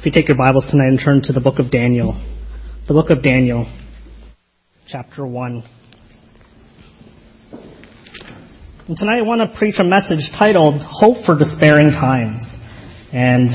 If 0.00 0.06
you 0.06 0.12
take 0.12 0.28
your 0.28 0.36
Bibles 0.38 0.70
tonight 0.70 0.86
and 0.86 0.98
turn 0.98 1.20
to 1.20 1.34
the 1.34 1.42
book 1.42 1.58
of 1.58 1.68
Daniel, 1.68 2.16
the 2.86 2.94
book 2.94 3.10
of 3.10 3.20
Daniel, 3.20 3.68
chapter 4.86 5.26
1. 5.26 5.62
And 8.88 8.96
tonight 8.96 9.18
I 9.18 9.20
want 9.20 9.42
to 9.42 9.58
preach 9.58 9.78
a 9.78 9.84
message 9.84 10.32
titled 10.32 10.82
Hope 10.82 11.18
for 11.18 11.34
Despairing 11.34 11.90
Times. 11.92 12.66
And 13.12 13.50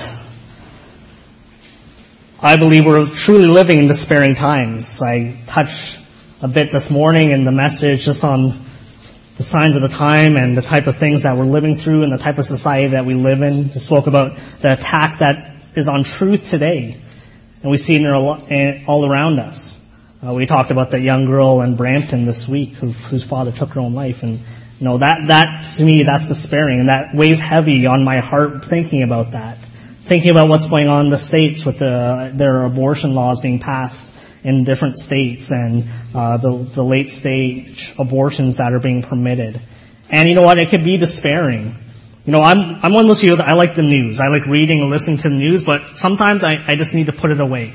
I 2.44 2.58
believe 2.58 2.86
we're 2.86 3.08
truly 3.08 3.48
living 3.48 3.80
in 3.80 3.88
despairing 3.88 4.36
times. 4.36 5.02
I 5.02 5.36
touched 5.48 6.00
a 6.44 6.48
bit 6.48 6.72
this 6.72 6.92
morning 6.92 7.32
in 7.32 7.44
the 7.44 7.52
message 7.52 8.06
just 8.06 8.24
on 8.24 8.54
the 9.38 9.44
signs 9.44 9.76
of 9.76 9.82
the 9.82 9.90
time 9.90 10.36
and 10.38 10.56
the 10.56 10.62
type 10.62 10.86
of 10.86 10.96
things 10.96 11.24
that 11.24 11.38
we're 11.38 11.46
living 11.46 11.76
through 11.76 12.04
and 12.04 12.12
the 12.12 12.20
type 12.20 12.38
of 12.38 12.46
society 12.46 12.90
that 12.90 13.08
we 13.08 13.16
live 13.16 13.42
in. 13.42 13.72
I 13.72 13.78
spoke 13.80 14.06
about 14.06 14.38
the 14.62 14.74
attack 14.74 15.18
that 15.18 15.55
is 15.76 15.88
on 15.88 16.04
truth 16.04 16.50
today. 16.50 17.02
And 17.62 17.72
we 17.72 17.78
see 17.78 17.96
it 17.96 18.88
all 18.88 19.06
around 19.06 19.40
us. 19.40 19.82
Uh, 20.26 20.34
we 20.34 20.46
talked 20.46 20.72
about 20.72 20.92
that 20.92 21.02
young 21.02 21.26
girl 21.26 21.62
in 21.62 21.76
Brampton 21.76 22.26
this 22.26 22.48
week 22.48 22.74
who, 22.74 22.88
whose 22.92 23.24
father 23.24 23.52
took 23.52 23.70
her 23.70 23.82
own 23.82 23.94
life. 23.94 24.24
And, 24.24 24.40
you 24.80 24.86
know, 24.86 24.98
that, 24.98 25.28
that, 25.28 25.66
to 25.78 25.84
me, 25.84 26.04
that's 26.04 26.28
despairing. 26.28 26.80
And 26.80 26.90
that 26.90 27.14
weighs 27.14 27.40
heavy 27.40 27.88
on 27.88 28.04
my 28.04 28.20
heart 28.20 28.66
thinking 28.66 29.04
about 29.04 29.32
that. 29.32 29.58
Thinking 29.58 30.32
about 30.32 30.50
what's 30.50 30.68
going 30.68 30.88
on 30.88 31.06
in 31.06 31.12
the 31.12 31.18
States 31.18 31.66
with 31.66 31.80
the, 31.80 32.32
their 32.34 32.64
abortion 32.64 33.16
laws 33.16 33.42
being 33.42 33.60
passed 33.60 34.14
in 34.44 34.64
different 34.64 34.98
states 34.98 35.52
and 35.52 35.84
uh, 36.14 36.38
the, 36.38 36.56
the 36.56 36.84
late 36.84 37.10
stage 37.10 37.96
abortions 37.98 38.58
that 38.58 38.74
are 38.74 38.80
being 38.80 39.02
permitted. 39.02 39.60
And 40.12 40.30
you 40.30 40.36
know 40.36 40.46
what? 40.46 40.60
It 40.60 40.70
could 40.70 40.84
be 40.84 40.98
despairing. 40.98 41.76
You 42.26 42.32
know, 42.32 42.42
I'm, 42.42 42.84
I'm 42.84 42.92
one 42.92 43.06
of 43.06 43.08
those 43.08 43.22
people 43.22 43.38
that 43.38 43.48
I 43.48 43.54
like 43.54 43.76
the 43.76 43.84
news. 43.84 44.20
I 44.20 44.30
like 44.30 44.48
reading 44.48 44.82
and 44.82 44.90
listening 44.90 45.18
to 45.20 45.30
the 45.30 45.36
news, 45.36 45.64
but 45.64 45.98
sometimes 45.98 46.44
I, 46.44 46.58
I 46.68 46.76
just 46.76 46.96
need 46.96 47.06
to 47.06 47.14
put 47.14 47.32
it 47.32 47.40
away. 47.40 47.74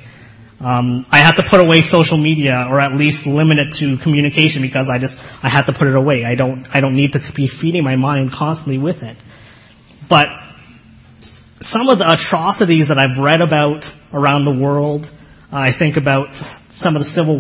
Um, 0.61 1.07
I 1.11 1.21
have 1.21 1.37
to 1.37 1.45
put 1.45 1.61
away 1.61 1.81
social 1.81 2.19
media 2.19 2.67
or 2.69 2.81
at 2.81 2.95
least 2.95 3.27
limit 3.27 3.59
it 3.59 3.73
to 3.75 3.97
communication 3.97 4.61
because 4.61 4.91
I 4.91 4.99
just, 4.99 5.19
I 5.43 5.49
have 5.49 5.67
to 5.67 5.73
put 5.73 5.87
it 5.87 5.95
away. 5.95 6.25
I 6.25 6.35
don't, 6.35 6.67
I 6.75 6.81
don't 6.81 6.97
need 6.97 7.13
to 7.13 7.33
be 7.33 7.47
feeding 7.47 7.85
my 7.85 7.97
mind 7.97 8.33
constantly 8.33 8.79
with 8.79 9.05
it. 9.05 9.17
But 10.09 10.29
some 11.61 11.89
of 11.89 11.99
the 11.99 12.13
atrocities 12.13 12.89
that 12.89 12.99
I've 12.99 13.19
read 13.19 13.41
about 13.41 13.95
around 14.13 14.45
the 14.45 14.53
world, 14.53 15.11
I 15.53 15.71
think 15.71 15.97
about 15.97 16.35
some 16.35 16.97
of 16.97 17.01
the 17.01 17.09
civil 17.09 17.39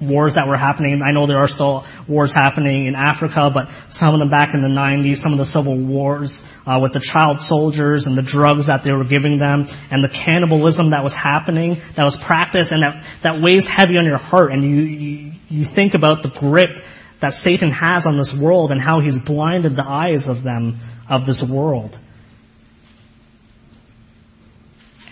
wars 0.00 0.34
that 0.34 0.48
were 0.48 0.56
happening. 0.56 1.02
I 1.02 1.10
know 1.10 1.26
there 1.26 1.38
are 1.38 1.48
still 1.48 1.84
wars 2.08 2.32
happening 2.32 2.86
in 2.86 2.94
Africa, 2.94 3.50
but 3.52 3.70
some 3.90 4.14
of 4.14 4.20
them 4.20 4.30
back 4.30 4.54
in 4.54 4.62
the 4.62 4.68
90s, 4.68 5.18
some 5.18 5.32
of 5.32 5.38
the 5.38 5.44
civil 5.44 5.76
wars 5.76 6.50
uh, 6.66 6.78
with 6.82 6.92
the 6.92 7.00
child 7.00 7.40
soldiers 7.40 8.06
and 8.06 8.16
the 8.16 8.22
drugs 8.22 8.66
that 8.66 8.82
they 8.82 8.92
were 8.92 9.04
giving 9.04 9.38
them 9.38 9.66
and 9.90 10.02
the 10.02 10.08
cannibalism 10.08 10.90
that 10.90 11.04
was 11.04 11.14
happening, 11.14 11.80
that 11.94 12.04
was 12.04 12.16
practiced, 12.16 12.72
and 12.72 12.82
that, 12.82 13.04
that 13.22 13.40
weighs 13.40 13.68
heavy 13.68 13.98
on 13.98 14.04
your 14.06 14.18
heart. 14.18 14.52
And 14.52 14.62
you, 14.62 14.80
you, 14.80 15.32
you 15.48 15.64
think 15.64 15.94
about 15.94 16.22
the 16.22 16.30
grip 16.30 16.82
that 17.20 17.34
Satan 17.34 17.70
has 17.70 18.06
on 18.06 18.16
this 18.16 18.34
world 18.34 18.72
and 18.72 18.80
how 18.80 19.00
he's 19.00 19.22
blinded 19.22 19.76
the 19.76 19.84
eyes 19.84 20.28
of 20.28 20.42
them, 20.42 20.78
of 21.08 21.26
this 21.26 21.42
world. 21.42 21.96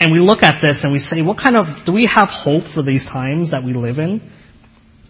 And 0.00 0.12
we 0.12 0.20
look 0.20 0.42
at 0.42 0.61
this 0.61 0.84
and 0.84 0.92
we 0.92 1.00
say, 1.00 1.22
what 1.22 1.39
kind 1.39 1.56
of, 1.56 1.84
do 1.84 1.92
we 1.92 2.06
have 2.06 2.31
hope 2.31 2.62
for 2.62 2.83
these 2.83 3.06
times 3.06 3.50
that 3.50 3.64
we 3.64 3.72
live 3.72 3.98
in? 3.98 4.20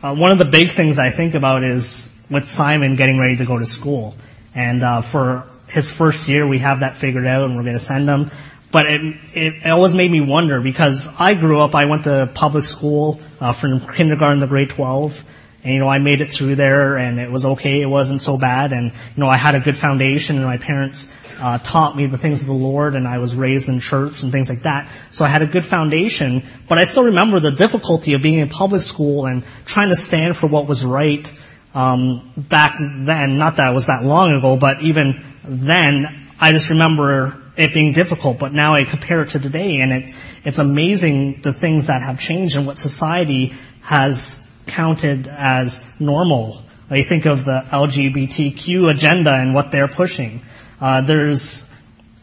Uh, 0.01 0.15
one 0.15 0.31
of 0.31 0.39
the 0.39 0.45
big 0.45 0.71
things 0.71 0.99
I 1.01 1.11
think 1.11 1.35
about 1.35 1.65
is 1.65 2.17
with 2.31 2.49
Simon 2.49 2.95
getting 2.95 3.19
ready 3.19 3.37
to 3.39 3.45
go 3.45 3.59
to 3.59 3.67
school. 3.67 4.15
And 4.55 4.85
uh, 4.85 5.01
for 5.01 5.45
his 5.69 5.91
first 5.91 6.29
year, 6.29 6.47
we 6.47 6.59
have 6.59 6.81
that 6.81 6.97
figured 6.97 7.27
out 7.27 7.43
and 7.43 7.57
we're 7.57 7.63
going 7.63 7.73
to 7.75 7.81
send 7.81 8.09
him. 8.09 8.31
But 8.71 8.87
it, 8.87 9.17
it, 9.35 9.71
always 9.71 9.95
made 9.95 10.11
me 10.11 10.21
wonder 10.21 10.61
because 10.61 11.19
I 11.19 11.35
grew 11.35 11.61
up, 11.61 11.75
I 11.75 11.87
went 11.87 12.05
to 12.05 12.31
public 12.33 12.65
school 12.65 13.21
uh, 13.41 13.53
from 13.53 13.81
kindergarten 13.81 14.41
to 14.41 14.47
grade 14.47 14.71
12. 14.71 15.25
And, 15.65 15.75
you 15.75 15.81
know, 15.81 15.89
I 15.89 15.99
made 15.99 16.21
it 16.21 16.31
through 16.31 16.55
there 16.55 16.97
and 16.97 17.19
it 17.19 17.31
was 17.31 17.45
okay. 17.45 17.81
It 17.81 17.87
wasn't 17.87 18.23
so 18.23 18.39
bad. 18.39 18.73
And, 18.73 18.93
you 18.93 19.21
know, 19.21 19.29
I 19.29 19.37
had 19.37 19.55
a 19.55 19.61
good 19.61 19.77
foundation 19.77 20.37
and 20.37 20.45
my 20.45 20.59
parents 20.59 21.13
uh, 21.41 21.59
taught 21.59 21.97
me 21.97 22.07
the 22.07 22.19
things 22.19 22.43
of 22.43 22.49
the 22.49 22.55
Lord, 22.55 22.95
and 22.95 23.07
I 23.07 23.19
was 23.19 23.35
raised 23.37 23.69
in 23.69 23.81
church 23.81 24.23
and 24.23 24.33
things 24.33 24.49
like 24.49 24.63
that. 24.63 24.91
So 25.11 25.25
I 25.25 25.29
had 25.29 25.43
a 25.43 25.47
good 25.47 25.65
foundation, 25.65 26.43
but 26.69 26.79
I 26.79 26.85
still 26.85 27.05
remember 27.05 27.41
the 27.41 27.53
difficulty 27.53 28.15
of 28.15 28.23
being 28.23 28.39
in 28.39 28.49
public 28.49 28.83
school 28.83 29.27
and 29.27 29.45
trying 29.65 29.91
to 29.91 29.97
stand 29.97 30.37
for 30.37 30.49
what 30.49 30.67
was 30.67 30.85
right 30.85 31.33
um, 31.75 32.33
back 32.37 32.77
then. 32.79 33.39
Not 33.39 33.57
that 33.57 33.71
it 33.71 33.75
was 33.75 33.87
that 33.87 34.03
long 34.05 34.33
ago, 34.33 34.57
but 34.57 34.83
even 34.83 35.25
then, 35.45 36.29
I 36.41 36.53
just 36.53 36.71
remember 36.71 37.41
it 37.57 37.75
being 37.75 37.93
difficult. 37.93 38.39
But 38.39 38.53
now 38.53 38.75
I 38.75 38.85
compare 38.85 39.23
it 39.23 39.31
to 39.31 39.39
today, 39.39 39.79
and 39.79 39.93
it's 39.93 40.13
it's 40.45 40.59
amazing 40.59 41.43
the 41.43 41.53
things 41.53 41.87
that 41.87 42.03
have 42.03 42.19
changed 42.19 42.57
and 42.57 42.67
what 42.67 42.79
society 42.79 43.55
has 43.83 44.48
counted 44.69 45.29
as 45.29 45.87
normal. 46.01 46.63
You 46.91 47.05
think 47.05 47.27
of 47.27 47.45
the 47.45 47.65
LGBTQ 47.71 48.91
agenda 48.91 49.33
and 49.33 49.55
what 49.55 49.73
they're 49.73 49.89
pushing. 49.89 50.41
Uh, 50.81 51.03
there's 51.03 51.75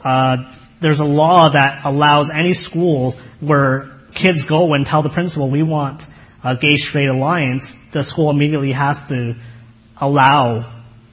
uh, 0.04 0.52
there's 0.80 1.00
a 1.00 1.06
law 1.06 1.50
that 1.50 1.86
allows 1.86 2.32
any 2.32 2.54
school 2.54 3.12
where 3.40 4.00
kids 4.14 4.46
go 4.46 4.74
and 4.74 4.86
tell 4.86 5.04
the 5.04 5.10
principal 5.10 5.50
we 5.50 5.62
want 5.62 6.08
a 6.46 6.56
gay 6.56 6.78
straight 6.78 7.08
alliance, 7.08 7.74
the 7.92 8.04
school 8.04 8.30
immediately 8.30 8.72
has 8.72 9.10
to 9.10 9.36
allow 9.98 10.64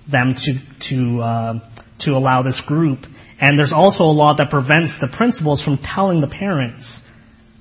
them 0.06 0.34
to 0.34 0.58
to 0.78 1.22
uh, 1.22 1.60
to 1.98 2.16
allow 2.16 2.42
this 2.42 2.60
group. 2.60 3.06
And 3.40 3.58
there's 3.58 3.72
also 3.72 4.04
a 4.04 4.12
law 4.12 4.34
that 4.34 4.50
prevents 4.50 4.98
the 4.98 5.08
principals 5.08 5.62
from 5.62 5.78
telling 5.78 6.20
the 6.20 6.28
parents 6.28 7.10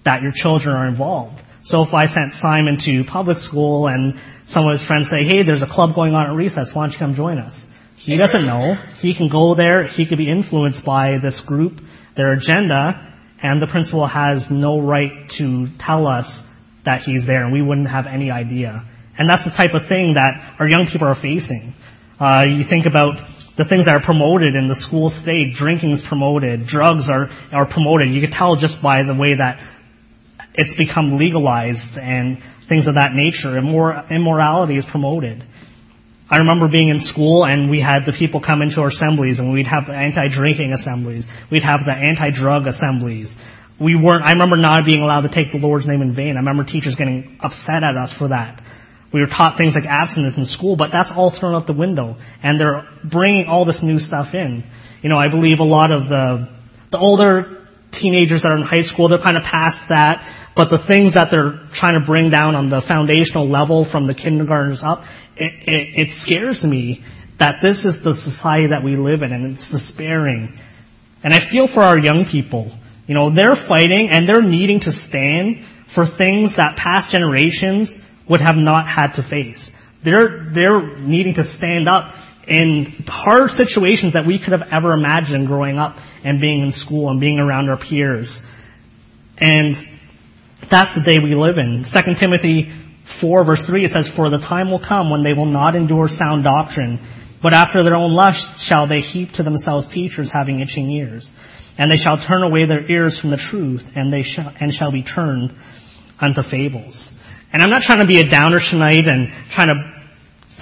that 0.04 0.22
your 0.22 0.34
children 0.34 0.76
are 0.76 0.88
involved. 0.88 1.42
So 1.62 1.84
if 1.84 1.94
I 1.94 2.08
sent 2.08 2.34
Simon 2.34 2.78
to 2.78 3.04
public 3.04 3.38
school 3.38 3.88
and 3.88 4.20
some 4.46 4.66
of 4.66 4.72
his 4.72 4.84
friends 4.84 5.10
say, 5.10 5.24
hey, 5.24 5.44
there's 5.44 5.62
a 5.62 5.68
club 5.68 5.94
going 5.94 6.14
on 6.14 6.28
at 6.30 6.36
recess, 6.36 6.74
why 6.74 6.84
don't 6.84 6.94
you 6.94 7.00
come 7.00 7.14
join 7.14 7.38
us? 7.38 7.72
He 7.96 8.18
doesn't 8.18 8.48
know. 8.48 8.74
He 8.98 9.14
can 9.14 9.28
go 9.28 9.54
there. 9.54 9.84
He 9.84 10.08
could 10.08 10.18
be 10.18 10.28
influenced 10.28 10.84
by 10.84 11.20
this 11.20 11.40
group, 11.40 11.82
their 12.16 12.34
agenda, 12.34 13.08
and 13.44 13.62
the 13.62 13.68
principal 13.68 14.08
has 14.08 14.50
no 14.50 14.80
right 14.80 15.30
to 15.30 15.68
tell 15.68 16.08
us 16.08 16.52
that 16.84 17.04
he's 17.04 17.28
there, 17.28 17.44
and 17.44 17.54
we 17.54 17.62
wouldn't 17.62 17.90
have 17.90 18.08
any 18.08 18.32
idea. 18.32 18.84
And 19.20 19.30
that's 19.30 19.46
the 19.46 19.52
type 19.52 19.76
of 19.76 19.86
thing 19.86 20.16
that 20.16 20.56
our 20.58 20.68
young 20.68 20.88
people 20.88 21.08
are 21.08 21.16
facing. 21.16 21.76
Uh, 22.20 22.46
you 22.48 22.64
think 22.64 22.88
about 22.88 23.24
the 23.56 23.66
things 23.66 23.86
that 23.86 23.96
are 23.96 24.00
promoted 24.00 24.56
in 24.56 24.68
the 24.68 24.76
school 24.76 25.12
state. 25.12 25.54
Drinking 25.54 25.92
is 25.92 26.02
promoted. 26.02 26.66
Drugs 26.66 27.10
are, 27.12 27.30
are 27.52 27.68
promoted. 27.68 28.10
You 28.10 28.22
can 28.22 28.32
tell 28.32 28.56
just 28.56 28.82
by 28.82 29.04
the 29.04 29.14
way 29.14 29.36
that 29.36 29.62
it's 30.54 30.76
become 30.76 31.18
legalized 31.18 31.98
and 31.98 32.42
things 32.64 32.88
of 32.88 32.96
that 32.96 33.14
nature. 33.14 33.50
Immor- 33.50 34.10
immorality 34.10 34.76
is 34.76 34.86
promoted. 34.86 35.44
I 36.30 36.38
remember 36.38 36.70
being 36.70 36.88
in 36.88 37.00
school 37.00 37.46
and 37.46 37.70
we 37.70 37.82
had 37.82 38.06
the 38.06 38.14
people 38.14 38.40
come 38.40 38.62
into 38.62 38.82
our 38.82 38.88
assemblies 38.88 39.40
and 39.40 39.52
we'd 39.52 39.68
have 39.68 39.88
the 39.88 39.94
anti-drinking 39.94 40.72
assemblies. 40.72 41.30
We'd 41.50 41.64
have 41.64 41.84
the 41.84 41.92
anti-drug 41.92 42.68
assemblies. 42.68 43.44
We 43.80 43.96
weren't, 43.96 44.24
I 44.24 44.32
remember 44.32 44.56
not 44.56 44.86
being 44.86 45.02
allowed 45.02 45.22
to 45.22 45.30
take 45.30 45.52
the 45.52 45.58
Lord's 45.58 45.88
name 45.88 46.02
in 46.02 46.14
vain. 46.14 46.38
I 46.38 46.40
remember 46.40 46.64
teachers 46.64 46.96
getting 46.96 47.38
upset 47.42 47.84
at 47.84 47.98
us 47.98 48.14
for 48.14 48.30
that. 48.30 48.62
We 49.12 49.20
were 49.20 49.28
taught 49.28 49.58
things 49.58 49.76
like 49.76 49.86
abstinence 49.86 50.38
in 50.38 50.46
school, 50.46 50.78
but 50.78 50.92
that's 50.92 51.12
all 51.12 51.30
thrown 51.30 51.54
out 51.54 51.68
the 51.68 51.74
window. 51.74 52.16
And 52.42 52.58
they're 52.58 52.88
bringing 53.04 53.48
all 53.48 53.66
this 53.66 53.84
new 53.84 54.00
stuff 54.00 54.34
in. 54.34 54.64
You 55.02 55.10
know, 55.10 55.18
I 55.18 55.28
believe 55.28 55.60
a 55.60 55.66
lot 55.66 55.92
of 55.92 56.08
the, 56.08 56.48
the 56.92 56.98
older 56.98 57.61
teenagers 57.92 58.44
that 58.44 58.52
are 58.52 58.58
in 58.58 58.64
high 58.64 58.82
school, 58.82 59.08
they're 59.08 59.20
kind 59.20 59.38
of 59.38 59.44
past 59.44 59.90
that. 59.90 60.28
But 60.56 60.70
the 60.70 60.78
things 60.78 61.14
that 61.14 61.32
they're 61.32 61.60
trying 61.72 62.00
to 62.00 62.06
bring 62.06 62.30
down 62.30 62.56
on 62.56 62.70
the 62.70 62.82
foundational 62.82 63.48
level 63.48 63.84
from 63.84 64.08
the 64.08 64.14
kindergartners 64.14 64.84
up, 64.84 65.06
it, 65.36 65.68
it, 65.68 66.00
it 66.00 66.12
scares 66.12 66.66
me 66.66 67.04
that 67.38 67.62
this 67.62 67.86
is 67.86 68.04
the 68.04 68.14
society 68.14 68.68
that 68.68 68.84
we 68.84 68.96
live 68.96 69.24
in 69.24 69.32
and 69.32 69.54
it's 69.54 69.70
despairing. 69.70 70.60
And 71.24 71.34
I 71.34 71.40
feel 71.40 71.68
for 71.68 71.84
our 71.84 71.98
young 71.98 72.26
people. 72.26 72.72
You 73.08 73.16
know, 73.16 73.30
they're 73.30 73.56
fighting 73.56 74.10
and 74.10 74.28
they're 74.28 74.42
needing 74.42 74.82
to 74.82 74.92
stand 74.92 75.66
for 75.88 76.06
things 76.06 76.56
that 76.56 76.78
past 76.78 77.12
generations 77.12 78.04
would 78.28 78.42
have 78.42 78.56
not 78.56 78.88
had 78.88 79.16
to 79.16 79.24
face. 79.24 79.78
They're, 80.04 80.44
they're 80.46 80.98
needing 80.98 81.36
to 81.36 81.44
stand 81.44 81.88
up 81.90 82.16
in 82.48 82.92
hard 83.08 83.52
situations 83.52 84.14
that 84.14 84.26
we 84.26 84.40
could 84.40 84.54
have 84.54 84.70
ever 84.72 84.94
imagined 84.94 85.48
growing 85.48 85.78
up 85.78 85.98
and 86.24 86.42
being 86.42 86.62
in 86.62 86.72
school 86.72 87.10
and 87.10 87.20
being 87.20 87.40
around 87.40 87.70
our 87.70 87.78
peers. 87.78 88.48
And 89.38 89.76
that's 90.70 90.96
the 90.96 91.02
day 91.02 91.20
we 91.20 91.36
live 91.36 91.58
in. 91.58 91.84
2 91.84 92.14
Timothy 92.16 92.72
4 93.04 93.44
verse 93.44 93.66
3 93.66 93.84
it 93.84 93.92
says, 93.92 94.08
For 94.08 94.30
the 94.30 94.40
time 94.40 94.70
will 94.70 94.80
come 94.80 95.10
when 95.10 95.24
they 95.24 95.34
will 95.34 95.46
not 95.46 95.76
endure 95.76 96.08
sound 96.08 96.44
doctrine, 96.44 97.00
but 97.42 97.54
after 97.54 97.84
their 97.84 97.96
own 97.96 98.14
lusts 98.14 98.62
shall 98.62 98.88
they 98.88 99.02
heap 99.02 99.34
to 99.34 99.44
themselves 99.44 99.88
teachers 99.88 100.32
having 100.32 100.60
itching 100.60 100.90
ears. 100.92 101.34
And 101.78 101.90
they 101.90 101.98
shall 101.98 102.18
turn 102.18 102.44
away 102.44 102.66
their 102.66 102.90
ears 102.92 103.18
from 103.18 103.32
the 103.32 103.38
truth, 103.38 103.94
and 103.96 104.12
they 104.12 104.24
shall, 104.24 104.54
and 104.60 104.74
shall 104.74 104.92
be 104.92 105.04
turned 105.04 105.56
unto 106.20 106.44
fables. 106.44 107.18
And 107.54 107.62
I'm 107.62 107.70
not 107.70 107.82
trying 107.82 108.00
to 108.00 108.06
be 108.06 108.20
a 108.20 108.28
downer 108.28 108.60
tonight 108.60 109.08
and 109.08 109.30
trying 109.50 109.70
to 109.70 110.01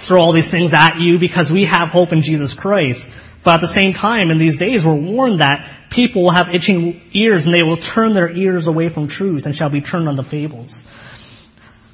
throw 0.00 0.20
all 0.20 0.32
these 0.32 0.50
things 0.50 0.74
at 0.74 0.98
you 0.98 1.18
because 1.18 1.52
we 1.52 1.64
have 1.66 1.88
hope 1.88 2.12
in 2.12 2.22
Jesus 2.22 2.54
Christ. 2.54 3.10
But 3.42 3.54
at 3.54 3.60
the 3.60 3.68
same 3.68 3.94
time, 3.94 4.30
in 4.30 4.38
these 4.38 4.58
days, 4.58 4.84
we're 4.84 4.94
warned 4.94 5.40
that 5.40 5.68
people 5.88 6.22
will 6.22 6.30
have 6.30 6.48
itching 6.54 7.00
ears 7.12 7.46
and 7.46 7.54
they 7.54 7.62
will 7.62 7.76
turn 7.76 8.12
their 8.12 8.30
ears 8.30 8.66
away 8.66 8.88
from 8.88 9.08
truth 9.08 9.46
and 9.46 9.56
shall 9.56 9.70
be 9.70 9.80
turned 9.80 10.08
unto 10.08 10.22
fables. 10.22 10.86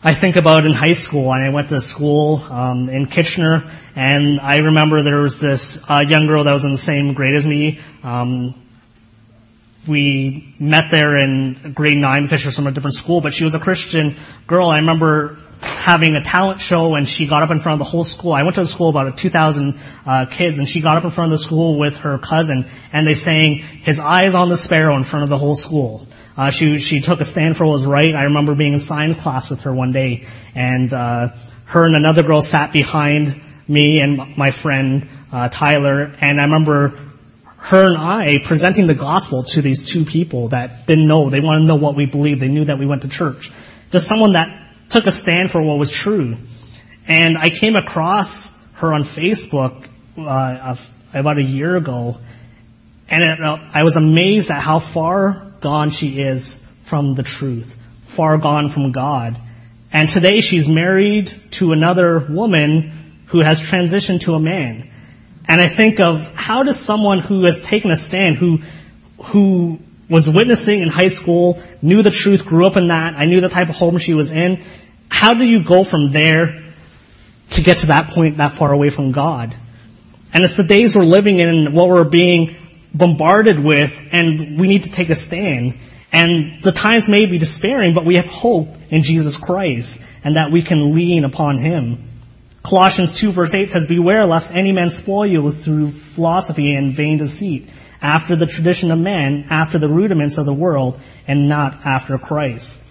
I 0.03 0.15
think 0.15 0.37
about 0.37 0.67
in 0.67 0.73
high 0.73 0.93
school, 0.93 1.33
and 1.33 1.43
I 1.43 1.51
went 1.51 1.69
to 1.71 1.81
school 1.81 2.37
um, 2.51 2.89
in 2.89 3.07
Kitchener, 3.07 3.69
and 3.97 4.39
I 4.41 4.59
remember 4.59 5.03
there 5.03 5.23
was 5.23 5.41
this 5.41 5.85
uh, 5.91 6.05
young 6.07 6.27
girl 6.27 6.45
that 6.45 6.53
was 6.53 6.65
in 6.65 6.71
the 6.71 6.79
same 6.79 7.15
grade 7.15 7.35
as 7.35 7.47
me. 7.47 7.81
Um, 8.05 8.55
we 9.89 10.55
met 10.59 10.91
there 10.91 11.17
in 11.17 11.73
grade 11.75 11.99
nine 11.99 12.23
because 12.23 12.41
she 12.41 12.49
was 12.49 12.57
from 12.57 12.67
a 12.67 12.73
different 12.73 12.95
school, 12.95 13.21
but 13.21 13.35
she 13.35 13.45
was 13.45 13.55
a 13.55 13.59
Christian 13.59 14.17
girl. 14.47 14.69
I 14.69 14.79
remember 14.79 15.39
having 15.61 16.15
a 16.15 16.23
talent 16.23 16.61
show 16.61 16.95
and 16.95 17.09
she 17.09 17.27
got 17.27 17.43
up 17.43 17.51
in 17.51 17.61
front 17.61 17.81
of 17.81 17.87
the 17.87 17.91
whole 17.91 18.05
school. 18.05 18.33
I 18.33 18.43
went 18.43 18.57
to 18.57 18.63
a 18.63 18.67
school 18.67 18.89
about 18.89 19.17
2,000 19.17 19.79
uh, 20.05 20.27
kids 20.27 20.59
and 20.59 20.69
she 20.69 20.81
got 20.81 20.97
up 20.97 21.05
in 21.05 21.11
front 21.11 21.33
of 21.33 21.39
the 21.39 21.45
school 21.45 21.79
with 21.79 21.99
her 21.99 22.19
cousin 22.19 22.67
and 22.93 23.07
they 23.07 23.15
sang 23.15 23.59
His 23.59 24.01
Eyes 24.01 24.35
on 24.35 24.49
the 24.49 24.57
Sparrow 24.57 24.97
in 24.97 25.05
front 25.05 25.23
of 25.23 25.29
the 25.29 25.39
whole 25.39 25.55
school. 25.55 26.07
Uh, 26.37 26.51
she, 26.51 26.79
she 26.79 27.01
took 27.01 27.21
a 27.21 27.25
stand 27.25 27.57
for 27.57 27.65
what 27.65 27.73
was 27.73 27.87
right. 27.87 28.15
I 28.15 28.25
remember 28.25 28.55
being 28.55 28.75
in 28.75 28.81
science 28.81 29.23
class 29.23 29.49
with 29.49 29.63
her 29.63 29.73
one 29.73 29.93
day 29.93 30.27
and, 30.55 30.93
uh, 30.93 31.29
her 31.67 31.85
and 31.85 31.97
another 31.97 32.23
girl 32.23 32.43
sat 32.43 32.73
behind 32.73 33.41
me 33.67 34.01
and 34.01 34.37
my 34.37 34.51
friend, 34.51 35.09
uh, 35.33 35.49
Tyler 35.49 36.15
and 36.21 36.41
I 36.41 36.45
remember 36.45 36.99
her 37.59 37.89
and 37.89 37.99
I 37.99 38.39
presenting 38.45 38.87
the 38.87 38.95
gospel 38.95 39.43
to 39.43 39.63
these 39.63 39.89
two 39.89 40.05
people 40.05 40.49
that 40.49 40.87
didn't 40.87 41.09
know. 41.09 41.31
They 41.31 41.41
wanted 41.41 41.61
to 41.63 41.67
know 41.67 41.77
what 41.77 41.97
we 41.97 42.07
believed. 42.07 42.41
They 42.41 42.49
knew 42.49 42.67
that 42.67 42.79
we 42.79 42.87
went 42.87 43.03
to 43.03 43.09
church. 43.09 43.51
Just 43.91 44.07
someone 44.07 44.35
that 44.35 44.66
took 44.89 45.07
a 45.07 45.13
stand 45.13 45.51
for 45.51 45.63
what 45.63 45.79
was 45.79 45.93
true. 45.93 46.37
And 47.09 47.39
I 47.39 47.51
came 47.51 47.77
across 47.77 48.57
her 48.75 48.93
on 48.93 49.03
Facebook 49.03 49.89
uh, 50.19 50.77
about 51.15 51.39
a 51.39 51.43
year 51.43 51.77
ago, 51.77 52.19
and 53.09 53.23
it, 53.23 53.41
uh, 53.41 53.59
I 53.73 53.85
was 53.85 53.97
amazed 53.97 54.51
at 54.51 54.61
how 54.61 54.79
far 54.79 55.53
gone 55.61 55.91
she 55.91 56.21
is 56.21 56.65
from 56.83 57.15
the 57.15 57.23
truth, 57.23 57.77
far 58.05 58.39
gone 58.39 58.69
from 58.69 58.93
God. 58.93 59.41
And 59.93 60.09
today 60.09 60.41
she's 60.41 60.69
married 60.69 61.33
to 61.53 61.73
another 61.73 62.19
woman 62.19 63.23
who 63.27 63.41
has 63.41 63.61
transitioned 63.61 64.23
to 64.23 64.35
a 64.35 64.41
man. 64.41 64.91
And 65.49 65.61
I 65.61 65.69
think 65.69 66.01
of 66.01 66.35
how 66.35 66.65
does 66.65 66.79
someone 66.79 67.21
who 67.21 67.45
has 67.45 67.61
taken 67.61 67.91
a 67.91 67.97
stand, 67.97 68.37
who, 68.37 68.59
who 69.19 69.81
was 70.09 70.31
witnessing 70.31 70.81
in 70.81 70.89
high 70.89 71.09
school, 71.09 71.63
knew 71.83 72.03
the 72.03 72.11
truth, 72.11 72.47
grew 72.47 72.67
up 72.67 72.77
in 72.77 72.89
that, 72.89 73.15
I 73.15 73.27
knew 73.27 73.41
the 73.41 73.49
type 73.49 73.69
of 73.69 73.77
home 73.77 73.99
she 73.99 74.15
was 74.15 74.33
in, 74.33 74.65
how 75.09 75.35
do 75.35 75.45
you 75.45 75.65
go 75.65 75.85
from 75.85 76.11
there 76.11 76.63
to 77.51 77.63
get 77.63 77.79
to 77.79 77.87
that 77.87 78.11
point 78.11 78.37
that 78.37 78.53
far 78.53 78.73
away 78.73 78.91
from 78.91 79.13
God? 79.13 79.55
And 80.33 80.45
it's 80.45 80.57
the 80.57 80.65
days 80.65 80.95
we're 80.95 81.05
living 81.05 81.39
in 81.39 81.49
and 81.49 81.75
what 81.75 81.89
we're 81.89 82.09
being 82.09 82.57
bombarded 82.93 83.59
with, 83.59 84.09
and 84.13 84.59
we 84.59 84.69
need 84.69 84.85
to 84.85 84.91
take 84.91 85.11
a 85.11 85.15
stand. 85.15 85.77
And 86.13 86.63
the 86.63 86.73
times 86.73 87.09
may 87.09 87.27
be 87.27 87.39
despairing, 87.39 87.95
but 87.95 88.05
we 88.05 88.17
have 88.17 88.29
hope 88.29 88.69
in 88.91 89.03
Jesus 89.03 89.39
Christ, 89.39 90.05
and 90.25 90.37
that 90.37 90.51
we 90.51 90.63
can 90.63 90.95
lean 90.95 91.25
upon 91.25 91.59
Him. 91.59 92.03
Colossians 92.63 93.13
2 93.19 93.31
verse 93.31 93.55
8 93.55 93.71
says, 93.71 93.87
Beware 93.87 94.27
lest 94.27 94.55
any 94.55 94.73
man 94.73 94.91
spoil 94.91 95.27
you 95.27 95.51
through 95.51 95.89
philosophy 95.89 96.75
and 96.75 96.93
vain 96.93 97.19
deceit, 97.19 97.73
after 98.01 98.37
the 98.37 98.47
tradition 98.47 98.91
of 98.91 98.99
men, 98.99 99.47
after 99.51 99.79
the 99.79 99.89
rudiments 99.89 100.39
of 100.39 100.47
the 100.47 100.55
world, 100.55 101.01
and 101.27 101.49
not 101.49 101.85
after 101.85 102.19
Christ. 102.19 102.85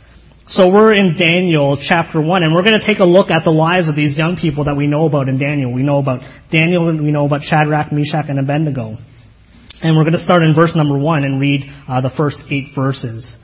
So 0.48 0.70
we're 0.70 0.94
in 0.94 1.16
Daniel 1.18 1.76
chapter 1.76 2.22
1, 2.22 2.44
and 2.44 2.54
we're 2.54 2.62
going 2.62 2.80
to 2.80 2.86
take 2.86 3.00
a 3.00 3.06
look 3.06 3.32
at 3.32 3.44
the 3.44 3.52
lives 3.52 3.90
of 3.90 3.96
these 3.96 4.16
young 4.18 4.36
people 4.36 4.66
that 4.66 4.76
we 4.76 4.86
know 4.86 5.06
about 5.06 5.28
in 5.28 5.40
Daniel. 5.40 5.72
We 5.72 5.82
know 5.82 5.98
about 5.98 6.24
Daniel, 6.52 6.86
we 6.86 7.12
know 7.12 7.26
about 7.26 7.44
Shadrach, 7.44 7.92
Meshach, 7.92 8.30
and 8.30 8.38
Abednego. 8.38 8.98
And 9.82 9.96
we're 9.96 10.04
going 10.04 10.14
to 10.14 10.20
start 10.20 10.44
in 10.44 10.54
verse 10.54 10.76
number 10.76 10.98
1 10.98 11.24
and 11.24 11.40
read 11.40 11.72
uh, 11.88 12.02
the 12.02 12.10
first 12.10 12.52
eight 12.52 12.70
verses. 12.70 13.44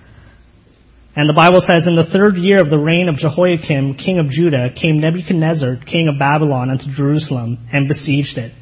And 1.16 1.28
the 1.28 1.34
Bible 1.34 1.60
says, 1.60 1.88
In 1.88 1.96
the 1.96 2.04
third 2.04 2.38
year 2.38 2.60
of 2.60 2.69
the 2.69 2.80
reign 2.80 3.10
of 3.10 3.18
Jehoiakim, 3.18 3.96
king 3.96 4.19
of 4.19 4.30
Judah, 4.30 4.69
came 4.69 5.00
Nebuchadnezzar, 5.00 5.78
king 5.78 6.07
of 6.07 6.18
Babylon, 6.18 6.69
unto 6.69 6.90
Jerusalem, 6.90 7.57
and 7.72 7.88
besieged 7.88 8.38
it. 8.38 8.54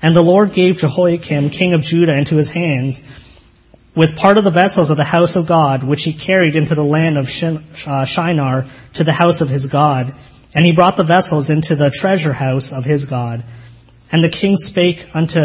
And 0.00 0.14
the 0.14 0.22
Lord 0.22 0.52
gave 0.52 0.78
Jehoiakim, 0.78 1.50
king 1.50 1.74
of 1.74 1.82
Judah, 1.82 2.16
into 2.16 2.36
his 2.36 2.50
hands, 2.50 3.02
with 3.94 4.16
part 4.16 4.38
of 4.38 4.44
the 4.44 4.50
vessels 4.50 4.90
of 4.90 4.96
the 4.96 5.04
house 5.04 5.34
of 5.34 5.46
God, 5.46 5.82
which 5.82 6.04
he 6.04 6.12
carried 6.12 6.54
into 6.54 6.74
the 6.76 6.84
land 6.84 7.18
of 7.18 7.26
uh, 7.26 8.04
Shinar 8.04 8.66
to 8.94 9.04
the 9.04 9.12
house 9.12 9.40
of 9.40 9.48
his 9.48 9.66
God. 9.66 10.14
And 10.54 10.64
he 10.64 10.72
brought 10.72 10.96
the 10.96 11.04
vessels 11.04 11.50
into 11.50 11.74
the 11.74 11.90
treasure 11.90 12.32
house 12.32 12.72
of 12.72 12.84
his 12.84 13.06
God. 13.06 13.42
And 14.12 14.22
the 14.22 14.28
king 14.28 14.56
spake 14.56 15.04
unto 15.14 15.40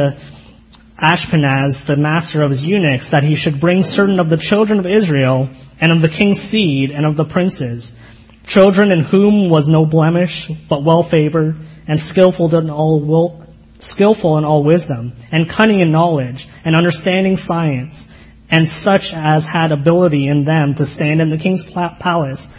Ashpenaz, 1.02 1.86
the 1.86 1.98
master 1.98 2.44
of 2.44 2.50
his 2.50 2.66
eunuchs, 2.66 3.10
that 3.10 3.24
he 3.24 3.36
should 3.36 3.60
bring 3.60 3.84
certain 3.84 4.20
of 4.20 4.30
the 4.30 4.38
children 4.38 4.80
of 4.80 4.86
Israel, 4.86 5.50
and 5.82 5.92
of 5.92 6.02
the 6.02 6.10
king's 6.10 6.40
seed, 6.40 6.92
and 6.92 7.06
of 7.06 7.18
the 7.18 7.26
princes, 7.26 8.00
children 8.46 8.92
in 8.92 9.02
whom 9.02 9.50
was 9.50 9.68
no 9.68 9.86
blemish, 9.86 10.48
but 10.70 10.84
well 10.84 11.04
favored, 11.04 11.58
and 11.88 12.00
skillful 12.00 12.56
in 12.56 12.70
all 12.70 13.00
skillful 13.84 14.38
in 14.38 14.46
all 14.46 14.64
wisdom, 14.64 15.14
and 15.32 15.50
cunning 15.50 15.80
in 15.80 15.92
knowledge, 15.92 16.48
and 16.66 16.76
understanding 16.76 17.38
science, 17.38 18.14
and 18.50 18.70
such 18.70 19.14
as 19.14 19.46
had 19.46 19.72
ability 19.72 20.28
in 20.28 20.44
them 20.44 20.76
to 20.76 20.86
stand 20.86 21.22
in 21.22 21.30
the 21.30 21.38
king's 21.38 21.64
palace, 21.64 22.56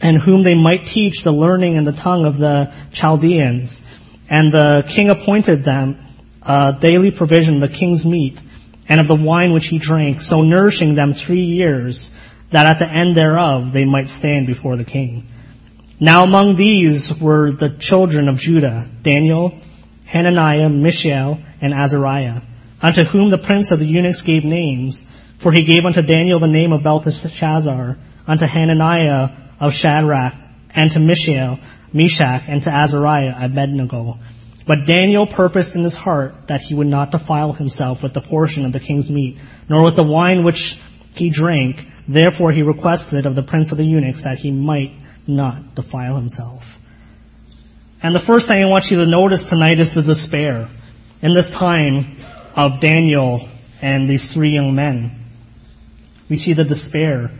and 0.00 0.20
whom 0.20 0.42
they 0.42 0.54
might 0.54 0.86
teach 0.86 1.22
the 1.22 1.32
learning 1.32 1.76
and 1.76 1.86
the 1.86 1.92
tongue 1.92 2.26
of 2.26 2.38
the 2.38 2.72
Chaldeans. 2.92 3.90
And 4.28 4.52
the 4.52 4.84
king 4.88 5.08
appointed 5.08 5.64
them 5.64 5.98
uh, 6.42 6.72
daily 6.72 7.10
provision 7.10 7.58
the 7.58 7.68
king's 7.68 8.04
meat 8.04 8.40
and 8.88 9.00
of 9.00 9.08
the 9.08 9.16
wine 9.16 9.52
which 9.52 9.66
he 9.66 9.78
drank, 9.78 10.20
so 10.20 10.42
nourishing 10.42 10.94
them 10.94 11.12
three 11.12 11.44
years, 11.44 12.16
that 12.50 12.66
at 12.66 12.78
the 12.78 12.88
end 12.88 13.16
thereof 13.16 13.72
they 13.72 13.84
might 13.84 14.08
stand 14.08 14.46
before 14.46 14.76
the 14.76 14.84
king. 14.84 15.26
Now 15.98 16.24
among 16.24 16.56
these 16.56 17.20
were 17.20 17.52
the 17.52 17.70
children 17.70 18.28
of 18.28 18.38
Judah, 18.38 18.88
Daniel, 19.02 19.58
Hananiah, 20.06 20.68
Mishael, 20.68 21.40
and 21.60 21.74
Azariah, 21.74 22.40
unto 22.80 23.04
whom 23.04 23.30
the 23.30 23.38
prince 23.38 23.72
of 23.72 23.78
the 23.78 23.86
eunuchs 23.86 24.22
gave 24.22 24.44
names, 24.44 25.10
for 25.38 25.52
he 25.52 25.62
gave 25.62 25.84
unto 25.84 26.02
Daniel 26.02 26.38
the 26.38 26.48
name 26.48 26.72
of 26.72 26.82
Belteshazzar, 26.82 27.98
unto 28.26 28.46
Hananiah 28.46 29.30
of 29.60 29.74
Shadrach, 29.74 30.34
and 30.74 30.90
to 30.92 31.00
Mishael, 31.00 31.58
Meshach, 31.92 32.42
and 32.48 32.62
to 32.62 32.70
Azariah, 32.70 33.34
Abednego. 33.40 34.18
But 34.66 34.86
Daniel 34.86 35.26
purposed 35.26 35.76
in 35.76 35.84
his 35.84 35.94
heart 35.94 36.48
that 36.48 36.60
he 36.60 36.74
would 36.74 36.88
not 36.88 37.12
defile 37.12 37.52
himself 37.52 38.02
with 38.02 38.14
the 38.14 38.20
portion 38.20 38.64
of 38.64 38.72
the 38.72 38.80
king's 38.80 39.10
meat, 39.10 39.38
nor 39.68 39.82
with 39.82 39.96
the 39.96 40.02
wine 40.02 40.44
which 40.44 40.78
he 41.14 41.30
drank. 41.30 41.86
Therefore 42.08 42.52
he 42.52 42.62
requested 42.62 43.26
of 43.26 43.34
the 43.34 43.42
prince 43.42 43.72
of 43.72 43.78
the 43.78 43.84
eunuchs 43.84 44.24
that 44.24 44.38
he 44.38 44.50
might 44.50 44.94
not 45.26 45.74
defile 45.74 46.16
himself. 46.16 46.75
And 48.02 48.14
the 48.14 48.20
first 48.20 48.48
thing 48.48 48.62
I 48.62 48.68
want 48.68 48.90
you 48.90 48.98
to 48.98 49.06
notice 49.06 49.48
tonight 49.48 49.78
is 49.80 49.94
the 49.94 50.02
despair 50.02 50.68
in 51.22 51.32
this 51.32 51.50
time 51.50 52.16
of 52.54 52.80
Daniel 52.80 53.48
and 53.80 54.08
these 54.08 54.32
three 54.32 54.50
young 54.50 54.74
men. 54.74 55.12
We 56.28 56.36
see 56.36 56.52
the 56.52 56.64
despair. 56.64 57.30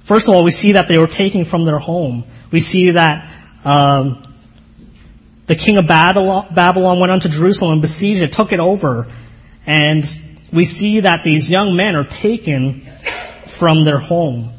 First 0.00 0.28
of 0.28 0.34
all, 0.34 0.44
we 0.44 0.50
see 0.50 0.72
that 0.72 0.88
they 0.88 0.98
were 0.98 1.06
taken 1.06 1.44
from 1.44 1.64
their 1.64 1.78
home. 1.78 2.24
We 2.50 2.60
see 2.60 2.92
that 2.92 3.32
um, 3.64 4.22
the 5.46 5.56
king 5.56 5.76
of 5.76 5.86
Babylon 5.86 7.00
went 7.00 7.12
unto 7.12 7.28
Jerusalem 7.28 7.80
besieged 7.80 8.22
it, 8.22 8.32
took 8.32 8.52
it 8.52 8.60
over. 8.60 9.12
And 9.66 10.04
we 10.52 10.64
see 10.64 11.00
that 11.00 11.22
these 11.22 11.50
young 11.50 11.76
men 11.76 11.96
are 11.96 12.04
taken 12.04 12.80
from 13.46 13.84
their 13.84 13.98
home. 13.98 14.52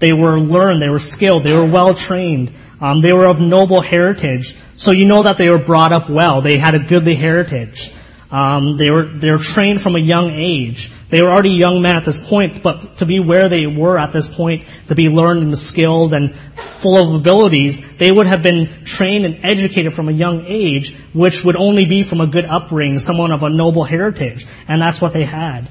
They 0.00 0.12
were 0.12 0.40
learned, 0.40 0.82
they 0.82 0.88
were 0.88 0.98
skilled, 0.98 1.44
they 1.44 1.52
were 1.52 1.66
well 1.66 1.94
trained, 1.94 2.52
um, 2.80 3.00
they 3.00 3.12
were 3.12 3.26
of 3.26 3.38
noble 3.38 3.80
heritage. 3.80 4.56
So 4.74 4.90
you 4.92 5.06
know 5.06 5.22
that 5.22 5.36
they 5.38 5.50
were 5.50 5.58
brought 5.58 5.92
up 5.92 6.08
well. 6.08 6.40
They 6.40 6.56
had 6.56 6.74
a 6.74 6.78
goodly 6.78 7.14
heritage. 7.14 7.92
Um, 8.30 8.76
they 8.76 8.90
were 8.90 9.06
they 9.06 9.30
were 9.30 9.38
trained 9.38 9.82
from 9.82 9.96
a 9.96 9.98
young 9.98 10.30
age. 10.30 10.92
They 11.08 11.20
were 11.20 11.30
already 11.30 11.50
young 11.50 11.82
men 11.82 11.96
at 11.96 12.04
this 12.04 12.24
point, 12.24 12.62
but 12.62 12.98
to 12.98 13.06
be 13.06 13.18
where 13.18 13.48
they 13.48 13.66
were 13.66 13.98
at 13.98 14.12
this 14.12 14.32
point, 14.32 14.66
to 14.86 14.94
be 14.94 15.08
learned 15.08 15.42
and 15.42 15.58
skilled 15.58 16.14
and 16.14 16.34
full 16.34 16.96
of 16.96 17.20
abilities, 17.20 17.96
they 17.98 18.10
would 18.10 18.28
have 18.28 18.44
been 18.44 18.84
trained 18.84 19.24
and 19.24 19.44
educated 19.44 19.92
from 19.92 20.08
a 20.08 20.12
young 20.12 20.42
age, 20.46 20.94
which 21.12 21.44
would 21.44 21.56
only 21.56 21.86
be 21.86 22.04
from 22.04 22.20
a 22.20 22.28
good 22.28 22.44
upbringing, 22.44 23.00
someone 23.00 23.32
of 23.32 23.42
a 23.42 23.50
noble 23.50 23.82
heritage, 23.82 24.46
and 24.68 24.80
that's 24.80 25.00
what 25.00 25.12
they 25.12 25.24
had. 25.24 25.66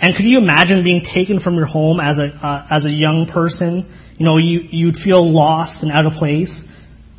And 0.00 0.14
could 0.14 0.26
you 0.26 0.38
imagine 0.38 0.84
being 0.84 1.02
taken 1.02 1.38
from 1.38 1.54
your 1.54 1.66
home 1.66 2.00
as 2.00 2.18
a 2.18 2.26
uh, 2.26 2.66
as 2.70 2.84
a 2.84 2.90
young 2.90 3.26
person? 3.26 3.86
You 4.16 4.24
know, 4.24 4.36
you 4.36 4.60
you'd 4.60 4.96
feel 4.96 5.28
lost 5.28 5.82
and 5.82 5.92
out 5.92 6.06
of 6.06 6.14
place 6.14 6.74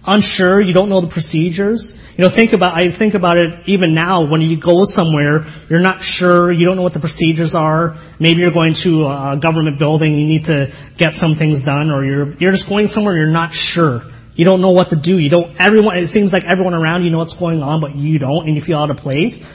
unsure, 0.09 0.59
you 0.61 0.73
don't 0.73 0.89
know 0.89 1.01
the 1.01 1.07
procedures. 1.07 1.99
You 2.17 2.23
know, 2.23 2.29
think 2.29 2.53
about, 2.53 2.77
I 2.77 2.89
think 2.89 3.13
about 3.13 3.37
it 3.37 3.67
even 3.67 3.93
now 3.93 4.25
when 4.25 4.41
you 4.41 4.57
go 4.57 4.83
somewhere, 4.83 5.45
you're 5.69 5.79
not 5.79 6.01
sure, 6.01 6.51
you 6.51 6.65
don't 6.65 6.77
know 6.77 6.83
what 6.83 6.93
the 6.93 6.99
procedures 6.99 7.55
are. 7.55 7.97
Maybe 8.19 8.41
you're 8.41 8.51
going 8.51 8.73
to 8.75 9.07
a 9.07 9.37
government 9.39 9.77
building, 9.77 10.17
you 10.17 10.25
need 10.25 10.45
to 10.45 10.73
get 10.97 11.13
some 11.13 11.35
things 11.35 11.61
done, 11.61 11.91
or 11.91 12.05
you're, 12.05 12.33
you're 12.37 12.51
just 12.51 12.69
going 12.69 12.87
somewhere, 12.87 13.15
you're 13.15 13.27
not 13.27 13.53
sure. 13.53 14.03
You 14.35 14.45
don't 14.45 14.61
know 14.61 14.71
what 14.71 14.89
to 14.91 14.95
do. 14.95 15.19
You 15.19 15.29
don't, 15.29 15.55
everyone, 15.59 15.97
it 15.97 16.07
seems 16.07 16.31
like 16.31 16.45
everyone 16.49 16.73
around 16.73 17.03
you 17.03 17.11
know 17.11 17.17
what's 17.17 17.35
going 17.35 17.61
on, 17.61 17.81
but 17.81 17.95
you 17.95 18.19
don't, 18.19 18.47
and 18.47 18.55
you 18.55 18.61
feel 18.61 18.77
out 18.77 18.89
of 18.89 18.97
place. 18.97 19.47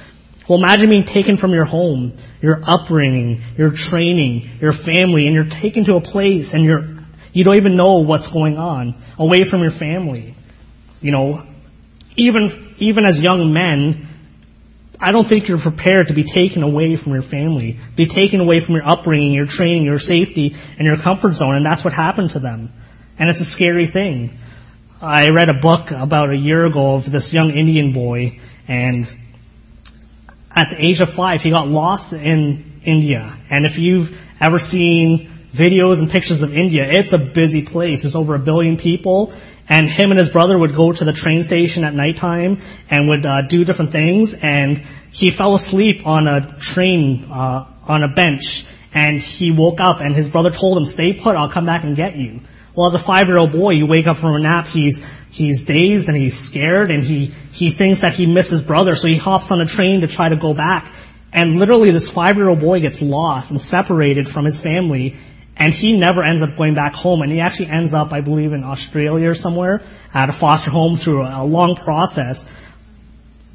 Well, 0.49 0.59
imagine 0.59 0.91
being 0.91 1.05
taken 1.05 1.37
from 1.37 1.53
your 1.53 1.65
home, 1.65 2.15
your 2.43 2.61
upbringing, 2.67 3.43
your 3.57 3.71
training, 3.71 4.51
your 4.61 4.73
family, 4.73 5.27
and 5.27 5.35
you're 5.35 5.47
taken 5.47 5.85
to 5.85 5.97
a 5.97 6.01
place 6.01 6.53
and 6.53 6.65
you're, 6.65 6.97
you 7.33 7.45
don't 7.45 7.57
even 7.57 7.77
know 7.77 8.01
what's 8.01 8.29
going 8.29 8.59
on, 8.59 8.95
away 9.19 9.45
from 9.45 9.63
your 9.63 9.71
family. 9.71 10.35
You 11.01 11.13
know, 11.13 11.47
even, 12.17 12.75
even 12.79 13.07
as 13.07 13.23
young 13.23 13.53
men, 13.53 14.07
I 15.01 15.13
don't 15.13 15.27
think 15.27 15.49
you're 15.49 15.59
prepared 15.59 16.09
to 16.09 16.15
be 16.15 16.25
taken 16.25 16.63
away 16.63 16.97
from 16.97 17.13
your 17.13 17.23
family, 17.23 17.81
be 17.97 18.07
taken 18.07 18.41
away 18.41 18.61
from 18.61 18.75
your 18.75 18.87
upbringing, 18.87 19.33
your 19.33 19.47
training, 19.47 19.85
your 19.85 19.99
safety, 19.99 20.57
and 20.79 20.87
your 20.87 20.99
comfort 20.99 21.33
zone, 21.33 21.55
and 21.55 21.67
that's 21.67 21.85
what 21.85 21.93
happened 21.93 22.31
to 22.33 22.39
them. 22.39 22.71
And 23.19 23.29
it's 23.29 23.41
a 23.41 23.45
scary 23.45 23.87
thing. 23.87 24.39
I 25.03 25.31
read 25.31 25.49
a 25.49 25.55
book 25.61 25.91
about 25.91 26.31
a 26.31 26.37
year 26.37 26.65
ago 26.65 26.95
of 26.95 27.11
this 27.11 27.33
young 27.33 27.51
Indian 27.51 27.93
boy, 27.93 28.41
and 28.69 29.13
at 30.55 30.71
the 30.71 30.77
age 30.79 31.01
of 31.01 31.11
five, 31.11 31.43
he 31.43 31.51
got 31.51 31.69
lost 31.69 32.13
in 32.13 32.81
India. 32.85 33.37
And 33.51 33.67
if 33.67 33.79
you've 33.79 34.19
ever 34.41 34.59
seen 34.59 35.31
videos 35.53 36.01
and 36.01 36.11
pictures 36.11 36.43
of 36.43 36.57
India, 36.57 36.85
it's 36.87 37.13
a 37.13 37.19
busy 37.19 37.65
place. 37.65 38.03
There's 38.03 38.17
over 38.17 38.35
a 38.35 38.39
billion 38.39 38.77
people, 38.77 39.33
and 39.69 39.91
him 39.91 40.11
and 40.11 40.19
his 40.19 40.29
brother 40.29 40.59
would 40.59 40.75
go 40.75 40.93
to 40.93 41.05
the 41.05 41.13
train 41.13 41.43
station 41.43 41.85
at 41.85 41.95
nighttime 41.95 42.61
and 42.91 43.09
would 43.09 43.25
uh, 43.25 43.43
do 43.49 43.65
different 43.65 43.93
things. 43.93 44.35
And 44.35 44.83
he 45.11 45.31
fell 45.31 45.55
asleep 45.55 46.07
on 46.07 46.29
a 46.29 46.57
train 46.59 47.27
uh, 47.31 47.67
on 47.87 48.05
a 48.05 48.09
bench, 48.09 48.67
and 48.93 49.21
he 49.21 49.51
woke 49.51 49.81
up, 49.81 50.01
and 50.01 50.15
his 50.15 50.29
brother 50.29 50.51
told 50.51 50.79
him, 50.79 50.87
"Stay 50.87 51.15
put. 51.15 51.37
I'll 51.37 51.51
come 51.51 51.67
back 51.67 51.85
and 51.85 51.97
get 51.97 52.17
you." 52.17 52.41
Well, 52.75 52.87
as 52.87 52.95
a 52.95 52.99
five-year-old 52.99 53.53
boy, 53.53 53.71
you 53.71 53.87
wake 53.87 54.09
up 54.09 54.17
from 54.17 54.35
a 54.35 54.41
nap, 54.41 54.67
he's 54.67 55.07
he's 55.31 55.63
dazed 55.63 56.09
and 56.09 56.17
he's 56.17 56.39
scared, 56.39 56.91
and 56.91 57.03
he 57.03 57.27
he 57.53 57.71
thinks 57.71 58.01
that 58.01 58.15
he 58.15 58.27
missed 58.27 58.51
his 58.51 58.63
brother, 58.63 58.97
so 58.97 59.07
he 59.07 59.17
hops 59.17 59.53
on 59.53 59.61
a 59.61 59.67
train 59.67 60.01
to 60.01 60.09
try 60.09 60.29
to 60.29 60.37
go 60.37 60.55
back. 60.55 60.93
And 61.33 61.57
literally, 61.57 61.91
this 61.91 62.11
five-year-old 62.11 62.61
boy 62.61 62.81
gets 62.81 63.03
lost 63.03 63.51
and 63.51 63.61
separated 63.61 64.29
from 64.29 64.45
his 64.45 64.61
family, 64.61 65.17
and 65.57 65.73
he 65.73 65.97
never 65.97 66.25
ends 66.25 66.43
up 66.43 66.57
going 66.57 66.75
back 66.75 66.95
home. 66.95 67.23
And 67.23 67.31
he 67.31 67.41
actually 67.41 67.71
ends 67.71 67.95
up, 67.95 68.13
I 68.13 68.21
believe, 68.21 68.53
in 68.53 68.65
Australia 68.65 69.31
or 69.31 69.35
somewhere 69.35 69.83
at 70.13 70.29
a 70.29 70.33
foster 70.33 70.71
home 70.71 70.97
through 70.97 71.23
a, 71.23 71.43
a 71.43 71.45
long 71.45 71.77
process. 71.77 72.49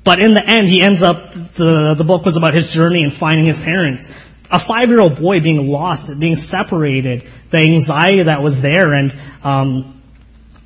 But 0.04 0.20
in 0.20 0.34
the 0.34 0.46
end, 0.46 0.68
he 0.70 0.82
ends 0.82 1.04
up, 1.04 1.32
the, 1.32 1.94
the 1.94 2.04
book 2.04 2.26
was 2.26 2.38
about 2.38 2.54
his 2.54 2.70
journey 2.70 3.04
and 3.04 3.14
finding 3.14 3.46
his 3.46 3.60
parents. 3.60 4.10
A 4.52 4.60
five-year-old 4.60 5.22
boy 5.22 5.42
being 5.42 5.70
lost, 5.70 6.20
being 6.20 6.36
separated, 6.36 7.28
the 7.52 7.60
anxiety 7.60 8.24
that 8.24 8.42
was 8.42 8.62
there, 8.62 8.94
and 8.94 9.14
um, 9.44 10.02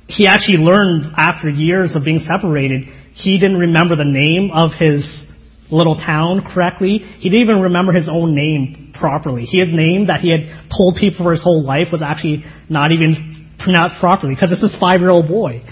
he 0.08 0.26
actually 0.26 0.58
learned 0.58 1.12
after 1.16 1.48
years 1.50 1.96
of 1.96 2.04
being 2.04 2.18
separated, 2.18 2.88
he 3.12 3.38
didn't 3.38 3.58
remember 3.58 3.94
the 3.94 4.04
name 4.04 4.50
of 4.52 4.74
his 4.74 5.30
little 5.70 5.94
town 5.94 6.44
correctly. 6.44 6.98
He 6.98 7.28
didn't 7.28 7.48
even 7.48 7.62
remember 7.62 7.92
his 7.92 8.08
own 8.08 8.34
name 8.34 8.90
properly. 8.92 9.44
His 9.44 9.72
name 9.72 10.06
that 10.06 10.20
he 10.20 10.30
had 10.30 10.48
told 10.68 10.96
people 10.96 11.24
for 11.24 11.30
his 11.32 11.42
whole 11.42 11.62
life 11.62 11.90
was 11.92 12.02
actually 12.02 12.44
not 12.68 12.92
even 12.92 13.48
pronounced 13.58 13.96
properly 13.96 14.34
because 14.34 14.50
this 14.50 14.62
is 14.62 14.74
five-year-old 14.74 15.28
boy. 15.28 15.62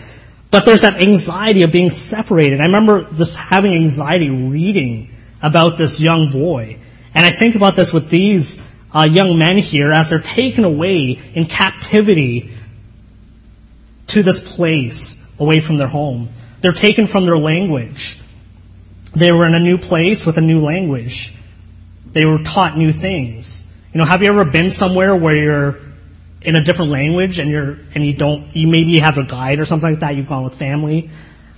But 0.51 0.65
there's 0.65 0.83
that 0.83 1.01
anxiety 1.01 1.63
of 1.63 1.73
being 1.73 1.91
separated. 1.91 2.61
I 2.61 2.65
remember 2.65 3.05
this 3.05 3.35
having 3.35 3.75
anxiety 3.75 4.31
reading 4.31 5.15
about 5.43 5.79
this 5.79 6.01
young 6.01 6.31
boy. 6.31 6.79
And 7.15 7.27
I 7.27 7.31
think 7.31 7.55
about 7.55 7.77
this 7.77 7.93
with 7.93 8.09
these 8.11 8.69
uh, 8.95 9.07
young 9.11 9.39
men 9.39 9.59
here 9.59 9.93
as 9.93 10.11
they're 10.11 10.21
taken 10.21 10.65
away 10.65 11.21
in 11.35 11.47
captivity 11.47 12.53
to 14.09 14.23
this 14.23 14.57
place 14.57 15.23
away 15.39 15.61
from 15.61 15.77
their 15.77 15.89
home. 15.89 16.29
They're 16.61 16.73
taken 16.73 17.07
from 17.07 17.25
their 17.25 17.39
language. 17.39 18.21
They 19.15 19.33
were 19.33 19.47
in 19.47 19.55
a 19.55 19.61
new 19.61 19.79
place 19.79 20.27
with 20.27 20.39
a 20.39 20.41
new 20.41 20.61
language. 20.61 21.35
They 22.13 22.25
were 22.25 22.43
taught 22.43 22.77
new 22.77 22.93
things. 22.93 23.71
You 23.93 23.99
know, 23.99 24.05
have 24.05 24.23
you 24.23 24.29
ever 24.29 24.45
been 24.45 24.71
somewhere 24.71 25.15
where 25.15 25.37
you're 25.37 25.81
in 26.41 26.57
a 26.57 26.65
different 26.65 26.91
language 26.91 27.39
and 27.39 27.51
you're 27.51 27.79
and 27.95 28.05
you 28.05 28.15
don't 28.15 28.55
you 28.57 28.67
maybe 28.69 28.99
have 28.99 29.19
a 29.19 29.25
guide 29.25 29.61
or 29.61 29.65
something 29.65 29.91
like 29.91 30.01
that? 30.01 30.17
You've 30.17 30.29
gone 30.29 30.45
with 30.45 30.55
family. 30.55 31.11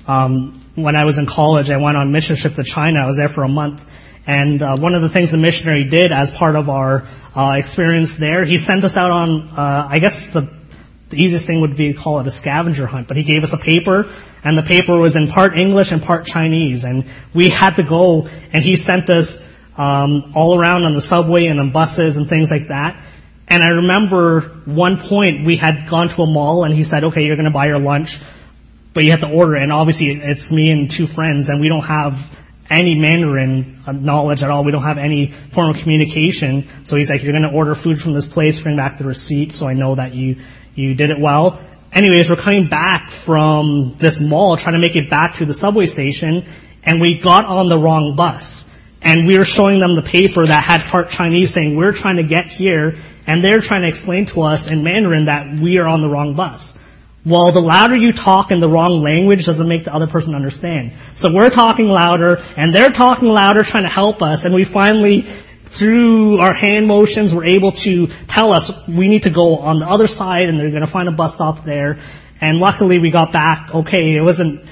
Um, 0.06 0.60
when 0.74 0.96
I 0.96 1.04
was 1.04 1.18
in 1.18 1.26
college, 1.26 1.70
I 1.70 1.76
went 1.76 1.96
on 1.96 2.12
mission 2.12 2.36
trip 2.36 2.54
to 2.54 2.64
China. 2.64 3.00
I 3.00 3.06
was 3.06 3.16
there 3.16 3.28
for 3.28 3.44
a 3.44 3.48
month, 3.48 3.84
and 4.26 4.62
uh, 4.62 4.76
one 4.76 4.94
of 4.94 5.02
the 5.02 5.08
things 5.08 5.30
the 5.30 5.38
missionary 5.38 5.84
did 5.84 6.12
as 6.12 6.30
part 6.30 6.56
of 6.56 6.68
our 6.68 7.06
uh, 7.34 7.54
experience 7.58 8.16
there, 8.16 8.44
he 8.44 8.58
sent 8.58 8.84
us 8.84 8.96
out 8.96 9.10
on, 9.10 9.48
uh, 9.48 9.88
I 9.90 9.98
guess 9.98 10.28
the 10.28 10.50
the 11.10 11.22
easiest 11.22 11.46
thing 11.46 11.60
would 11.60 11.76
be 11.76 11.92
to 11.92 11.98
call 11.98 12.18
it 12.20 12.26
a 12.26 12.30
scavenger 12.30 12.86
hunt, 12.86 13.08
but 13.08 13.16
he 13.16 13.22
gave 13.22 13.44
us 13.44 13.52
a 13.52 13.58
paper, 13.58 14.10
and 14.42 14.58
the 14.58 14.62
paper 14.62 14.96
was 14.96 15.16
in 15.16 15.28
part 15.28 15.56
English 15.56 15.92
and 15.92 16.02
part 16.02 16.26
Chinese, 16.26 16.84
and 16.84 17.04
we 17.32 17.50
had 17.50 17.76
to 17.76 17.82
go, 17.82 18.28
and 18.52 18.64
he 18.64 18.74
sent 18.76 19.10
us 19.10 19.46
um, 19.76 20.32
all 20.34 20.58
around 20.58 20.84
on 20.84 20.94
the 20.94 21.00
subway 21.00 21.46
and 21.46 21.60
on 21.60 21.70
buses 21.70 22.16
and 22.16 22.28
things 22.28 22.50
like 22.50 22.68
that. 22.68 23.00
And 23.46 23.62
I 23.62 23.68
remember 23.68 24.40
one 24.64 24.98
point 24.98 25.44
we 25.44 25.56
had 25.56 25.88
gone 25.88 26.08
to 26.08 26.22
a 26.22 26.26
mall, 26.26 26.64
and 26.64 26.74
he 26.74 26.82
said, 26.82 27.04
"Okay, 27.04 27.26
you're 27.26 27.36
going 27.36 27.44
to 27.44 27.52
buy 27.52 27.66
your 27.66 27.78
lunch, 27.78 28.18
but 28.94 29.04
you 29.04 29.10
have 29.10 29.20
to 29.20 29.28
order." 29.28 29.54
And 29.56 29.70
obviously, 29.70 30.08
it's 30.08 30.50
me 30.50 30.70
and 30.70 30.90
two 30.90 31.06
friends, 31.06 31.48
and 31.50 31.60
we 31.60 31.68
don't 31.68 31.84
have 31.84 32.16
any 32.70 32.94
Mandarin 32.94 33.78
knowledge 33.86 34.42
at 34.42 34.50
all. 34.50 34.64
We 34.64 34.72
don't 34.72 34.82
have 34.82 34.98
any 34.98 35.26
form 35.26 35.74
of 35.74 35.82
communication. 35.82 36.68
So 36.84 36.96
he's 36.96 37.10
like, 37.10 37.22
"You're 37.22 37.32
going 37.32 37.42
to 37.42 37.52
order 37.52 37.74
food 37.74 38.00
from 38.00 38.14
this 38.14 38.26
place, 38.26 38.60
bring 38.60 38.76
back 38.76 38.98
the 38.98 39.04
receipt, 39.04 39.52
so 39.52 39.68
I 39.68 39.74
know 39.74 39.94
that 39.94 40.14
you 40.14 40.36
you 40.74 40.94
did 40.94 41.10
it 41.10 41.20
well. 41.20 41.60
Anyways, 41.92 42.28
we're 42.28 42.36
coming 42.36 42.66
back 42.68 43.10
from 43.10 43.94
this 43.98 44.20
mall, 44.20 44.56
trying 44.56 44.72
to 44.72 44.80
make 44.80 44.96
it 44.96 45.08
back 45.08 45.36
to 45.36 45.44
the 45.44 45.54
subway 45.54 45.86
station, 45.86 46.44
and 46.82 47.00
we 47.00 47.20
got 47.20 47.46
on 47.46 47.68
the 47.68 47.78
wrong 47.78 48.16
bus. 48.16 48.68
And 49.00 49.26
we 49.28 49.38
were 49.38 49.44
showing 49.44 49.78
them 49.80 49.94
the 49.94 50.02
paper 50.02 50.46
that 50.46 50.64
had 50.64 50.86
part 50.86 51.10
Chinese 51.10 51.52
saying, 51.52 51.76
we're 51.76 51.92
trying 51.92 52.16
to 52.16 52.24
get 52.24 52.48
here, 52.48 52.98
and 53.26 53.44
they're 53.44 53.60
trying 53.60 53.82
to 53.82 53.88
explain 53.88 54.26
to 54.26 54.42
us 54.42 54.70
in 54.70 54.82
Mandarin 54.82 55.26
that 55.26 55.58
we 55.60 55.78
are 55.78 55.86
on 55.86 56.00
the 56.00 56.08
wrong 56.08 56.34
bus. 56.34 56.78
Well, 57.26 57.52
the 57.52 57.60
louder 57.60 57.96
you 57.96 58.12
talk 58.12 58.50
in 58.50 58.60
the 58.60 58.68
wrong 58.68 59.02
language 59.02 59.46
doesn't 59.46 59.66
make 59.66 59.84
the 59.84 59.94
other 59.94 60.06
person 60.06 60.34
understand. 60.34 60.92
So 61.12 61.32
we're 61.32 61.50
talking 61.50 61.88
louder, 61.88 62.42
and 62.56 62.74
they're 62.74 62.90
talking 62.92 63.28
louder 63.28 63.62
trying 63.62 63.84
to 63.84 63.88
help 63.88 64.22
us, 64.22 64.44
and 64.44 64.54
we 64.54 64.64
finally 64.64 65.26
through 65.74 66.38
our 66.38 66.52
hand 66.52 66.86
motions, 66.86 67.34
we're 67.34 67.46
able 67.46 67.72
to 67.72 68.06
tell 68.28 68.52
us 68.52 68.86
we 68.86 69.08
need 69.08 69.24
to 69.24 69.30
go 69.30 69.58
on 69.58 69.80
the 69.80 69.88
other 69.88 70.06
side 70.06 70.48
and 70.48 70.58
they're 70.58 70.70
going 70.70 70.82
to 70.82 70.86
find 70.86 71.08
a 71.08 71.12
bus 71.12 71.34
stop 71.34 71.64
there. 71.64 71.98
And 72.40 72.58
luckily 72.58 73.00
we 73.00 73.10
got 73.10 73.32
back 73.32 73.74
okay. 73.74 74.14
It 74.14 74.22
wasn't, 74.22 74.68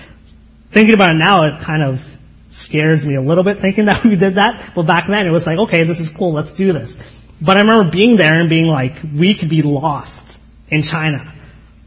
thinking 0.71 0.95
about 0.95 1.11
it 1.11 1.19
now, 1.19 1.45
it 1.45 1.61
kind 1.61 1.83
of 1.83 2.17
scares 2.49 3.05
me 3.05 3.15
a 3.17 3.21
little 3.21 3.45
bit 3.45 3.59
thinking 3.59 3.85
that 3.87 4.05
we 4.05 4.17
did 4.17 4.37
that. 4.37 4.73
But 4.75 4.87
back 4.87 5.07
then 5.09 5.27
it 5.27 5.31
was 5.31 5.47
like, 5.47 5.59
okay, 5.59 5.83
this 5.85 6.01
is 6.01 6.09
cool, 6.09 6.33
let's 6.33 6.55
do 6.55 6.73
this. 6.73 7.03
But 7.41 7.57
I 7.57 7.63
remember 7.63 7.91
being 7.91 8.17
there 8.17 8.41
and 8.41 8.49
being 8.49 8.67
like, 8.67 9.03
we 9.03 9.35
could 9.35 9.49
be 9.49 9.63
lost 9.63 10.41
in 10.69 10.83
China. 10.83 11.21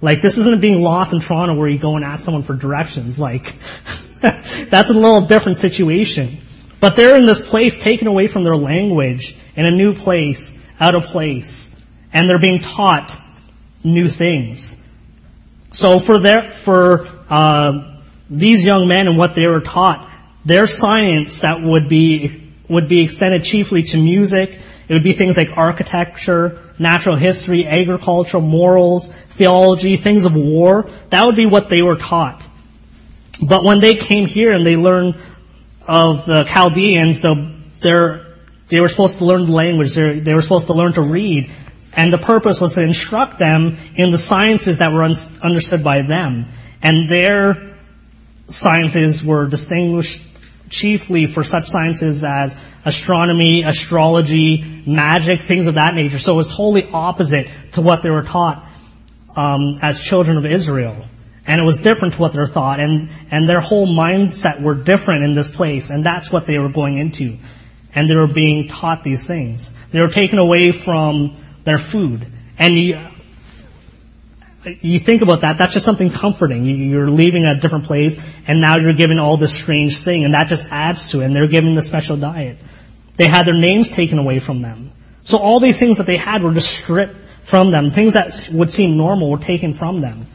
Like, 0.02 0.22
this 0.22 0.38
isn't 0.38 0.62
being 0.62 0.82
lost 0.82 1.14
in 1.14 1.22
Toronto 1.22 1.56
where 1.56 1.68
you 1.68 1.80
go 1.80 1.96
and 1.96 2.06
ask 2.06 2.24
someone 2.24 2.44
for 2.44 2.56
directions. 2.56 3.20
Like, 3.20 3.56
that's 4.22 4.90
a 4.90 4.94
little 4.94 5.22
different 5.22 5.58
situation. 5.58 6.38
But 6.80 6.96
they're 6.96 7.16
in 7.16 7.26
this 7.26 7.48
place 7.48 7.82
taken 7.82 8.08
away 8.08 8.28
from 8.28 8.44
their 8.44 8.56
language 8.56 9.36
in 9.56 9.66
a 9.66 9.72
new 9.72 9.94
place, 9.94 10.64
out 10.80 10.96
of 10.96 11.06
place. 11.06 11.84
And 12.14 12.30
they're 12.30 12.40
being 12.40 12.60
taught 12.60 13.20
new 13.84 14.08
things. 14.08 14.82
So 15.72 16.00
for 16.00 16.20
their, 16.20 16.52
for, 16.52 17.08
uh, 17.30 17.92
these 18.30 18.66
young 18.66 18.88
men 18.88 19.08
and 19.08 19.18
what 19.18 19.36
they 19.36 19.48
were 19.48 19.62
taught, 19.62 20.10
their 20.44 20.68
science 20.68 21.42
that 21.42 21.62
would 21.62 21.90
be, 21.90 22.52
would 22.70 22.88
be 22.88 23.02
extended 23.02 23.44
chiefly 23.44 23.84
to 23.84 23.98
music. 23.98 24.60
It 24.88 24.94
would 24.94 25.04
be 25.04 25.14
things 25.14 25.38
like 25.38 25.50
architecture, 25.56 26.60
natural 26.78 27.16
history, 27.16 27.66
agriculture, 27.66 28.40
morals, 28.40 29.12
theology, 29.12 29.96
things 29.96 30.26
of 30.26 30.36
war. 30.36 30.90
That 31.10 31.26
would 31.26 31.36
be 31.36 31.46
what 31.46 31.70
they 31.70 31.82
were 31.82 31.96
taught. 31.96 32.48
But 33.48 33.64
when 33.64 33.80
they 33.80 33.96
came 33.96 34.26
here 34.26 34.54
and 34.54 34.66
they 34.66 34.76
learned 34.78 35.16
of 35.88 36.26
the 36.26 36.44
Chaldeans, 36.46 37.22
the, 37.22 38.26
they 38.68 38.80
were 38.80 38.88
supposed 38.90 39.20
to 39.20 39.26
learn 39.26 39.46
the 39.46 39.52
language, 39.52 39.94
they 39.94 40.34
were 40.34 40.42
supposed 40.42 40.68
to 40.68 40.74
learn 40.74 40.94
to 40.94 41.02
read, 41.02 41.52
and 41.94 42.12
the 42.12 42.18
purpose 42.18 42.60
was 42.60 42.76
to 42.76 42.82
instruct 42.82 43.40
them 43.40 43.78
in 43.96 44.12
the 44.12 44.18
sciences 44.18 44.80
that 44.80 44.92
were 44.92 45.04
un- 45.04 45.16
understood 45.42 45.84
by 45.84 46.02
them. 46.02 46.46
And 46.82 47.10
their 47.10 47.78
sciences 48.48 49.24
were 49.24 49.48
distinguished 49.48 50.35
chiefly 50.70 51.26
for 51.26 51.44
such 51.44 51.68
sciences 51.68 52.24
as 52.24 52.62
astronomy, 52.84 53.64
astrology, 53.64 54.84
magic, 54.86 55.40
things 55.40 55.68
of 55.68 55.76
that 55.76 55.96
nature. 55.96 56.20
So 56.20 56.34
it 56.34 56.38
was 56.38 56.48
totally 56.48 56.90
opposite 56.92 57.48
to 57.74 57.82
what 57.82 58.04
they 58.04 58.10
were 58.10 58.24
taught 58.24 58.68
um, 59.36 59.80
as 59.82 60.02
children 60.02 60.38
of 60.38 60.46
Israel. 60.46 60.96
And 61.48 61.62
it 61.62 61.64
was 61.64 61.78
different 61.78 62.16
to 62.16 62.22
what 62.22 62.34
they 62.34 62.46
thought, 62.48 62.80
and, 62.80 63.10
and 63.32 63.48
their 63.48 63.60
whole 63.60 63.88
mindset 63.88 64.62
were 64.62 64.74
different 64.74 65.24
in 65.24 65.36
this 65.36 65.56
place, 65.56 65.92
and 65.92 66.04
that's 66.04 66.32
what 66.32 66.48
they 66.48 66.58
were 66.58 66.70
going 66.70 66.98
into. 66.98 67.38
And 67.94 68.10
they 68.10 68.16
were 68.16 68.28
being 68.28 68.68
taught 68.68 69.04
these 69.04 69.28
things. 69.28 69.76
They 69.92 70.02
were 70.02 70.10
taken 70.10 70.40
away 70.40 70.72
from 70.72 71.36
their 71.64 71.78
food. 71.78 72.32
And 72.58 72.74
you, 72.74 73.00
you 74.82 75.00
think 75.00 75.22
about 75.22 75.42
that, 75.42 75.58
that's 75.58 75.74
just 75.74 75.86
something 75.86 76.10
comforting. 76.10 76.66
You're 76.66 77.10
leaving 77.10 77.46
a 77.46 77.60
different 77.60 77.86
place, 77.86 78.24
and 78.48 78.62
now 78.62 78.78
you're 78.78 78.94
given 78.94 79.20
all 79.20 79.38
this 79.38 79.54
strange 79.54 80.00
thing, 80.00 80.24
and 80.26 80.34
that 80.34 80.48
just 80.48 80.72
adds 80.72 81.12
to 81.12 81.22
it, 81.22 81.26
and 81.26 81.36
they're 81.36 81.48
given 81.48 81.76
the 81.76 81.82
special 81.82 82.18
diet. 82.18 82.58
They 83.16 83.28
had 83.28 83.46
their 83.46 83.56
names 83.56 83.90
taken 83.90 84.18
away 84.18 84.40
from 84.40 84.62
them. 84.62 84.92
So 85.22 85.38
all 85.38 85.60
these 85.60 85.80
things 85.80 85.98
that 85.98 86.06
they 86.06 86.18
had 86.18 86.44
were 86.44 86.54
just 86.54 86.72
stripped 86.72 87.16
from 87.42 87.72
them. 87.72 87.92
Things 87.92 88.14
that 88.14 88.50
would 88.54 88.72
seem 88.72 88.98
normal 88.98 89.30
were 89.30 89.38
taken 89.38 89.74
from 89.74 90.02
them. 90.02 90.26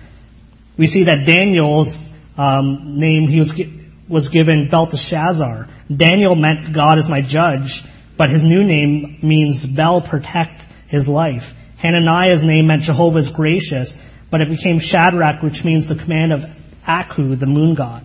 We 0.77 0.87
see 0.87 1.05
that 1.05 1.27
Daniel's 1.27 2.09
um, 2.39 2.99
name, 2.99 3.29
he 3.29 3.39
was, 3.39 3.61
was 4.09 4.29
given 4.31 4.69
Belteshazzar. 4.69 5.69
Daniel 5.95 6.35
meant 6.35 6.73
God 6.73 6.99
is 6.99 7.09
my 7.09 7.21
judge, 7.21 7.85
but 8.17 8.31
his 8.31 8.45
new 8.45 8.65
name 8.65 9.19
means 9.23 9.67
Bel 9.67 10.01
protect 10.01 10.67
his 10.89 11.09
life. 11.09 11.55
Hananiah's 11.79 12.45
name 12.45 12.67
meant 12.67 12.83
Jehovah 12.83 13.19
is 13.19 13.31
gracious, 13.31 13.97
but 14.31 14.41
it 14.41 14.49
became 14.49 14.79
Shadrach, 14.79 15.43
which 15.43 15.65
means 15.65 15.89
the 15.89 15.97
command 15.97 16.33
of 16.33 16.47
Aku, 16.87 17.37
the 17.37 17.47
moon 17.47 17.75
god. 17.75 18.05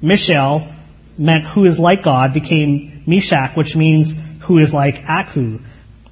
Mishael 0.00 0.66
meant 1.18 1.44
who 1.44 1.64
is 1.64 1.78
like 1.78 2.02
God, 2.02 2.32
became 2.32 3.02
Meshach, 3.06 3.56
which 3.56 3.76
means 3.76 4.20
who 4.40 4.58
is 4.58 4.72
like 4.74 5.04
Aku. 5.08 5.60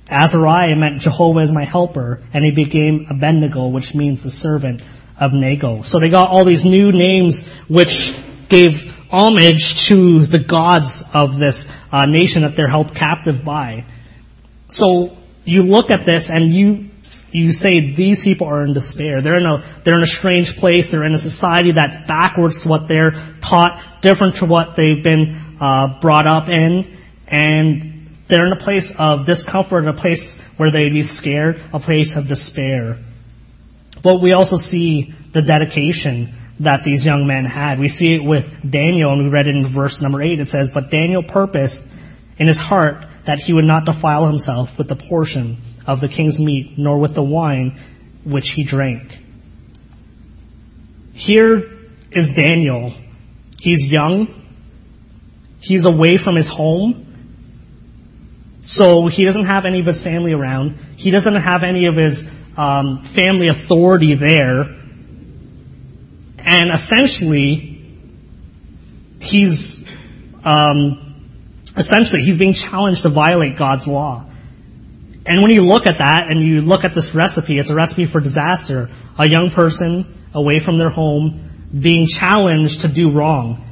Azariah 0.09 0.77
meant 0.77 1.03
Jehovah 1.03 1.41
is 1.41 1.53
my 1.53 1.65
helper, 1.65 2.23
and 2.33 2.45
he 2.45 2.51
became 2.51 3.07
Abednego, 3.11 3.69
which 3.69 3.95
means 3.95 4.23
the 4.23 4.31
servant 4.31 4.83
of 5.19 5.33
Nego. 5.33 5.83
So 5.83 6.01
they 6.01 6.11
got 6.11 6.31
all 6.31 6.45
these 6.45 6.65
new 6.65 6.91
names 6.91 7.49
which 7.69 8.19
gave 8.49 8.99
homage 9.11 9.87
to 9.89 10.21
the 10.21 10.39
gods 10.39 11.11
of 11.15 11.39
this 11.39 11.71
uh, 11.93 12.07
nation 12.07 12.43
that 12.43 12.57
they're 12.57 12.69
held 12.69 12.95
captive 12.95 13.45
by. 13.45 13.85
So 14.69 15.17
you 15.45 15.63
look 15.63 15.91
at 15.91 16.05
this 16.05 16.31
and 16.31 16.51
you 16.51 16.90
you 17.33 17.53
say 17.53 17.93
these 17.93 18.23
people 18.23 18.47
are 18.49 18.65
in 18.65 18.73
despair. 18.73 19.21
They're 19.21 19.37
in 19.37 19.47
a 19.47 19.63
they're 19.85 19.97
in 19.97 20.03
a 20.03 20.07
strange 20.07 20.57
place. 20.57 20.91
They're 20.91 21.05
in 21.05 21.15
a 21.15 21.19
society 21.19 21.73
that's 21.73 21.97
backwards 21.97 22.63
to 22.63 22.69
what 22.69 22.89
they're 22.89 23.13
taught, 23.41 23.83
different 24.01 24.37
to 24.37 24.47
what 24.47 24.77
they've 24.77 25.03
been 25.03 25.37
uh, 25.61 26.01
brought 26.01 26.27
up 26.27 26.49
in, 26.49 26.97
and 27.29 28.09
they're 28.27 28.47
in 28.47 28.53
a 28.53 28.57
place 28.57 28.99
of 28.99 29.27
discomfort, 29.27 29.87
a 29.87 29.93
place 29.93 30.41
where 30.57 30.71
they'd 30.71 30.93
be 30.93 31.03
scared, 31.03 31.61
a 31.73 31.81
place 31.81 32.17
of 32.17 32.29
despair. 32.29 32.99
But 34.03 34.21
we 34.21 34.33
also 34.33 34.57
see 34.57 35.15
the 35.33 35.43
dedication 35.43 36.35
that 36.61 36.85
these 36.85 37.05
young 37.05 37.27
men 37.27 37.45
had. 37.45 37.79
We 37.79 37.89
see 37.89 38.15
it 38.15 38.25
with 38.25 38.69
Daniel, 38.69 39.13
and 39.13 39.25
we 39.25 39.31
read 39.31 39.49
it 39.49 39.57
in 39.57 39.67
verse 39.67 40.01
number 40.01 40.23
8. 40.23 40.41
It 40.41 40.49
says, 40.49 40.71
But 40.73 40.91
Daniel 40.91 41.23
purposed 41.23 41.91
in 42.39 42.47
his 42.47 42.59
heart 42.59 43.05
that 43.31 43.39
he 43.39 43.53
would 43.53 43.65
not 43.65 43.85
defile 43.85 44.27
himself 44.27 44.77
with 44.77 44.89
the 44.89 44.97
portion 44.97 45.57
of 45.87 46.01
the 46.01 46.09
king's 46.09 46.41
meat, 46.41 46.77
nor 46.77 46.99
with 46.99 47.15
the 47.15 47.23
wine 47.23 47.79
which 48.25 48.51
he 48.51 48.65
drank. 48.65 49.21
Here 51.15 51.71
is 52.11 52.35
Daniel. 52.35 52.93
He's 53.61 53.91
young. 53.93 54.35
He's 55.61 55.85
away 55.85 56.17
from 56.17 56.35
his 56.35 56.49
home. 56.49 57.07
So 58.63 59.07
he 59.07 59.25
doesn't 59.25 59.45
have 59.45 59.65
any 59.65 59.79
of 59.79 59.87
his 59.87 60.03
family 60.03 60.33
around. 60.33 60.75
He 60.97 61.13
doesn't 61.13 61.37
have 61.37 61.63
any 61.63 61.87
of 61.87 61.95
his 61.95 62.35
um, 62.57 63.01
family 63.03 63.47
authority 63.47 64.15
there. 64.15 64.77
And 66.39 66.71
essentially, 66.73 67.95
he's 69.21 69.89
um, 70.43 71.10
essentially 71.77 72.23
he's 72.23 72.39
being 72.39 72.55
challenged 72.55 73.03
to 73.03 73.09
violate 73.09 73.57
God's 73.57 73.87
law. 73.87 74.25
And 75.27 75.43
when 75.43 75.51
you 75.51 75.63
look 75.63 75.87
at 75.87 75.99
that 75.99 76.29
and 76.29 76.41
you 76.41 76.63
look 76.63 76.85
at 76.85 76.95
this 76.95 77.15
recipe, 77.15 77.59
it's 77.59 77.71
a 77.71 77.75
recipe 77.75 78.07
for 78.07 78.21
disaster. 78.21 78.89
A 79.19 79.27
young 79.27 79.51
person 79.51 80.07
away 80.35 80.61
from 80.61 80.79
their 80.79 80.89
home 80.89 81.39
being 81.79 82.07
challenged 82.07 82.83
to 82.83 82.89
do 82.89 83.11
wrong. 83.11 83.65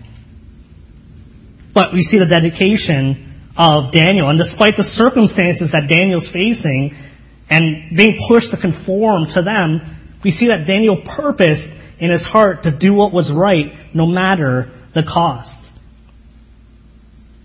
But 1.73 1.93
we 1.93 2.03
see 2.03 2.19
the 2.19 2.27
dedication 2.27 3.29
of 3.57 3.93
Daniel. 3.93 4.29
And 4.29 4.39
despite 4.39 4.77
the 4.77 4.83
circumstances 4.83 5.73
that 5.73 5.89
Daniel's 5.89 6.29
facing 6.29 6.95
and 7.51 7.97
being 7.97 8.19
pushed 8.29 8.53
to 8.53 8.57
conform 8.57 9.27
to 9.29 9.43
them, 9.43 9.81
we 10.23 10.31
see 10.31 10.49
that 10.49 10.67
Daniel 10.67 10.97
purposed 10.97 11.77
in 11.99 12.11
his 12.11 12.25
heart 12.25 12.65
to 12.65 12.71
do 12.71 12.95
what 12.95 13.13
was 13.13 13.33
right 13.33 13.75
no 13.95 14.07
matter 14.07 14.71
the 14.93 15.03
cost. 15.03 15.68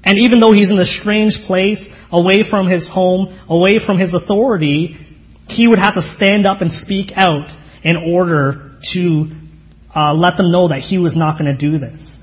And 0.05 0.19
even 0.19 0.39
though 0.39 0.51
he's 0.51 0.71
in 0.71 0.79
a 0.79 0.85
strange 0.85 1.43
place, 1.43 1.97
away 2.11 2.43
from 2.43 2.67
his 2.67 2.89
home, 2.89 3.33
away 3.47 3.79
from 3.79 3.97
his 3.97 4.13
authority, 4.13 4.97
he 5.49 5.67
would 5.67 5.79
have 5.79 5.93
to 5.93 6.01
stand 6.01 6.45
up 6.45 6.61
and 6.61 6.71
speak 6.71 7.17
out 7.17 7.55
in 7.83 7.95
order 7.95 8.71
to 8.91 9.31
uh, 9.95 10.13
let 10.13 10.37
them 10.37 10.51
know 10.51 10.69
that 10.69 10.79
he 10.79 10.97
was 10.97 11.15
not 11.15 11.37
going 11.37 11.51
to 11.51 11.57
do 11.57 11.77
this. 11.77 12.19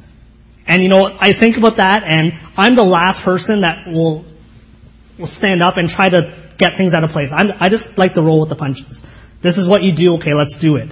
And 0.67 0.83
you 0.83 0.89
know, 0.89 1.17
I 1.19 1.33
think 1.33 1.57
about 1.57 1.77
that 1.77 2.03
and 2.05 2.39
I'm 2.57 2.75
the 2.75 2.85
last 2.85 3.23
person 3.23 3.63
that 3.63 3.87
will, 3.87 4.25
will 5.19 5.27
stand 5.27 5.63
up 5.63 5.79
and 5.79 5.89
try 5.89 6.09
to 6.09 6.35
get 6.59 6.77
things 6.77 6.95
out 6.95 7.03
of 7.03 7.11
place. 7.11 7.33
I'm, 7.33 7.51
I 7.61 7.69
just 7.71 7.97
like 7.97 8.15
to 8.15 8.23
roll 8.23 8.41
with 8.41 8.51
the 8.51 8.57
punches. 8.57 9.07
This 9.41 9.57
is 9.57 9.67
what 9.67 9.83
you 9.83 9.93
do, 9.93 10.17
okay, 10.17 10.35
let's 10.35 10.59
do 10.59 10.77
it. 10.77 10.91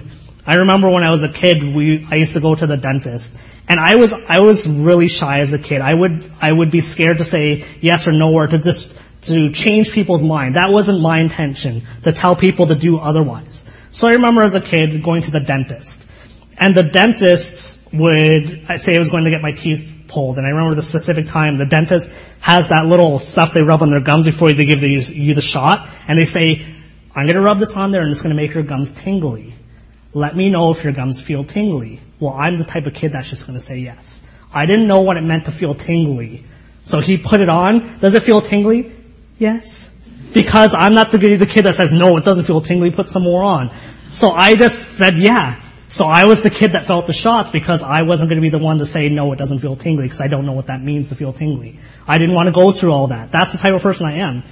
I 0.49 0.55
remember 0.55 0.89
when 0.89 1.03
I 1.03 1.11
was 1.11 1.21
a 1.21 1.29
kid, 1.29 1.75
we, 1.75 2.07
I 2.11 2.15
used 2.15 2.33
to 2.33 2.39
go 2.39 2.55
to 2.55 2.65
the 2.65 2.75
dentist. 2.75 3.37
And 3.67 3.79
I 3.79 3.97
was, 3.97 4.13
I 4.27 4.39
was 4.39 4.67
really 4.67 5.07
shy 5.07 5.41
as 5.41 5.53
a 5.53 5.59
kid. 5.59 5.79
I 5.79 5.93
would, 5.93 6.31
I 6.41 6.51
would 6.51 6.71
be 6.71 6.79
scared 6.79 7.19
to 7.19 7.23
say 7.23 7.67
yes 7.81 8.07
or 8.07 8.13
no 8.13 8.33
or 8.33 8.47
to 8.47 8.57
just, 8.57 8.99
to 9.25 9.51
change 9.51 9.91
people's 9.91 10.23
mind. 10.23 10.55
That 10.55 10.71
wasn't 10.71 11.01
my 11.01 11.19
intention, 11.19 11.83
to 12.01 12.13
tell 12.13 12.35
people 12.35 12.65
to 12.65 12.73
do 12.73 12.97
otherwise. 12.97 13.69
So 13.91 14.07
I 14.07 14.13
remember 14.13 14.41
as 14.41 14.55
a 14.55 14.61
kid 14.61 15.03
going 15.03 15.21
to 15.21 15.29
the 15.29 15.39
dentist. 15.39 16.09
And 16.57 16.75
the 16.75 16.81
dentist 16.81 17.93
would 17.93 18.65
say 18.77 18.95
I 18.95 18.99
was 18.99 19.11
going 19.11 19.25
to 19.25 19.29
get 19.29 19.43
my 19.43 19.51
teeth 19.51 20.05
pulled. 20.07 20.39
And 20.39 20.47
I 20.47 20.49
remember 20.49 20.73
the 20.73 20.81
specific 20.81 21.27
time 21.27 21.59
the 21.59 21.67
dentist 21.67 22.11
has 22.39 22.69
that 22.69 22.87
little 22.87 23.19
stuff 23.19 23.53
they 23.53 23.61
rub 23.61 23.83
on 23.83 23.91
their 23.91 24.01
gums 24.01 24.25
before 24.25 24.51
they 24.51 24.65
give 24.65 24.81
you 24.81 25.35
the 25.35 25.41
shot. 25.41 25.87
And 26.07 26.17
they 26.17 26.25
say, 26.25 26.65
I'm 27.15 27.27
going 27.27 27.35
to 27.35 27.41
rub 27.41 27.59
this 27.59 27.75
on 27.75 27.91
there 27.91 28.01
and 28.01 28.09
it's 28.09 28.23
going 28.23 28.35
to 28.35 28.41
make 28.41 28.55
your 28.55 28.63
gums 28.63 28.91
tingly. 28.93 29.53
Let 30.13 30.35
me 30.35 30.49
know 30.49 30.71
if 30.71 30.83
your 30.83 30.93
gums 30.93 31.21
feel 31.21 31.43
tingly. 31.43 31.99
Well, 32.19 32.33
I'm 32.33 32.57
the 32.57 32.65
type 32.65 32.85
of 32.85 32.93
kid 32.93 33.11
that's 33.11 33.29
just 33.29 33.45
going 33.45 33.57
to 33.57 33.63
say 33.63 33.79
yes. 33.79 34.25
I 34.53 34.65
didn't 34.65 34.87
know 34.87 35.01
what 35.01 35.17
it 35.17 35.23
meant 35.23 35.45
to 35.45 35.51
feel 35.51 35.75
tingly. 35.75 36.43
So 36.83 36.99
he 36.99 37.17
put 37.17 37.41
it 37.41 37.49
on. 37.49 37.99
Does 37.99 38.15
it 38.15 38.23
feel 38.23 38.41
tingly? 38.41 38.91
Yes. 39.37 39.95
Because 40.33 40.73
I'm 40.73 40.93
not 40.93 41.11
the, 41.11 41.35
the 41.35 41.45
kid 41.45 41.65
that 41.65 41.75
says, 41.75 41.91
no, 41.91 42.17
it 42.17 42.25
doesn't 42.25 42.45
feel 42.45 42.61
tingly, 42.61 42.91
put 42.91 43.09
some 43.09 43.23
more 43.23 43.43
on. 43.43 43.69
So 44.09 44.31
I 44.31 44.55
just 44.55 44.93
said, 44.93 45.19
yeah. 45.19 45.61
So 45.87 46.05
I 46.05 46.25
was 46.25 46.43
the 46.43 46.51
kid 46.51 46.73
that 46.73 46.85
felt 46.85 47.07
the 47.07 47.13
shots 47.13 47.49
because 47.49 47.81
I 47.83 48.03
wasn't 48.03 48.29
going 48.29 48.37
to 48.37 48.41
be 48.41 48.49
the 48.49 48.63
one 48.63 48.77
to 48.77 48.85
say, 48.85 49.09
no, 49.09 49.31
it 49.33 49.37
doesn't 49.37 49.59
feel 49.59 49.75
tingly 49.75 50.03
because 50.03 50.21
I 50.21 50.27
don't 50.27 50.45
know 50.45 50.53
what 50.53 50.67
that 50.67 50.81
means 50.81 51.09
to 51.09 51.15
feel 51.15 51.33
tingly. 51.33 51.79
I 52.07 52.19
didn't 52.19 52.35
want 52.35 52.47
to 52.47 52.51
go 52.51 52.71
through 52.71 52.91
all 52.91 53.07
that. 53.07 53.31
That's 53.31 53.53
the 53.53 53.57
type 53.57 53.73
of 53.73 53.81
person 53.81 54.07
I 54.07 54.19
am. 54.27 54.43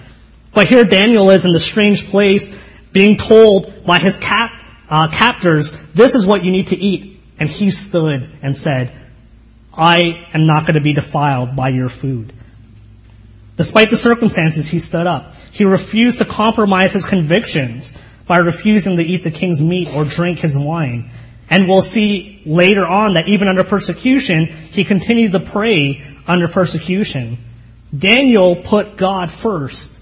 But 0.53 0.67
here 0.67 0.83
Daniel 0.83 1.29
is 1.29 1.45
in 1.45 1.53
this 1.53 1.65
strange 1.65 2.07
place 2.07 2.59
being 2.91 3.17
told 3.17 3.85
by 3.85 3.99
his 3.99 4.17
cap, 4.17 4.51
uh, 4.89 5.07
captors, 5.09 5.71
this 5.93 6.15
is 6.15 6.25
what 6.25 6.43
you 6.43 6.51
need 6.51 6.67
to 6.67 6.77
eat. 6.77 7.19
And 7.39 7.49
he 7.49 7.71
stood 7.71 8.29
and 8.41 8.57
said, 8.57 8.91
I 9.77 10.27
am 10.33 10.47
not 10.47 10.65
going 10.65 10.73
to 10.75 10.81
be 10.81 10.93
defiled 10.93 11.55
by 11.55 11.69
your 11.69 11.89
food. 11.89 12.33
Despite 13.57 13.89
the 13.89 13.97
circumstances, 13.97 14.67
he 14.67 14.79
stood 14.79 15.07
up. 15.07 15.35
He 15.51 15.65
refused 15.65 16.19
to 16.19 16.25
compromise 16.25 16.93
his 16.93 17.05
convictions 17.05 17.97
by 18.27 18.37
refusing 18.37 18.97
to 18.97 19.03
eat 19.03 19.23
the 19.23 19.31
king's 19.31 19.63
meat 19.63 19.93
or 19.93 20.05
drink 20.05 20.39
his 20.39 20.57
wine. 20.57 21.09
And 21.49 21.67
we'll 21.67 21.81
see 21.81 22.41
later 22.45 22.85
on 22.85 23.13
that 23.13 23.27
even 23.27 23.47
under 23.47 23.63
persecution, 23.63 24.45
he 24.45 24.83
continued 24.83 25.31
to 25.31 25.39
pray 25.39 26.05
under 26.27 26.47
persecution. 26.47 27.37
Daniel 27.97 28.57
put 28.57 28.97
God 28.97 29.31
first. 29.31 29.96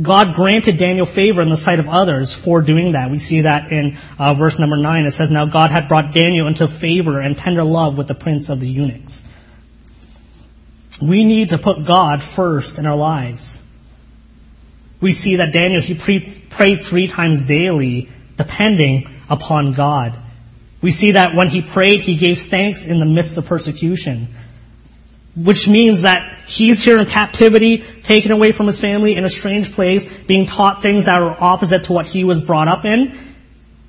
God 0.00 0.34
granted 0.34 0.78
Daniel 0.78 1.06
favor 1.06 1.42
in 1.42 1.48
the 1.48 1.56
sight 1.56 1.78
of 1.78 1.88
others 1.88 2.34
for 2.34 2.62
doing 2.62 2.92
that. 2.92 3.10
We 3.10 3.18
see 3.18 3.42
that 3.42 3.72
in 3.72 3.96
uh, 4.18 4.34
verse 4.34 4.58
number 4.58 4.76
9. 4.76 5.06
It 5.06 5.10
says, 5.10 5.30
Now 5.30 5.46
God 5.46 5.70
had 5.70 5.88
brought 5.88 6.14
Daniel 6.14 6.46
into 6.46 6.68
favor 6.68 7.20
and 7.20 7.36
tender 7.36 7.64
love 7.64 7.98
with 7.98 8.08
the 8.08 8.14
prince 8.14 8.48
of 8.48 8.60
the 8.60 8.68
eunuchs. 8.68 9.26
We 11.02 11.24
need 11.24 11.50
to 11.50 11.58
put 11.58 11.86
God 11.86 12.22
first 12.22 12.78
in 12.78 12.86
our 12.86 12.96
lives. 12.96 13.66
We 15.00 15.12
see 15.12 15.36
that 15.36 15.52
Daniel, 15.52 15.80
he 15.80 15.94
prayed 15.94 16.84
three 16.84 17.08
times 17.08 17.42
daily 17.42 18.10
depending 18.36 19.08
upon 19.28 19.72
God. 19.72 20.18
We 20.82 20.90
see 20.90 21.12
that 21.12 21.34
when 21.34 21.48
he 21.48 21.62
prayed, 21.62 22.00
he 22.00 22.16
gave 22.16 22.40
thanks 22.42 22.86
in 22.86 23.00
the 23.00 23.06
midst 23.06 23.36
of 23.38 23.46
persecution. 23.46 24.28
Which 25.36 25.68
means 25.68 26.02
that 26.02 26.38
he's 26.46 26.82
here 26.82 26.98
in 26.98 27.06
captivity, 27.06 27.78
taken 27.78 28.32
away 28.32 28.52
from 28.52 28.66
his 28.66 28.80
family 28.80 29.14
in 29.14 29.24
a 29.24 29.30
strange 29.30 29.72
place, 29.72 30.12
being 30.12 30.46
taught 30.46 30.82
things 30.82 31.04
that 31.04 31.22
are 31.22 31.36
opposite 31.40 31.84
to 31.84 31.92
what 31.92 32.06
he 32.06 32.24
was 32.24 32.44
brought 32.44 32.68
up 32.68 32.84
in. 32.84 33.16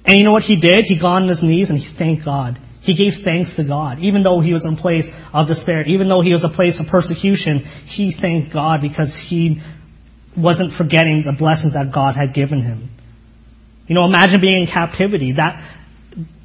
And 0.06 0.18
you 0.18 0.24
know 0.24 0.32
what 0.32 0.44
he 0.44 0.56
did? 0.56 0.86
He 0.86 0.96
got 0.96 1.22
on 1.22 1.28
his 1.28 1.44
knees 1.44 1.70
and 1.70 1.80
he 1.80 1.86
thanked 1.86 2.26
God. 2.26 2.60
He 2.82 2.96
gave 2.96 3.18
thanks 3.18 3.56
to 3.56 3.64
God. 3.64 4.00
Even 4.00 4.24
though 4.24 4.40
he 4.40 4.54
was 4.54 4.66
in 4.66 4.74
a 4.74 4.78
place 4.78 5.16
of 5.34 5.48
despair, 5.48 5.84
even 5.86 6.08
though 6.10 6.22
he 6.22 6.32
was 6.32 6.44
a 6.44 6.50
place 6.50 6.80
of 6.80 6.88
persecution, 6.88 7.60
he 7.86 8.12
thanked 8.12 8.52
God 8.52 8.82
because 8.82 9.16
he 9.16 9.62
wasn't 10.36 10.72
forgetting 10.72 11.22
the 11.22 11.34
blessings 11.34 11.74
that 11.74 11.92
God 11.92 12.16
had 12.16 12.34
given 12.34 12.62
him. 12.62 12.90
You 13.88 13.96
know, 13.96 14.06
imagine 14.06 14.42
being 14.42 14.62
in 14.62 14.68
captivity. 14.68 15.34
That, 15.34 15.64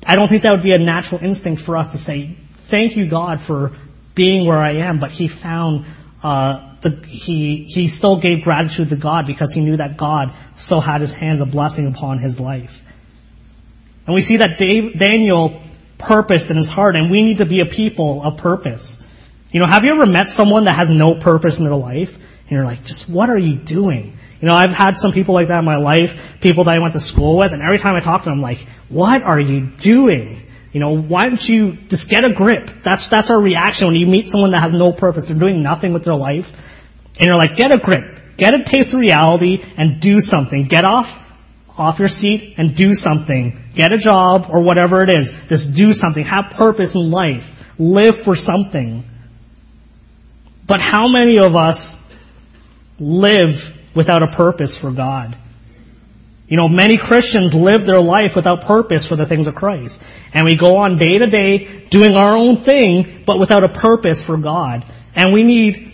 I 0.06 0.16
don't 0.16 0.28
think 0.28 0.42
that 0.42 0.52
would 0.52 0.62
be 0.62 0.72
a 0.72 0.78
natural 0.78 1.22
instinct 1.22 1.62
for 1.62 1.76
us 1.76 1.92
to 1.92 1.98
say, 1.98 2.36
thank 2.68 2.96
you 2.96 3.06
God 3.06 3.40
for 3.40 3.72
being 4.16 4.46
where 4.46 4.58
I 4.58 4.72
am, 4.88 4.98
but 4.98 5.12
he 5.12 5.28
found, 5.28 5.84
uh, 6.24 6.74
the, 6.80 6.90
he, 7.06 7.62
he 7.62 7.86
still 7.86 8.18
gave 8.18 8.42
gratitude 8.42 8.88
to 8.88 8.96
God 8.96 9.26
because 9.26 9.52
he 9.52 9.60
knew 9.60 9.76
that 9.76 9.96
God 9.96 10.34
still 10.56 10.80
had 10.80 11.00
his 11.00 11.14
hands 11.14 11.40
of 11.40 11.52
blessing 11.52 11.86
upon 11.86 12.18
his 12.18 12.40
life. 12.40 12.82
And 14.06 14.14
we 14.14 14.20
see 14.20 14.38
that 14.38 14.58
Dave, 14.58 14.98
Daniel 14.98 15.60
purposed 15.98 16.50
in 16.50 16.56
his 16.56 16.68
heart, 16.68 16.96
and 16.96 17.10
we 17.10 17.22
need 17.22 17.38
to 17.38 17.46
be 17.46 17.60
a 17.60 17.66
people 17.66 18.22
of 18.22 18.38
purpose. 18.38 19.06
You 19.52 19.60
know, 19.60 19.66
have 19.66 19.84
you 19.84 19.92
ever 19.92 20.06
met 20.06 20.28
someone 20.28 20.64
that 20.64 20.72
has 20.72 20.90
no 20.90 21.14
purpose 21.14 21.58
in 21.58 21.64
their 21.64 21.76
life? 21.76 22.16
And 22.16 22.50
you're 22.50 22.64
like, 22.64 22.84
just 22.84 23.08
what 23.08 23.30
are 23.30 23.38
you 23.38 23.56
doing? 23.56 24.16
You 24.40 24.46
know, 24.46 24.54
I've 24.54 24.72
had 24.72 24.96
some 24.96 25.12
people 25.12 25.34
like 25.34 25.48
that 25.48 25.60
in 25.60 25.64
my 25.64 25.76
life, 25.76 26.38
people 26.40 26.64
that 26.64 26.74
I 26.74 26.78
went 26.78 26.94
to 26.94 27.00
school 27.00 27.38
with, 27.38 27.52
and 27.52 27.62
every 27.62 27.78
time 27.78 27.96
I 27.96 28.00
talk 28.00 28.22
to 28.22 28.30
them, 28.30 28.38
I'm 28.38 28.42
like, 28.42 28.60
what 28.88 29.22
are 29.22 29.40
you 29.40 29.66
doing? 29.66 30.45
You 30.76 30.80
know, 30.80 30.94
why 30.94 31.26
don't 31.26 31.48
you 31.48 31.72
just 31.72 32.10
get 32.10 32.22
a 32.22 32.34
grip? 32.34 32.68
That's, 32.82 33.08
that's 33.08 33.30
our 33.30 33.40
reaction 33.40 33.86
when 33.86 33.96
you 33.96 34.06
meet 34.06 34.28
someone 34.28 34.50
that 34.50 34.60
has 34.60 34.74
no 34.74 34.92
purpose. 34.92 35.26
They're 35.26 35.38
doing 35.38 35.62
nothing 35.62 35.94
with 35.94 36.04
their 36.04 36.12
life. 36.12 36.54
And 37.18 37.28
you're 37.28 37.38
like, 37.38 37.56
get 37.56 37.72
a 37.72 37.78
grip. 37.78 38.36
Get 38.36 38.52
a 38.52 38.62
taste 38.62 38.92
of 38.92 39.00
reality 39.00 39.64
and 39.78 40.00
do 40.00 40.20
something. 40.20 40.64
Get 40.64 40.84
off, 40.84 41.18
off 41.78 41.98
your 41.98 42.08
seat 42.08 42.56
and 42.58 42.76
do 42.76 42.92
something. 42.92 43.58
Get 43.74 43.94
a 43.94 43.96
job 43.96 44.48
or 44.50 44.64
whatever 44.64 45.02
it 45.02 45.08
is. 45.08 45.32
Just 45.48 45.74
do 45.74 45.94
something. 45.94 46.24
Have 46.24 46.50
purpose 46.50 46.94
in 46.94 47.10
life. 47.10 47.56
Live 47.78 48.18
for 48.18 48.36
something. 48.36 49.02
But 50.66 50.82
how 50.82 51.08
many 51.08 51.38
of 51.38 51.56
us 51.56 52.06
live 53.00 53.74
without 53.94 54.22
a 54.22 54.28
purpose 54.28 54.76
for 54.76 54.90
God? 54.90 55.38
You 56.48 56.56
know, 56.56 56.68
many 56.68 56.96
Christians 56.96 57.54
live 57.54 57.86
their 57.86 58.00
life 58.00 58.36
without 58.36 58.62
purpose 58.62 59.04
for 59.04 59.16
the 59.16 59.26
things 59.26 59.48
of 59.48 59.56
Christ. 59.56 60.04
And 60.32 60.44
we 60.44 60.56
go 60.56 60.76
on 60.76 60.96
day 60.96 61.18
to 61.18 61.26
day 61.26 61.86
doing 61.90 62.14
our 62.14 62.36
own 62.36 62.56
thing, 62.56 63.24
but 63.26 63.40
without 63.40 63.64
a 63.64 63.68
purpose 63.68 64.22
for 64.22 64.36
God. 64.36 64.84
And 65.14 65.32
we 65.32 65.42
need 65.42 65.92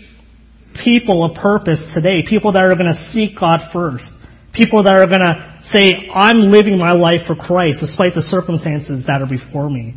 people 0.73 1.23
of 1.23 1.35
purpose 1.35 1.95
today. 1.95 2.21
People 2.21 2.51
that 2.51 2.63
are 2.63 2.75
going 2.75 2.85
to 2.85 2.93
seek 2.93 3.39
God 3.39 3.63
first. 3.63 4.19
People 4.51 4.83
that 4.83 4.93
are 4.93 5.07
going 5.07 5.21
to 5.21 5.57
say, 5.61 6.09
I'm 6.13 6.51
living 6.51 6.77
my 6.77 6.91
life 6.91 7.23
for 7.23 7.35
Christ 7.35 7.79
despite 7.79 8.13
the 8.13 8.21
circumstances 8.21 9.07
that 9.07 9.23
are 9.23 9.27
before 9.27 9.67
me. 9.67 9.95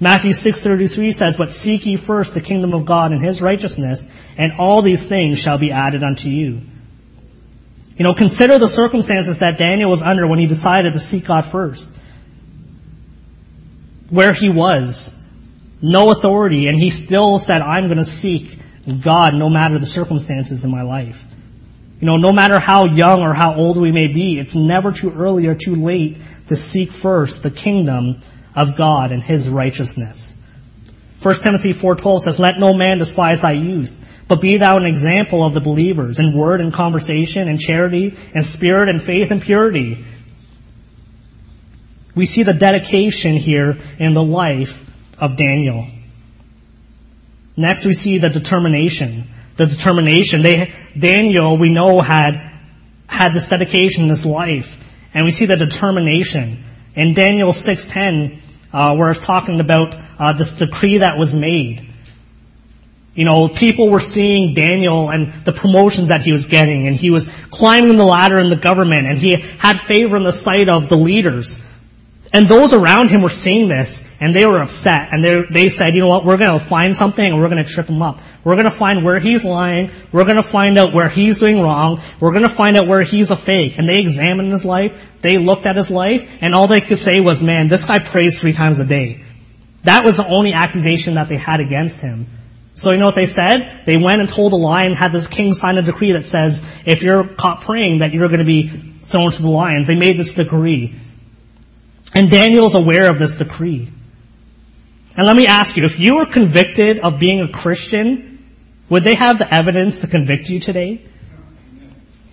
Matthew 0.00 0.32
6:33 0.32 1.12
says, 1.12 1.36
"But 1.36 1.52
seek 1.52 1.86
ye 1.86 1.94
first 1.94 2.34
the 2.34 2.40
kingdom 2.40 2.74
of 2.74 2.84
God 2.84 3.12
and 3.12 3.24
his 3.24 3.40
righteousness, 3.40 4.10
and 4.36 4.54
all 4.58 4.82
these 4.82 5.04
things 5.04 5.38
shall 5.38 5.58
be 5.58 5.70
added 5.70 6.02
unto 6.02 6.28
you." 6.28 6.62
You 7.96 8.04
know, 8.04 8.14
consider 8.14 8.58
the 8.58 8.68
circumstances 8.68 9.40
that 9.40 9.58
Daniel 9.58 9.90
was 9.90 10.02
under 10.02 10.26
when 10.26 10.38
he 10.38 10.46
decided 10.46 10.94
to 10.94 10.98
seek 10.98 11.26
God 11.26 11.44
first. 11.44 11.96
Where 14.08 14.32
he 14.32 14.50
was, 14.50 15.22
no 15.80 16.10
authority, 16.10 16.68
and 16.68 16.78
he 16.78 16.90
still 16.90 17.38
said, 17.38 17.62
I'm 17.62 17.86
going 17.86 17.98
to 17.98 18.04
seek 18.04 18.58
God 19.02 19.34
no 19.34 19.48
matter 19.48 19.78
the 19.78 19.86
circumstances 19.86 20.64
in 20.64 20.70
my 20.70 20.82
life. 20.82 21.24
You 22.00 22.06
know, 22.06 22.16
no 22.16 22.32
matter 22.32 22.58
how 22.58 22.86
young 22.86 23.22
or 23.22 23.32
how 23.32 23.54
old 23.54 23.80
we 23.80 23.92
may 23.92 24.08
be, 24.08 24.38
it's 24.38 24.56
never 24.56 24.90
too 24.90 25.12
early 25.12 25.46
or 25.46 25.54
too 25.54 25.76
late 25.76 26.18
to 26.48 26.56
seek 26.56 26.90
first 26.90 27.42
the 27.42 27.50
kingdom 27.50 28.20
of 28.56 28.76
God 28.76 29.12
and 29.12 29.22
His 29.22 29.48
righteousness. 29.48 30.42
1 31.22 31.34
Timothy 31.36 31.72
4.12 31.72 32.20
says, 32.20 32.40
Let 32.40 32.58
no 32.58 32.74
man 32.74 32.98
despise 32.98 33.42
thy 33.42 33.52
youth, 33.52 34.04
but 34.28 34.40
be 34.40 34.56
thou 34.56 34.76
an 34.76 34.86
example 34.86 35.44
of 35.44 35.54
the 35.54 35.60
believers 35.60 36.18
in 36.18 36.36
word 36.36 36.60
and 36.60 36.72
conversation 36.72 37.48
and 37.48 37.60
charity 37.60 38.16
and 38.34 38.46
spirit 38.46 38.88
and 38.88 39.02
faith 39.02 39.30
and 39.30 39.42
purity. 39.42 40.04
We 42.14 42.26
see 42.26 42.42
the 42.42 42.54
dedication 42.54 43.36
here 43.36 43.78
in 43.98 44.14
the 44.14 44.22
life 44.22 44.84
of 45.18 45.36
Daniel. 45.36 45.86
Next, 47.56 47.86
we 47.86 47.92
see 47.92 48.18
the 48.18 48.30
determination. 48.30 49.24
The 49.56 49.66
determination. 49.66 50.42
They, 50.42 50.72
Daniel, 50.98 51.58
we 51.58 51.70
know, 51.70 52.00
had, 52.00 52.50
had 53.06 53.32
this 53.32 53.48
dedication 53.48 54.04
in 54.04 54.08
his 54.08 54.24
life. 54.24 54.78
And 55.14 55.24
we 55.24 55.30
see 55.30 55.46
the 55.46 55.56
determination. 55.56 56.64
In 56.94 57.14
Daniel 57.14 57.52
6.10, 57.52 58.40
uh, 58.72 58.96
where 58.96 59.10
it's 59.10 59.24
talking 59.24 59.60
about 59.60 59.96
uh, 60.18 60.32
this 60.32 60.58
decree 60.58 60.98
that 60.98 61.18
was 61.18 61.34
made. 61.34 61.91
You 63.14 63.26
know, 63.26 63.48
people 63.48 63.90
were 63.90 64.00
seeing 64.00 64.54
Daniel 64.54 65.10
and 65.10 65.32
the 65.44 65.52
promotions 65.52 66.08
that 66.08 66.22
he 66.22 66.32
was 66.32 66.46
getting, 66.46 66.86
and 66.86 66.96
he 66.96 67.10
was 67.10 67.28
climbing 67.50 67.98
the 67.98 68.04
ladder 68.04 68.38
in 68.38 68.48
the 68.48 68.56
government, 68.56 69.06
and 69.06 69.18
he 69.18 69.32
had 69.32 69.78
favor 69.78 70.16
in 70.16 70.22
the 70.22 70.32
sight 70.32 70.70
of 70.70 70.88
the 70.88 70.96
leaders. 70.96 71.68
And 72.34 72.48
those 72.48 72.72
around 72.72 73.10
him 73.10 73.20
were 73.20 73.28
seeing 73.28 73.68
this, 73.68 74.10
and 74.18 74.34
they 74.34 74.46
were 74.46 74.62
upset, 74.62 75.12
and 75.12 75.22
they, 75.22 75.42
they 75.50 75.68
said, 75.68 75.94
you 75.94 76.00
know 76.00 76.08
what, 76.08 76.24
we're 76.24 76.38
gonna 76.38 76.58
find 76.58 76.96
something, 76.96 77.22
and 77.24 77.38
we're 77.38 77.50
gonna 77.50 77.64
trip 77.66 77.86
him 77.86 78.00
up. 78.00 78.20
We're 78.42 78.56
gonna 78.56 78.70
find 78.70 79.04
where 79.04 79.18
he's 79.18 79.44
lying, 79.44 79.90
we're 80.10 80.24
gonna 80.24 80.42
find 80.42 80.78
out 80.78 80.94
where 80.94 81.10
he's 81.10 81.40
doing 81.40 81.60
wrong, 81.60 82.00
we're 82.18 82.32
gonna 82.32 82.48
find 82.48 82.78
out 82.78 82.88
where 82.88 83.02
he's 83.02 83.30
a 83.30 83.36
fake. 83.36 83.76
And 83.76 83.86
they 83.86 83.98
examined 83.98 84.50
his 84.50 84.64
life, 84.64 84.98
they 85.20 85.36
looked 85.36 85.66
at 85.66 85.76
his 85.76 85.90
life, 85.90 86.26
and 86.40 86.54
all 86.54 86.66
they 86.66 86.80
could 86.80 86.98
say 86.98 87.20
was, 87.20 87.42
man, 87.42 87.68
this 87.68 87.84
guy 87.84 87.98
prays 87.98 88.40
three 88.40 88.54
times 88.54 88.80
a 88.80 88.86
day. 88.86 89.22
That 89.84 90.02
was 90.02 90.16
the 90.16 90.26
only 90.26 90.54
accusation 90.54 91.14
that 91.14 91.28
they 91.28 91.36
had 91.36 91.60
against 91.60 92.00
him. 92.00 92.26
So 92.74 92.92
you 92.92 92.98
know 92.98 93.06
what 93.06 93.14
they 93.14 93.26
said? 93.26 93.82
They 93.84 93.96
went 93.96 94.20
and 94.20 94.28
told 94.28 94.52
a 94.52 94.56
lion, 94.56 94.94
had 94.94 95.12
this 95.12 95.26
king 95.26 95.52
sign 95.52 95.76
a 95.76 95.82
decree 95.82 96.12
that 96.12 96.24
says, 96.24 96.66
if 96.86 97.02
you're 97.02 97.24
caught 97.24 97.60
praying, 97.62 97.98
that 97.98 98.14
you're 98.14 98.28
gonna 98.28 98.44
be 98.44 98.68
thrown 98.68 99.30
to 99.30 99.42
the 99.42 99.50
lions. 99.50 99.86
They 99.86 99.94
made 99.94 100.16
this 100.16 100.34
decree. 100.34 100.94
And 102.14 102.30
Daniel's 102.30 102.74
aware 102.74 103.08
of 103.08 103.18
this 103.18 103.36
decree. 103.36 103.90
And 105.16 105.26
let 105.26 105.36
me 105.36 105.46
ask 105.46 105.76
you, 105.76 105.84
if 105.84 105.98
you 106.00 106.16
were 106.16 106.26
convicted 106.26 106.98
of 107.00 107.18
being 107.18 107.40
a 107.40 107.48
Christian, 107.48 108.32
would 108.88 109.04
they 109.04 109.14
have 109.14 109.38
the 109.38 109.54
evidence 109.54 110.00
to 110.00 110.06
convict 110.06 110.48
you 110.48 110.60
today? 110.60 111.02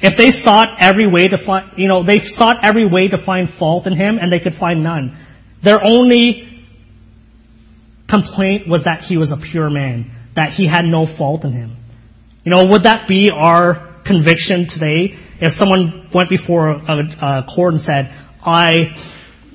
If 0.02 0.16
they 0.16 0.32
sought 0.32 0.78
every 0.80 1.08
way 1.08 1.28
to 1.28 1.38
find, 1.38 1.78
you 1.78 1.90
know, 1.90 2.04
they 2.04 2.20
sought 2.20 2.64
every 2.64 2.86
way 2.86 3.10
to 3.10 3.18
find 3.18 3.50
fault 3.50 3.86
in 3.86 3.94
him 3.94 4.18
and 4.18 4.32
they 4.32 4.40
could 4.40 4.54
find 4.54 4.82
none. 4.82 5.18
Their 5.62 5.84
only 5.84 6.48
complaint 8.08 8.68
was 8.68 8.86
that 8.86 9.04
he 9.04 9.18
was 9.18 9.34
a 9.34 9.38
pure 9.38 9.70
man, 9.70 10.10
that 10.40 10.54
he 10.54 10.66
had 10.66 10.86
no 10.86 11.06
fault 11.06 11.44
in 11.44 11.52
him. 11.52 11.76
You 12.46 12.52
know, 12.52 12.68
would 12.68 12.84
that 12.84 13.10
be 13.10 13.30
our 13.30 13.76
conviction 14.06 14.68
today 14.68 15.18
if 15.42 15.52
someone 15.52 16.08
went 16.14 16.30
before 16.30 16.70
a, 16.70 17.18
a 17.22 17.44
court 17.44 17.74
and 17.74 17.82
said, 17.82 18.10
I 18.42 18.96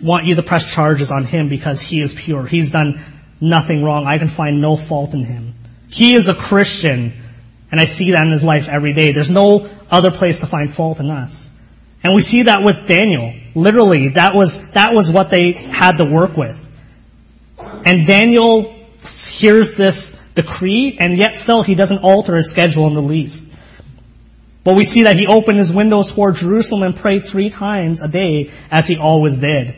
want 0.02 0.26
you 0.26 0.34
to 0.34 0.42
press 0.42 0.70
charges 0.70 1.10
on 1.10 1.24
him 1.24 1.48
because 1.48 1.80
he 1.80 2.00
is 2.00 2.12
pure. 2.12 2.44
He's 2.44 2.70
done 2.70 3.00
nothing 3.40 3.82
wrong. 3.82 4.04
I 4.06 4.18
can 4.18 4.28
find 4.28 4.60
no 4.60 4.76
fault 4.76 5.14
in 5.14 5.24
him. 5.24 5.54
He 5.88 6.14
is 6.14 6.28
a 6.28 6.34
Christian, 6.34 7.14
and 7.70 7.80
I 7.80 7.86
see 7.86 8.10
that 8.10 8.26
in 8.26 8.30
his 8.30 8.44
life 8.44 8.68
every 8.68 8.92
day. 8.92 9.12
There's 9.12 9.30
no 9.30 9.66
other 9.90 10.10
place 10.10 10.40
to 10.40 10.46
find 10.46 10.70
fault 10.70 11.00
in 11.00 11.10
us. 11.10 11.50
And 12.02 12.14
we 12.14 12.20
see 12.20 12.42
that 12.42 12.62
with 12.62 12.86
Daniel. 12.86 13.32
Literally, 13.54 14.08
that 14.08 14.34
was, 14.34 14.72
that 14.72 14.92
was 14.92 15.10
what 15.10 15.30
they 15.30 15.52
had 15.52 15.96
to 15.96 16.04
work 16.04 16.36
with. 16.36 16.60
And 17.86 18.06
Daniel 18.06 18.83
hears 19.04 19.74
this 19.74 20.20
decree, 20.34 20.96
and 20.98 21.16
yet 21.16 21.36
still 21.36 21.62
he 21.62 21.74
doesn't 21.74 21.98
alter 21.98 22.36
his 22.36 22.50
schedule 22.50 22.86
in 22.86 22.94
the 22.94 23.02
least. 23.02 23.52
But 24.64 24.76
we 24.76 24.84
see 24.84 25.02
that 25.02 25.16
he 25.16 25.26
opened 25.26 25.58
his 25.58 25.72
windows 25.72 26.12
toward 26.12 26.36
Jerusalem 26.36 26.82
and 26.82 26.96
prayed 26.96 27.26
three 27.26 27.50
times 27.50 28.02
a 28.02 28.08
day, 28.08 28.50
as 28.70 28.86
he 28.86 28.96
always 28.96 29.38
did. 29.38 29.76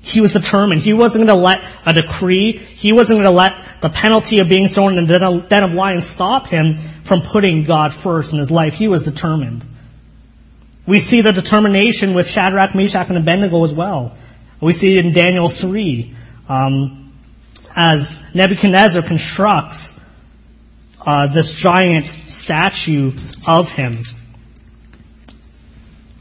He 0.00 0.20
was 0.20 0.32
determined. 0.32 0.82
He 0.82 0.92
wasn't 0.92 1.26
going 1.26 1.38
to 1.38 1.42
let 1.42 1.66
a 1.86 1.92
decree, 1.94 2.58
he 2.58 2.92
wasn't 2.92 3.18
going 3.18 3.26
to 3.26 3.32
let 3.32 3.80
the 3.80 3.88
penalty 3.88 4.38
of 4.38 4.48
being 4.48 4.68
thrown 4.68 4.98
in 4.98 5.06
the 5.06 5.46
den 5.48 5.64
of 5.64 5.72
lions 5.72 6.06
stop 6.06 6.46
him 6.46 6.76
from 7.04 7.22
putting 7.22 7.64
God 7.64 7.92
first 7.92 8.32
in 8.32 8.38
his 8.38 8.50
life. 8.50 8.74
He 8.74 8.88
was 8.88 9.04
determined. 9.04 9.64
We 10.86 11.00
see 11.00 11.22
the 11.22 11.32
determination 11.32 12.12
with 12.12 12.26
Shadrach, 12.28 12.74
Meshach, 12.74 13.08
and 13.08 13.16
Abednego 13.16 13.64
as 13.64 13.72
well. 13.72 14.14
We 14.60 14.72
see 14.74 14.98
it 14.98 15.06
in 15.06 15.12
Daniel 15.12 15.48
3, 15.48 16.14
um, 16.48 17.03
as 17.76 18.34
Nebuchadnezzar 18.34 19.02
constructs 19.02 20.00
uh, 21.04 21.26
this 21.26 21.52
giant 21.52 22.06
statue 22.06 23.12
of 23.46 23.70
him. 23.70 24.02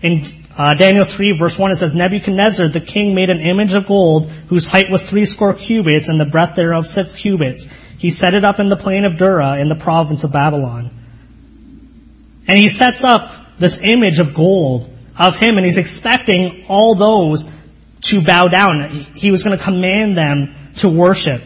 In 0.01 0.25
uh, 0.57 0.73
Daniel 0.75 1.05
3 1.05 1.37
verse 1.37 1.57
1 1.57 1.71
it 1.71 1.75
says, 1.77 1.93
Nebuchadnezzar 1.93 2.67
the 2.67 2.81
king 2.81 3.15
made 3.15 3.29
an 3.29 3.39
image 3.39 3.73
of 3.73 3.87
gold 3.87 4.29
whose 4.47 4.67
height 4.67 4.89
was 4.89 5.07
three 5.07 5.25
score 5.25 5.53
cubits 5.53 6.09
and 6.09 6.19
the 6.19 6.25
breadth 6.25 6.55
thereof 6.55 6.85
six 6.85 7.15
cubits. 7.15 7.71
He 7.97 8.09
set 8.09 8.33
it 8.33 8.43
up 8.43 8.59
in 8.59 8.69
the 8.69 8.75
plain 8.75 9.05
of 9.05 9.17
Dura 9.17 9.57
in 9.59 9.69
the 9.69 9.75
province 9.75 10.23
of 10.23 10.33
Babylon. 10.33 10.91
And 12.47 12.59
he 12.59 12.67
sets 12.67 13.03
up 13.03 13.31
this 13.57 13.81
image 13.81 14.19
of 14.19 14.33
gold 14.33 14.89
of 15.17 15.37
him 15.37 15.57
and 15.57 15.65
he's 15.65 15.77
expecting 15.77 16.65
all 16.67 16.95
those 16.95 17.49
to 18.03 18.21
bow 18.21 18.47
down. 18.47 18.89
He 18.89 19.31
was 19.31 19.43
going 19.43 19.57
to 19.57 19.63
command 19.63 20.17
them 20.17 20.55
to 20.77 20.89
worship. 20.89 21.41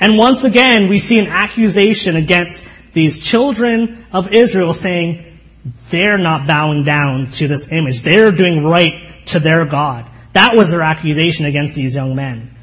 And 0.00 0.16
once 0.16 0.44
again, 0.44 0.88
we 0.88 0.98
see 0.98 1.18
an 1.18 1.26
accusation 1.26 2.16
against 2.16 2.68
these 2.92 3.20
children 3.20 4.06
of 4.12 4.32
Israel 4.32 4.72
saying, 4.72 5.40
they're 5.90 6.18
not 6.18 6.46
bowing 6.46 6.84
down 6.84 7.30
to 7.32 7.48
this 7.48 7.72
image. 7.72 8.02
They're 8.02 8.32
doing 8.32 8.64
right 8.64 9.26
to 9.26 9.40
their 9.40 9.64
God. 9.66 10.08
That 10.32 10.56
was 10.56 10.70
their 10.70 10.82
accusation 10.82 11.46
against 11.46 11.74
these 11.74 11.94
young 11.94 12.14
men. 12.14 12.54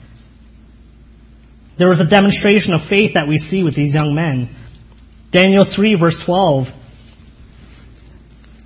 There 1.78 1.90
was 1.90 2.00
a 2.00 2.06
demonstration 2.06 2.74
of 2.74 2.82
faith 2.82 3.14
that 3.14 3.28
we 3.28 3.38
see 3.38 3.64
with 3.64 3.76
these 3.76 3.94
young 3.94 4.16
men. 4.16 4.48
Daniel 5.32 5.66
3 5.66 5.96
verse 5.96 6.24
12 6.24 6.74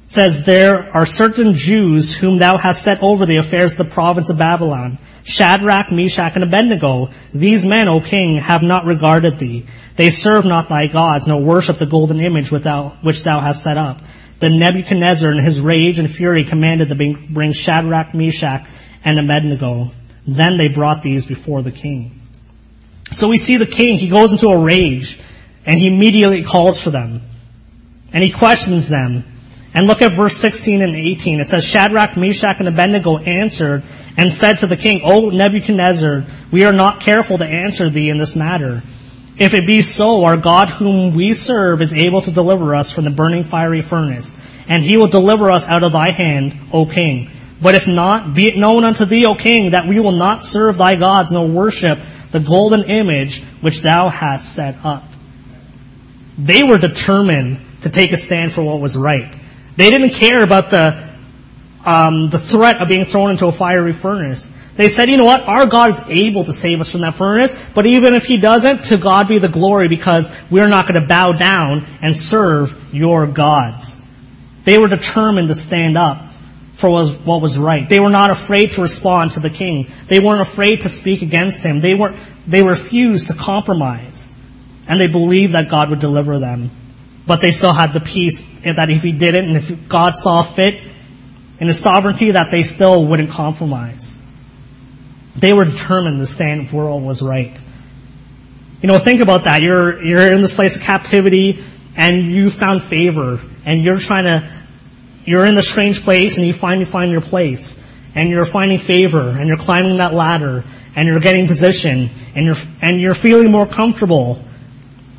says, 0.10 0.44
There 0.44 0.96
are 0.96 1.06
certain 1.06 1.54
Jews 1.54 2.16
whom 2.16 2.40
thou 2.40 2.58
hast 2.58 2.82
set 2.82 3.02
over 3.02 3.26
the 3.26 3.38
affairs 3.38 3.74
of 3.74 3.78
the 3.78 3.94
province 3.94 4.30
of 4.30 4.40
Babylon, 4.40 4.98
Shadrach, 5.24 5.92
Meshach, 5.92 6.34
and 6.36 6.44
Abednego. 6.44 7.12
These 7.34 7.66
men, 7.66 7.88
O 7.88 8.02
king, 8.02 8.38
have 8.38 8.64
not 8.64 8.86
regarded 8.86 9.38
thee. 9.38 9.68
They 9.96 10.10
serve 10.10 10.46
not 10.46 10.68
thy 10.68 10.88
gods, 10.88 11.28
nor 11.28 11.42
worship 11.42 11.78
the 11.78 11.86
golden 11.86 12.20
image 12.20 12.52
which 12.52 12.64
thou 12.64 13.40
hast 13.40 13.64
set 13.64 13.78
up. 13.78 14.02
Then 14.40 14.58
Nebuchadnezzar 14.58 15.32
in 15.32 15.38
his 15.38 15.62
rage 15.62 16.00
and 16.00 16.10
fury 16.10 16.44
commanded 16.44 16.90
to 16.90 16.96
bring 16.96 17.52
Shadrach, 17.52 18.14
Meshach, 18.14 18.68
and 19.04 19.20
Abednego. 19.20 19.92
Then 20.26 20.58
they 20.58 20.70
brought 20.70 21.04
these 21.04 21.28
before 21.28 21.62
the 21.62 21.72
king. 21.72 22.20
So 23.12 23.28
we 23.28 23.38
see 23.38 23.58
the 23.58 23.66
king, 23.66 23.98
he 23.98 24.08
goes 24.08 24.32
into 24.32 24.48
a 24.48 24.64
rage, 24.64 25.20
and 25.66 25.78
he 25.78 25.88
immediately 25.88 26.44
calls 26.44 26.82
for 26.82 26.90
them. 26.90 27.22
And 28.14 28.24
he 28.24 28.32
questions 28.32 28.90
them. 28.90 29.24
And 29.74 29.86
look 29.86 30.02
at 30.02 30.16
verse 30.16 30.36
16 30.38 30.82
and 30.82 30.96
18. 30.96 31.40
It 31.40 31.48
says, 31.48 31.64
Shadrach, 31.64 32.18
Meshach, 32.18 32.58
and 32.60 32.68
Abednego 32.68 33.18
answered 33.18 33.84
and 34.18 34.34
said 34.34 34.60
to 34.60 34.68
the 34.68 34.78
king, 34.78 35.02
O 35.04 35.30
Nebuchadnezzar, 35.30 36.26
we 36.52 36.66
are 36.66 36.74
not 36.74 37.02
careful 37.02 37.38
to 37.38 37.46
answer 37.46 37.90
thee 37.90 38.10
in 38.10 38.18
this 38.18 38.36
matter. 38.36 38.82
If 39.38 39.54
it 39.54 39.66
be 39.66 39.82
so, 39.84 40.26
our 40.26 40.38
God 40.38 40.70
whom 40.70 41.16
we 41.16 41.34
serve 41.34 41.82
is 41.82 41.94
able 41.94 42.22
to 42.24 42.32
deliver 42.32 42.76
us 42.76 42.92
from 42.92 43.06
the 43.06 43.10
burning 43.10 43.46
fiery 43.46 43.82
furnace, 43.82 44.38
and 44.68 44.84
he 44.84 44.98
will 44.98 45.08
deliver 45.08 45.50
us 45.50 45.70
out 45.70 45.84
of 45.84 45.94
thy 45.94 46.12
hand, 46.12 46.60
O 46.74 46.86
king. 46.86 47.30
But 47.62 47.76
if 47.76 47.88
not, 47.88 48.34
be 48.34 48.48
it 48.48 48.58
known 48.58 48.84
unto 48.84 49.06
thee, 49.06 49.26
O 49.26 49.36
king, 49.36 49.72
that 49.72 49.88
we 49.88 50.00
will 50.00 50.14
not 50.14 50.44
serve 50.44 50.78
thy 50.78 50.96
gods, 50.96 51.32
nor 51.32 51.48
worship 51.48 52.00
the 52.32 52.40
golden 52.40 52.84
image 52.84 53.42
which 53.62 53.82
thou 53.82 54.10
hast 54.10 54.54
set 54.54 54.84
up. 54.84 55.06
They 56.38 56.64
were 56.64 56.78
determined 56.78 57.62
to 57.82 57.90
take 57.90 58.12
a 58.12 58.18
stand 58.18 58.52
for 58.52 58.64
what 58.64 58.82
was 58.82 58.98
right. 58.98 59.38
They 59.80 59.92
didn't 59.92 60.10
care 60.10 60.44
about 60.44 60.72
the 60.72 61.10
um, 61.86 62.30
the 62.30 62.38
threat 62.38 62.82
of 62.82 62.90
being 62.90 63.06
thrown 63.06 63.30
into 63.30 63.48
a 63.48 63.52
fiery 63.54 63.94
furnace. 63.94 64.50
They 64.76 64.90
said, 64.90 65.10
you 65.10 65.16
know 65.16 65.26
what, 65.26 65.44
our 65.48 65.68
God 65.68 65.92
is 65.92 66.04
able 66.10 66.44
to 66.44 66.52
save 66.52 66.82
us 66.82 66.92
from 66.92 67.00
that 67.02 67.16
furnace, 67.16 67.58
but 67.74 67.86
even 67.86 68.14
if 68.14 68.26
He 68.26 68.36
doesn't, 68.36 68.84
to 68.88 68.98
God 68.98 69.30
be 69.30 69.38
the 69.38 69.48
glory 69.48 69.88
because 69.88 70.36
we're 70.52 70.68
not 70.68 70.86
going 70.86 71.02
to 71.02 71.08
bow 71.08 71.32
down 71.32 71.86
and 72.02 72.14
serve 72.14 72.94
your 72.94 73.26
gods. 73.28 74.06
They 74.66 74.78
were 74.78 74.90
determined 74.90 75.48
to 75.48 75.56
stand 75.56 75.98
up 75.98 76.34
for 76.74 76.90
what 76.90 77.42
was 77.42 77.58
right. 77.58 77.88
They 77.88 78.02
were 78.02 78.10
not 78.10 78.32
afraid 78.32 78.72
to 78.72 78.82
respond 78.82 79.32
to 79.32 79.40
the 79.40 79.50
king. 79.50 79.88
They 80.08 80.20
weren't 80.20 80.42
afraid 80.42 80.82
to 80.82 80.90
speak 80.90 81.22
against 81.22 81.64
him. 81.64 81.80
They 81.80 81.96
were 81.96 82.20
they 82.46 82.64
refused 82.64 83.30
to 83.30 83.34
compromise. 83.34 84.30
And 84.90 85.00
they 85.00 85.08
believed 85.08 85.54
that 85.54 85.70
God 85.70 85.90
would 85.90 86.02
deliver 86.02 86.38
them. 86.38 86.72
But 87.30 87.42
they 87.42 87.52
still 87.52 87.74
had 87.74 87.94
the 87.94 88.00
peace 88.00 88.62
that 88.62 88.90
if 88.90 89.04
he 89.04 89.12
didn't, 89.12 89.50
and 89.50 89.58
if 89.58 89.88
God 89.88 90.16
saw 90.16 90.42
fit 90.42 90.82
in 91.60 91.68
his 91.68 91.80
sovereignty, 91.80 92.32
that 92.32 92.50
they 92.50 92.64
still 92.64 93.06
wouldn't 93.06 93.30
compromise. 93.30 94.26
They 95.36 95.54
were 95.54 95.66
determined 95.66 96.18
to 96.18 96.26
stand 96.26 96.72
for 96.72 96.90
what 96.90 97.04
was 97.04 97.22
right. 97.22 97.62
You 98.82 98.88
know, 98.88 98.98
think 98.98 99.22
about 99.22 99.44
that. 99.44 99.62
You're, 99.62 100.04
you're 100.04 100.32
in 100.32 100.42
this 100.42 100.56
place 100.56 100.76
of 100.78 100.82
captivity, 100.82 101.64
and 101.96 102.32
you 102.32 102.50
found 102.50 102.82
favor, 102.82 103.40
and 103.64 103.84
you're 103.84 104.00
trying 104.00 104.24
to, 104.24 104.52
you're 105.24 105.46
in 105.46 105.54
the 105.54 105.62
strange 105.62 106.02
place, 106.02 106.40
and 106.40 106.48
you 106.48 106.54
finally 106.54 106.86
find 106.86 107.12
your 107.12 107.22
place 107.22 107.88
and 108.16 108.28
you're 108.30 108.44
finding 108.44 108.80
favor 108.80 109.30
and 109.30 109.48
you're 109.48 109.56
climbing 109.56 109.98
that 109.98 110.16
ladder 110.16 110.64
and 110.96 111.08
you're 111.08 111.20
getting 111.20 111.46
position 111.46 112.10
and 112.34 112.44
you're 112.44 112.56
and 112.82 113.00
you're 113.00 113.14
feeling 113.14 113.52
more 113.52 113.68
comfortable 113.68 114.44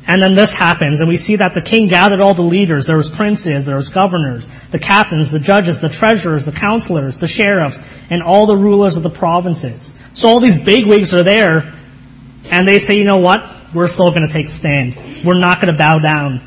and 0.07 0.21
then 0.21 0.33
this 0.33 0.53
happens, 0.53 0.99
and 0.99 1.09
we 1.09 1.17
see 1.17 1.35
that 1.35 1.53
the 1.53 1.61
king 1.61 1.87
gathered 1.87 2.21
all 2.21 2.33
the 2.33 2.41
leaders. 2.41 2.87
There 2.87 2.97
was 2.97 3.09
princes, 3.09 3.67
there 3.67 3.75
was 3.75 3.89
governors, 3.89 4.47
the 4.71 4.79
captains, 4.79 5.29
the 5.29 5.39
judges, 5.39 5.79
the 5.79 5.89
treasurers, 5.89 6.45
the 6.45 6.51
counselors, 6.51 7.19
the 7.19 7.27
sheriffs, 7.27 7.79
and 8.09 8.23
all 8.23 8.47
the 8.47 8.57
rulers 8.57 8.97
of 8.97 9.03
the 9.03 9.11
provinces. 9.11 9.97
So 10.13 10.29
all 10.29 10.39
these 10.39 10.61
bigwigs 10.61 11.13
are 11.13 11.23
there, 11.23 11.73
and 12.45 12.67
they 12.67 12.79
say, 12.79 12.97
you 12.97 13.03
know 13.03 13.19
what? 13.19 13.57
We're 13.73 13.87
still 13.87 14.09
going 14.09 14.27
to 14.27 14.33
take 14.33 14.47
a 14.47 14.49
stand. 14.49 14.97
We're 15.23 15.39
not 15.39 15.61
going 15.61 15.71
to 15.71 15.77
bow 15.77 15.99
down 15.99 16.41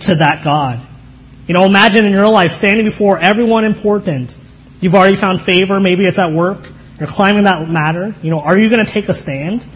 to 0.00 0.16
that 0.16 0.42
God. 0.42 0.86
You 1.46 1.54
know, 1.54 1.64
imagine 1.64 2.04
in 2.06 2.12
your 2.12 2.28
life 2.28 2.52
standing 2.52 2.84
before 2.84 3.18
everyone 3.18 3.64
important. 3.64 4.36
You've 4.80 4.94
already 4.94 5.16
found 5.16 5.40
favor. 5.40 5.78
Maybe 5.78 6.04
it's 6.04 6.18
at 6.18 6.32
work. 6.32 6.58
You're 6.98 7.08
climbing 7.08 7.44
that 7.44 7.68
ladder. 7.68 8.14
You 8.22 8.30
know, 8.30 8.40
are 8.40 8.58
you 8.58 8.68
going 8.68 8.84
to 8.84 8.90
take 8.90 9.08
a 9.08 9.14
stand? 9.14 9.66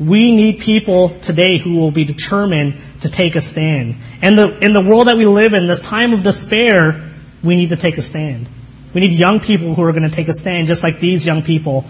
We 0.00 0.34
need 0.34 0.60
people 0.60 1.20
today 1.20 1.58
who 1.58 1.76
will 1.76 1.90
be 1.90 2.04
determined 2.04 2.80
to 3.02 3.10
take 3.10 3.36
a 3.36 3.40
stand. 3.42 3.96
And 4.22 4.38
the, 4.38 4.58
in 4.64 4.72
the 4.72 4.80
world 4.80 5.08
that 5.08 5.18
we 5.18 5.26
live 5.26 5.52
in, 5.52 5.66
this 5.66 5.82
time 5.82 6.14
of 6.14 6.22
despair, 6.22 7.12
we 7.44 7.54
need 7.54 7.68
to 7.68 7.76
take 7.76 7.98
a 7.98 8.02
stand. 8.02 8.48
We 8.94 9.02
need 9.02 9.12
young 9.12 9.40
people 9.40 9.74
who 9.74 9.82
are 9.82 9.92
going 9.92 10.08
to 10.08 10.10
take 10.10 10.28
a 10.28 10.32
stand 10.32 10.68
just 10.68 10.82
like 10.82 11.00
these 11.00 11.26
young 11.26 11.42
people 11.42 11.84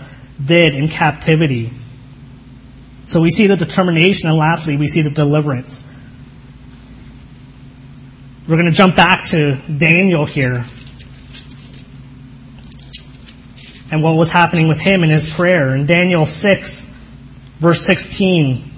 did 0.44 0.74
in 0.74 0.88
captivity. 0.88 1.72
So 3.04 3.20
we 3.20 3.30
see 3.30 3.46
the 3.46 3.56
determination 3.56 4.28
and 4.28 4.36
lastly, 4.36 4.76
we 4.76 4.88
see 4.88 5.02
the 5.02 5.10
deliverance. 5.10 5.88
We're 8.48 8.56
going 8.56 8.66
to 8.66 8.76
jump 8.76 8.96
back 8.96 9.24
to 9.26 9.54
Daniel 9.54 10.26
here 10.26 10.64
and 13.92 14.02
what 14.02 14.16
was 14.16 14.30
happening 14.30 14.68
with 14.68 14.80
him 14.80 15.04
in 15.04 15.10
his 15.10 15.32
prayer. 15.32 15.74
In 15.74 15.86
Daniel 15.86 16.26
6, 16.26 16.99
Verse 17.60 17.84
16. 17.84 18.70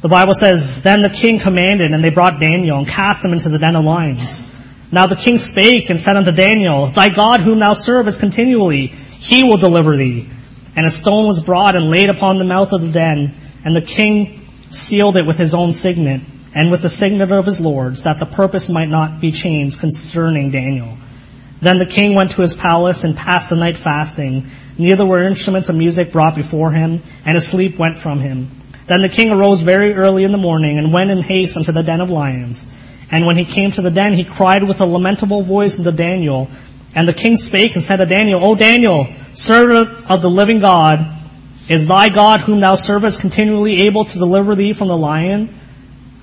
The 0.00 0.08
Bible 0.08 0.34
says, 0.34 0.82
Then 0.82 1.00
the 1.00 1.10
king 1.10 1.38
commanded, 1.38 1.92
and 1.92 2.02
they 2.02 2.10
brought 2.10 2.40
Daniel 2.40 2.78
and 2.78 2.88
cast 2.88 3.24
him 3.24 3.32
into 3.32 3.48
the 3.48 3.60
den 3.60 3.76
of 3.76 3.84
lions. 3.84 4.52
Now 4.90 5.06
the 5.06 5.14
king 5.14 5.38
spake 5.38 5.88
and 5.88 6.00
said 6.00 6.16
unto 6.16 6.32
Daniel, 6.32 6.86
Thy 6.86 7.08
God 7.08 7.40
whom 7.40 7.60
thou 7.60 7.72
servest 7.72 8.18
continually, 8.18 8.88
he 8.88 9.44
will 9.44 9.58
deliver 9.58 9.96
thee. 9.96 10.28
And 10.74 10.84
a 10.84 10.90
stone 10.90 11.28
was 11.28 11.42
brought 11.42 11.76
and 11.76 11.88
laid 11.88 12.10
upon 12.10 12.38
the 12.38 12.44
mouth 12.44 12.72
of 12.72 12.82
the 12.82 12.90
den, 12.90 13.36
and 13.64 13.76
the 13.76 13.80
king 13.80 14.46
sealed 14.68 15.16
it 15.16 15.24
with 15.24 15.38
his 15.38 15.54
own 15.54 15.72
signet, 15.72 16.22
and 16.52 16.72
with 16.72 16.82
the 16.82 16.88
signet 16.88 17.30
of 17.30 17.46
his 17.46 17.60
lords, 17.60 18.02
that 18.02 18.18
the 18.18 18.26
purpose 18.26 18.68
might 18.68 18.88
not 18.88 19.20
be 19.20 19.30
changed 19.30 19.78
concerning 19.78 20.50
Daniel. 20.50 20.98
Then 21.60 21.78
the 21.78 21.86
king 21.86 22.16
went 22.16 22.32
to 22.32 22.42
his 22.42 22.54
palace 22.54 23.04
and 23.04 23.16
passed 23.16 23.50
the 23.50 23.56
night 23.56 23.76
fasting, 23.76 24.50
Neither 24.78 25.06
were 25.06 25.24
instruments 25.24 25.68
of 25.70 25.76
music 25.76 26.12
brought 26.12 26.34
before 26.34 26.70
him, 26.70 27.02
and 27.24 27.34
his 27.34 27.46
sleep 27.46 27.78
went 27.78 27.96
from 27.96 28.20
him. 28.20 28.50
Then 28.86 29.00
the 29.00 29.08
king 29.08 29.30
arose 29.30 29.60
very 29.60 29.94
early 29.94 30.24
in 30.24 30.32
the 30.32 30.38
morning 30.38 30.78
and 30.78 30.92
went 30.92 31.10
in 31.10 31.22
haste 31.22 31.56
unto 31.56 31.72
the 31.72 31.82
den 31.82 32.00
of 32.00 32.10
lions. 32.10 32.72
And 33.10 33.24
when 33.24 33.36
he 33.36 33.44
came 33.44 33.70
to 33.72 33.82
the 33.82 33.90
den, 33.90 34.12
he 34.12 34.24
cried 34.24 34.66
with 34.66 34.80
a 34.80 34.86
lamentable 34.86 35.42
voice 35.42 35.78
unto 35.78 35.92
Daniel. 35.92 36.48
And 36.94 37.08
the 37.08 37.14
king 37.14 37.36
spake 37.36 37.74
and 37.74 37.82
said 37.82 37.96
to 37.96 38.06
Daniel, 38.06 38.44
O 38.44 38.54
Daniel, 38.54 39.08
servant 39.32 40.10
of 40.10 40.22
the 40.22 40.30
living 40.30 40.60
God, 40.60 41.06
is 41.68 41.88
thy 41.88 42.10
God 42.10 42.40
whom 42.40 42.60
thou 42.60 42.74
servest 42.74 43.20
continually 43.20 43.82
able 43.82 44.04
to 44.04 44.18
deliver 44.18 44.54
thee 44.54 44.72
from 44.72 44.88
the 44.88 44.96
lion? 44.96 45.58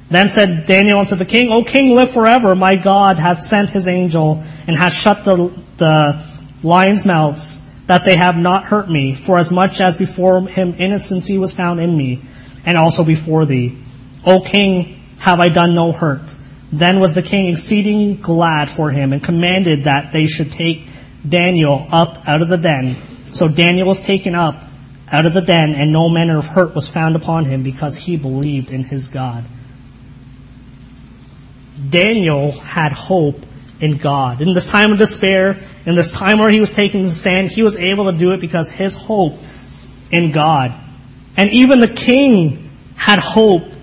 Then 0.09 0.29
said 0.29 0.65
Daniel 0.67 0.99
unto 0.99 1.15
the 1.15 1.25
king, 1.25 1.51
O 1.51 1.63
king, 1.63 1.95
live 1.95 2.11
forever. 2.11 2.55
My 2.55 2.75
God 2.75 3.17
hath 3.17 3.41
sent 3.41 3.71
his 3.71 3.87
angel 3.87 4.43
and 4.67 4.77
hath 4.77 4.93
shut 4.93 5.25
the, 5.25 5.63
the 5.77 6.25
lions' 6.61 7.05
mouths 7.05 7.63
that 7.87 8.05
they 8.05 8.15
have 8.15 8.37
not 8.37 8.63
hurt 8.63 8.89
me, 8.89 9.13
for 9.13 9.37
as 9.37 9.51
much 9.51 9.81
as 9.81 9.97
before 9.97 10.47
him 10.47 10.73
innocency 10.77 11.37
was 11.37 11.51
found 11.51 11.79
in 11.79 11.95
me, 11.95 12.21
and 12.65 12.77
also 12.77 13.03
before 13.03 13.45
thee. 13.45 13.77
O 14.25 14.39
king, 14.41 15.01
have 15.19 15.39
I 15.39 15.49
done 15.49 15.75
no 15.75 15.91
hurt? 15.91 16.33
Then 16.71 16.99
was 16.99 17.13
the 17.13 17.21
king 17.21 17.47
exceeding 17.47 18.17
glad 18.17 18.69
for 18.69 18.89
him, 18.89 19.13
and 19.13 19.21
commanded 19.21 19.83
that 19.85 20.13
they 20.13 20.27
should 20.27 20.51
take 20.51 20.87
Daniel 21.27 21.85
up 21.91 22.27
out 22.27 22.41
of 22.41 22.49
the 22.49 22.57
den. 22.57 22.95
So 23.31 23.47
Daniel 23.47 23.87
was 23.87 24.01
taken 24.01 24.33
up 24.33 24.63
out 25.11 25.25
of 25.25 25.33
the 25.33 25.41
den, 25.41 25.75
and 25.75 25.91
no 25.91 26.09
manner 26.09 26.37
of 26.37 26.47
hurt 26.47 26.73
was 26.73 26.87
found 26.87 27.15
upon 27.15 27.45
him, 27.45 27.63
because 27.63 27.97
he 27.97 28.17
believed 28.17 28.71
in 28.71 28.83
his 28.83 29.09
God. 29.09 29.45
Daniel 31.89 32.51
had 32.51 32.93
hope 32.93 33.45
in 33.83 33.97
God. 33.97 34.41
In 34.41 34.53
this 34.53 34.69
time 34.69 34.93
of 34.93 34.97
despair, 34.97 35.59
in 35.85 35.95
this 35.95 36.13
time 36.13 36.39
where 36.39 36.49
he 36.49 36.61
was 36.61 36.71
taking 36.71 37.03
the 37.03 37.09
stand, 37.09 37.49
he 37.49 37.63
was 37.63 37.77
able 37.77 38.09
to 38.09 38.17
do 38.17 38.31
it 38.31 38.39
because 38.39 38.71
his 38.71 38.95
hope 38.95 39.33
in 40.09 40.31
God. 40.31 40.73
And 41.35 41.49
even 41.51 41.81
the 41.81 41.89
king 41.89 42.71
had 42.95 43.19
hope 43.19 43.73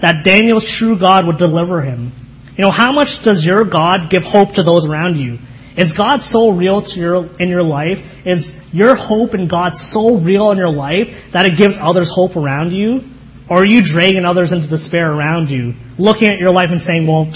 that 0.00 0.24
Daniel's 0.24 0.66
true 0.66 0.98
God 0.98 1.26
would 1.26 1.36
deliver 1.36 1.82
him. 1.82 2.10
You 2.56 2.62
know, 2.62 2.70
how 2.70 2.92
much 2.92 3.22
does 3.22 3.44
your 3.44 3.66
God 3.66 4.08
give 4.08 4.24
hope 4.24 4.54
to 4.54 4.62
those 4.62 4.86
around 4.86 5.18
you? 5.18 5.40
Is 5.76 5.92
God 5.92 6.22
so 6.22 6.50
real 6.50 6.80
to 6.80 7.00
your, 7.00 7.30
in 7.38 7.50
your 7.50 7.64
life? 7.64 8.26
Is 8.26 8.66
your 8.72 8.94
hope 8.94 9.34
in 9.34 9.46
God 9.46 9.76
so 9.76 10.16
real 10.16 10.52
in 10.52 10.56
your 10.56 10.70
life 10.70 11.32
that 11.32 11.44
it 11.44 11.58
gives 11.58 11.78
others 11.78 12.08
hope 12.08 12.36
around 12.36 12.72
you? 12.72 13.04
Or 13.50 13.58
are 13.58 13.66
you 13.66 13.82
dragging 13.82 14.24
others 14.24 14.54
into 14.54 14.68
despair 14.68 15.12
around 15.12 15.50
you, 15.50 15.74
looking 15.98 16.28
at 16.28 16.38
your 16.38 16.50
life 16.50 16.70
and 16.70 16.80
saying, 16.80 17.06
well, 17.06 17.30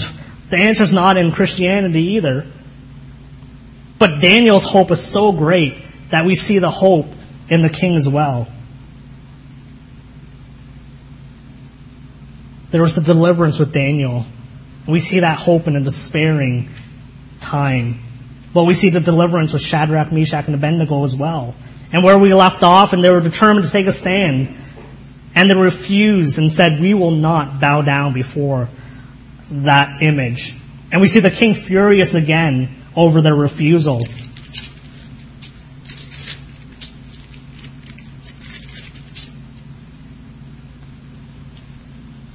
the 0.49 0.57
answer 0.57 0.83
is 0.83 0.93
not 0.93 1.17
in 1.17 1.31
Christianity 1.31 2.15
either. 2.15 2.47
But 3.99 4.21
Daniel's 4.21 4.63
hope 4.63 4.91
is 4.91 5.03
so 5.05 5.31
great 5.31 5.75
that 6.09 6.25
we 6.25 6.35
see 6.35 6.59
the 6.59 6.71
hope 6.71 7.07
in 7.49 7.61
the 7.61 7.69
king 7.69 7.95
as 7.95 8.07
well. 8.07 8.47
There 12.71 12.81
was 12.81 12.95
the 12.95 13.01
deliverance 13.01 13.59
with 13.59 13.73
Daniel. 13.73 14.25
We 14.87 14.99
see 14.99 15.19
that 15.19 15.37
hope 15.37 15.67
in 15.67 15.75
a 15.75 15.81
despairing 15.81 16.69
time. 17.41 17.99
But 18.53 18.63
we 18.63 18.73
see 18.73 18.89
the 18.89 18.99
deliverance 18.99 19.53
with 19.53 19.61
Shadrach, 19.61 20.11
Meshach, 20.11 20.45
and 20.45 20.55
Abednego 20.55 21.03
as 21.03 21.15
well. 21.15 21.55
And 21.91 22.03
where 22.03 22.17
we 22.17 22.33
left 22.33 22.63
off, 22.63 22.93
and 22.93 23.03
they 23.03 23.09
were 23.09 23.21
determined 23.21 23.65
to 23.65 23.71
take 23.71 23.87
a 23.87 23.91
stand. 23.91 24.55
And 25.35 25.49
they 25.49 25.55
refused 25.55 26.37
and 26.37 26.51
said, 26.51 26.79
We 26.79 26.93
will 26.93 27.11
not 27.11 27.59
bow 27.59 27.81
down 27.81 28.13
before 28.13 28.69
that 29.51 30.01
image. 30.01 30.55
And 30.91 31.01
we 31.01 31.07
see 31.07 31.19
the 31.19 31.31
king 31.31 31.53
furious 31.53 32.15
again 32.15 32.75
over 32.95 33.21
their 33.21 33.35
refusal. 33.35 33.99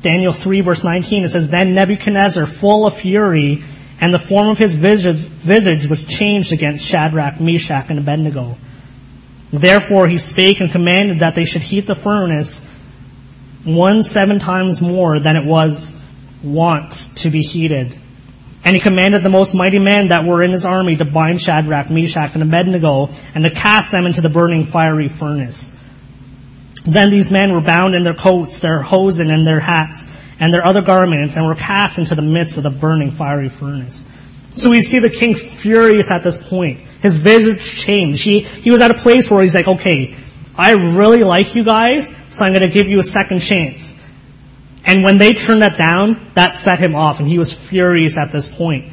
Daniel 0.03 0.35
3 0.35 0.61
verse 0.61 0.85
19, 0.85 1.25
it 1.25 1.29
says, 1.29 1.49
Then 1.49 1.75
Nebuchadnezzar, 1.75 2.47
full 2.47 2.87
of 2.87 2.95
fury, 2.95 3.65
and 4.01 4.13
the 4.13 4.19
form 4.19 4.49
of 4.49 4.59
his 4.59 4.75
visage, 4.75 5.17
visage 5.17 5.87
was 5.87 6.05
changed 6.05 6.53
against 6.53 6.85
Shadrach, 6.85 7.41
Meshach, 7.41 7.87
and 7.89 7.99
Abednego. 7.99 8.59
Therefore 9.51 10.07
he 10.07 10.19
spake 10.19 10.61
and 10.61 10.71
commanded 10.71 11.21
that 11.21 11.35
they 11.35 11.47
should 11.47 11.63
heat 11.63 11.87
the 11.87 11.95
furnace 11.95 12.71
one 13.65 14.03
seven 14.03 14.39
times 14.39 14.83
more 14.83 15.19
than 15.19 15.37
it 15.37 15.47
was 15.47 15.99
wont 16.45 16.93
to 17.17 17.31
be 17.31 17.43
heated. 17.43 17.99
And 18.65 18.75
he 18.75 18.81
commanded 18.81 19.23
the 19.23 19.29
most 19.29 19.55
mighty 19.55 19.79
men 19.79 20.09
that 20.09 20.25
were 20.25 20.43
in 20.43 20.51
his 20.51 20.65
army 20.65 20.97
to 20.97 21.05
bind 21.05 21.41
Shadrach, 21.41 21.91
Meshach, 21.91 22.35
and 22.35 22.43
Abednego, 22.43 23.11
and 23.35 23.45
to 23.45 23.51
cast 23.51 23.91
them 23.91 24.07
into 24.07 24.21
the 24.21 24.31
burning 24.31 24.65
fiery 24.65 25.09
furnace. 25.09 25.81
Then 26.87 27.11
these 27.11 27.31
men 27.31 27.53
were 27.53 27.61
bound 27.61 27.95
in 27.95 28.03
their 28.03 28.15
coats, 28.15 28.61
their 28.61 28.81
hosen, 28.81 29.31
and 29.31 29.47
their 29.47 29.61
hats, 29.61 30.11
and 30.41 30.53
their 30.53 30.67
other 30.67 30.83
garments, 30.83 31.37
and 31.37 31.47
were 31.47 31.55
cast 31.55 31.99
into 31.99 32.15
the 32.15 32.23
midst 32.23 32.57
of 32.57 32.63
the 32.63 32.71
burning 32.71 33.11
fiery 33.11 33.49
furnace. 33.49 34.09
So 34.51 34.71
we 34.71 34.83
see 34.83 35.01
the 35.01 35.11
king 35.11 35.35
furious 35.35 36.11
at 36.11 36.23
this 36.23 36.47
point. 36.47 36.81
His 37.01 37.17
visage 37.17 37.65
changed. 37.65 38.23
He, 38.23 38.41
he 38.41 38.71
was 38.71 38.81
at 38.81 38.91
a 38.91 38.95
place 38.95 39.31
where 39.31 39.43
he's 39.43 39.55
like, 39.55 39.67
okay, 39.67 40.17
I 40.57 40.73
really 40.73 41.25
like 41.25 41.55
you 41.55 41.65
guys, 41.65 42.15
so 42.31 42.45
I'm 42.45 42.53
going 42.53 42.67
to 42.67 42.73
give 42.73 42.89
you 42.89 43.01
a 43.01 43.05
second 43.05 43.41
chance. 43.41 44.04
And 44.87 45.03
when 45.03 45.19
they 45.19 45.33
turned 45.33 45.63
that 45.63 45.79
down, 45.79 46.31
that 46.35 46.57
set 46.57 46.79
him 46.79 46.95
off, 46.95 47.19
and 47.19 47.29
he 47.29 47.39
was 47.39 47.53
furious 47.53 48.19
at 48.19 48.33
this 48.33 48.55
point. 48.55 48.93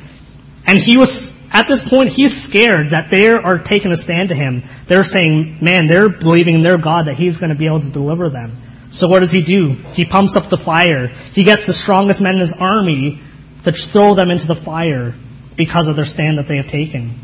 And 0.65 0.77
he 0.77 0.97
was, 0.97 1.47
at 1.53 1.67
this 1.67 1.87
point, 1.87 2.09
he's 2.09 2.41
scared 2.41 2.89
that 2.91 3.09
they 3.09 3.29
are 3.29 3.59
taking 3.59 3.91
a 3.91 3.97
stand 3.97 4.29
to 4.29 4.35
him. 4.35 4.63
They're 4.87 5.03
saying, 5.03 5.57
man, 5.61 5.87
they're 5.87 6.09
believing 6.09 6.55
in 6.55 6.63
their 6.63 6.77
God 6.77 7.07
that 7.07 7.15
he's 7.15 7.37
going 7.37 7.49
to 7.49 7.55
be 7.55 7.65
able 7.65 7.81
to 7.81 7.89
deliver 7.89 8.29
them. 8.29 8.55
So 8.91 9.07
what 9.07 9.19
does 9.19 9.31
he 9.31 9.41
do? 9.41 9.69
He 9.69 10.05
pumps 10.05 10.35
up 10.35 10.49
the 10.49 10.57
fire. 10.57 11.07
He 11.07 11.43
gets 11.43 11.65
the 11.65 11.73
strongest 11.73 12.21
men 12.21 12.33
in 12.33 12.39
his 12.39 12.59
army 12.59 13.21
to 13.63 13.71
throw 13.71 14.15
them 14.15 14.31
into 14.31 14.47
the 14.47 14.55
fire 14.55 15.15
because 15.55 15.87
of 15.87 15.95
their 15.95 16.05
stand 16.05 16.37
that 16.37 16.47
they 16.47 16.57
have 16.57 16.67
taken. 16.67 17.15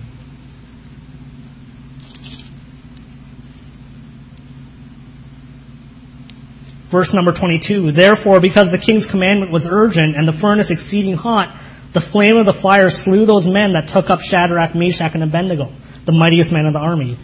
Verse 6.88 7.14
number 7.14 7.34
22. 7.34 7.92
Therefore, 7.92 8.40
because 8.40 8.72
the 8.72 8.78
king's 8.78 9.08
commandment 9.08 9.52
was 9.52 9.68
urgent 9.68 10.16
and 10.16 10.28
the 10.28 10.34
furnace 10.34 10.72
exceeding 10.72 11.16
hot, 11.16 11.54
the 11.94 12.02
flame 12.02 12.38
of 12.38 12.46
the 12.46 12.54
fire 12.54 12.90
slew 12.90 13.26
those 13.26 13.48
men 13.48 13.74
that 13.74 13.88
took 13.88 14.10
up 14.10 14.22
Shadrach, 14.22 14.76
Meshach, 14.76 15.14
and 15.14 15.24
Abednego, 15.24 15.72
the 16.06 16.12
mightiest 16.12 16.54
men 16.54 16.66
of 16.66 16.74
the 16.74 16.80
army. 16.80 17.18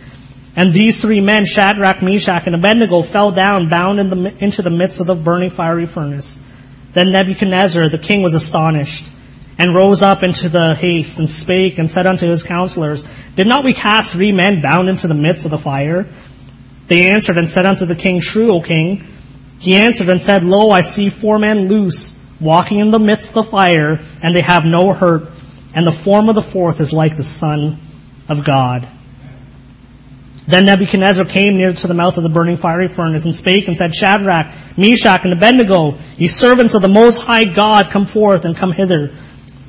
And 0.55 0.73
these 0.73 1.01
three 1.01 1.21
men, 1.21 1.45
Shadrach, 1.45 2.01
Meshach, 2.01 2.45
and 2.45 2.55
Abednego, 2.55 3.01
fell 3.01 3.31
down, 3.31 3.69
bound 3.69 3.99
in 3.99 4.09
the, 4.09 4.43
into 4.43 4.61
the 4.61 4.69
midst 4.69 5.01
of 5.01 5.07
the 5.07 5.15
burning 5.15 5.49
fiery 5.49 5.85
furnace. 5.85 6.45
Then 6.91 7.11
Nebuchadnezzar, 7.11 7.89
the 7.89 7.97
king, 7.97 8.21
was 8.21 8.35
astonished, 8.35 9.09
and 9.57 9.75
rose 9.75 10.01
up 10.01 10.21
into 10.21 10.49
the 10.49 10.75
haste, 10.75 11.19
and 11.19 11.29
spake, 11.29 11.79
and 11.79 11.89
said 11.89 12.05
unto 12.05 12.27
his 12.27 12.43
counselors, 12.43 13.03
Did 13.35 13.47
not 13.47 13.63
we 13.63 13.73
cast 13.73 14.11
three 14.11 14.31
men 14.31 14.61
bound 14.61 14.89
into 14.89 15.07
the 15.07 15.15
midst 15.15 15.45
of 15.45 15.51
the 15.51 15.57
fire? 15.57 16.05
They 16.87 17.09
answered 17.09 17.37
and 17.37 17.49
said 17.49 17.65
unto 17.65 17.85
the 17.85 17.95
king, 17.95 18.19
True, 18.19 18.51
O 18.51 18.61
king. 18.61 19.07
He 19.63 19.75
answered 19.75 20.09
and 20.09 20.21
said, 20.21 20.43
Lo, 20.43 20.71
I 20.71 20.81
see 20.81 21.07
four 21.07 21.39
men 21.39 21.69
loose, 21.69 22.21
walking 22.41 22.79
in 22.79 22.91
the 22.91 22.99
midst 22.99 23.29
of 23.29 23.35
the 23.35 23.43
fire, 23.45 24.01
and 24.21 24.35
they 24.35 24.41
have 24.41 24.65
no 24.65 24.91
hurt, 24.91 25.31
and 25.73 25.87
the 25.87 25.91
form 25.93 26.27
of 26.27 26.35
the 26.35 26.41
fourth 26.41 26.81
is 26.81 26.91
like 26.91 27.15
the 27.15 27.23
Son 27.23 27.79
of 28.27 28.43
God. 28.43 28.85
Then 30.45 30.65
Nebuchadnezzar 30.65 31.23
came 31.23 31.55
near 31.55 31.71
to 31.71 31.87
the 31.87 31.93
mouth 31.93 32.17
of 32.17 32.23
the 32.23 32.29
burning 32.29 32.57
fiery 32.57 32.89
furnace 32.89 33.23
and 33.23 33.33
spake 33.33 33.69
and 33.69 33.77
said, 33.77 33.95
Shadrach, 33.95 34.53
Meshach, 34.75 35.23
and 35.23 35.31
Abednego, 35.31 35.97
ye 36.17 36.27
servants 36.27 36.73
of 36.73 36.81
the 36.81 36.89
Most 36.89 37.21
High 37.21 37.45
God, 37.45 37.89
come 37.89 38.05
forth 38.05 38.43
and 38.43 38.57
come 38.57 38.73
hither. 38.73 39.15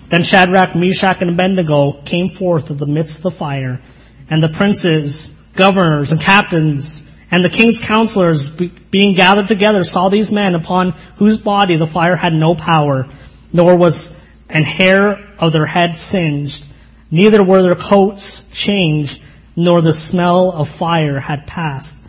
Then 0.09 0.25
Shadrach, 0.25 0.75
Meshach, 0.75 1.21
and 1.21 1.31
Abednego 1.31 2.03
came 2.05 2.29
forth 2.29 2.71
of 2.71 2.79
the 2.79 2.87
midst 2.89 3.19
of 3.19 3.23
the 3.23 3.31
fire, 3.31 3.81
and 4.29 4.43
the 4.43 4.49
princes, 4.49 5.41
governors, 5.55 6.11
and 6.11 6.21
captains, 6.21 7.14
and 7.31 7.45
the 7.45 7.51
king's 7.51 7.81
counselors, 7.81 8.55
being 8.55 9.15
gathered 9.15 9.49
together, 9.49 9.83
saw 9.83 10.09
these 10.09 10.33
men 10.33 10.55
upon 10.55 10.93
whose 11.17 11.39
body 11.39 11.77
the 11.77 11.87
fire 11.87 12.17
had 12.17 12.33
no 12.33 12.55
power, 12.55 13.09
nor 13.53 13.77
was 13.77 14.25
an 14.51 14.65
hair 14.65 15.33
of 15.39 15.53
their 15.53 15.67
head 15.67 15.97
singed, 15.97 16.65
neither 17.11 17.43
were 17.43 17.63
their 17.63 17.75
coats 17.75 18.51
changed, 18.51 19.23
nor 19.57 19.81
the 19.81 19.93
smell 19.93 20.53
of 20.53 20.69
fire 20.69 21.19
had 21.19 21.47
passed 21.47 22.07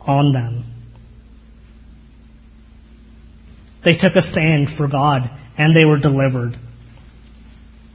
on 0.00 0.32
them. 0.32 0.64
They 3.82 3.94
took 3.94 4.14
a 4.16 4.22
stand 4.22 4.70
for 4.70 4.88
God, 4.88 5.30
and 5.56 5.74
they 5.74 5.84
were 5.84 5.98
delivered. 5.98 6.56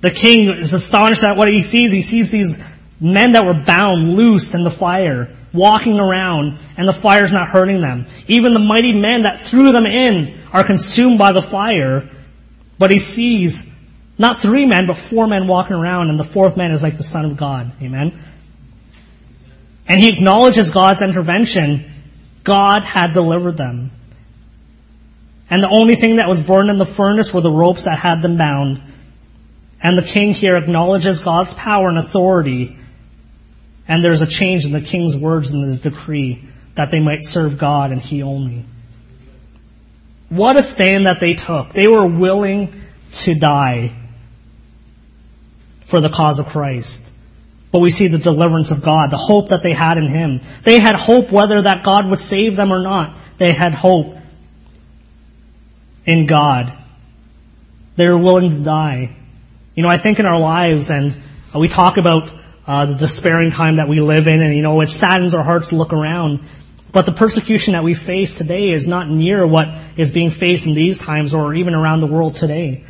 The 0.02 0.12
king 0.12 0.50
is 0.50 0.74
astonished 0.74 1.24
at 1.24 1.38
what 1.38 1.48
he 1.48 1.62
sees. 1.62 1.92
He 1.92 2.02
sees 2.02 2.32
these 2.32 2.64
men 3.00 3.34
that 3.34 3.46
were 3.46 3.54
bound, 3.54 4.16
loosed 4.16 4.54
in 4.54 4.64
the 4.64 4.72
fire, 4.72 5.36
walking 5.54 6.00
around, 6.00 6.58
and 6.78 6.88
the 6.88 6.94
fire's 6.94 7.34
not 7.34 7.48
hurting 7.48 7.82
them. 7.82 8.06
Even 8.28 8.54
the 8.54 8.60
mighty 8.60 8.94
men 8.94 9.24
that 9.24 9.40
threw 9.40 9.72
them 9.72 9.86
in 9.86 10.38
are 10.52 10.64
consumed 10.64 11.18
by 11.18 11.32
the 11.32 11.42
fire, 11.42 12.10
but 12.78 12.92
he 12.92 13.00
sees 13.00 13.76
not 14.18 14.42
three 14.42 14.66
men, 14.66 14.88
but 14.88 14.96
four 14.96 15.28
men 15.28 15.48
walking 15.48 15.76
around, 15.76 16.10
and 16.10 16.20
the 16.20 16.24
fourth 16.24 16.56
man 16.56 16.72
is 16.72 16.84
like 16.84 16.98
the 16.98 17.04
Son 17.04 17.26
of 17.26 17.38
God. 17.38 17.72
Amen? 17.82 18.18
And 19.88 20.00
he 20.00 20.10
acknowledges 20.10 20.72
God's 20.72 21.02
intervention. 21.02 21.92
God 22.44 22.84
had 22.84 23.14
delivered 23.14 23.58
them. 23.58 23.92
And 25.50 25.62
the 25.62 25.70
only 25.70 25.96
thing 25.96 26.16
that 26.16 26.28
was 26.28 26.42
burned 26.42 26.70
in 26.70 26.78
the 26.78 26.86
furnace 26.86 27.34
were 27.34 27.42
the 27.42 27.52
ropes 27.52 27.86
that 27.86 28.00
had 28.00 28.22
them 28.22 28.38
bound. 28.38 28.82
And 29.84 29.98
the 29.98 30.04
king 30.04 30.34
here 30.34 30.56
acknowledges 30.56 31.20
God's 31.20 31.54
power 31.54 31.90
and 31.90 31.98
authority 31.98 32.78
and 33.88 34.04
there's 34.04 34.22
a 34.22 34.28
change 34.28 34.66
in 34.66 34.72
the 34.72 34.82
king's 34.82 35.16
words 35.16 35.54
in 35.54 35.62
his 35.62 35.82
decree 35.82 36.44
that 36.76 36.92
they 36.92 37.00
might 37.00 37.24
serve 37.24 37.58
God 37.58 37.92
and 37.92 38.02
he 38.02 38.24
only. 38.24 38.66
What 40.30 40.58
a 40.58 40.64
stand 40.64 41.06
that 41.06 41.20
they 41.20 41.36
took. 41.36 41.70
They 41.70 41.88
were 41.88 42.06
willing 42.06 42.74
to 43.14 43.36
die 43.36 43.96
for 45.82 46.02
the 46.02 46.10
cause 46.10 46.40
of 46.40 46.48
Christ. 46.48 47.12
But 47.72 47.80
we 47.80 47.90
see 47.90 48.08
the 48.08 48.18
deliverance 48.18 48.72
of 48.72 48.84
God, 48.84 49.12
the 49.12 49.18
hope 49.18 49.50
that 49.50 49.62
they 49.62 49.74
had 49.74 49.98
in 49.98 50.08
Him. 50.08 50.42
They 50.64 50.80
had 50.80 50.96
hope 50.96 51.32
whether 51.32 51.62
that 51.62 51.84
God 51.84 52.10
would 52.10 52.20
save 52.20 52.56
them 52.56 52.72
or 52.72 52.82
not. 52.82 53.18
They 53.38 53.52
had 53.52 53.74
hope 53.74 54.18
in 56.06 56.26
God. 56.26 56.72
They 57.98 58.08
were 58.08 58.18
willing 58.18 58.50
to 58.50 58.64
die. 58.64 59.16
You 59.76 59.84
know, 59.84 59.90
I 59.90 59.98
think 59.98 60.20
in 60.20 60.26
our 60.26 60.40
lives, 60.40 60.90
and 60.90 61.18
we 61.54 61.68
talk 61.68 61.98
about 61.98 62.32
uh, 62.68 62.88
the 62.88 62.96
despairing 62.96 63.52
time 63.52 63.76
that 63.76 63.88
we 63.88 64.00
live 64.00 64.28
in, 64.28 64.42
and 64.42 64.56
you 64.56 64.62
know, 64.62 64.82
it 64.82 64.90
saddens 64.90 65.34
our 65.34 65.44
hearts 65.44 65.70
to 65.70 65.76
look 65.76 65.94
around. 65.94 66.42
But 66.92 67.06
the 67.06 67.12
persecution 67.12 67.74
that 67.74 67.84
we 67.84 67.94
face 67.94 68.36
today 68.36 68.70
is 68.70 68.88
not 68.88 69.10
near 69.10 69.46
what 69.46 69.68
is 69.98 70.14
being 70.14 70.32
faced 70.32 70.66
in 70.66 70.74
these 70.74 70.98
times 70.98 71.34
or 71.34 71.54
even 71.54 71.74
around 71.74 72.02
the 72.02 72.08
world 72.08 72.36
today. 72.36 72.86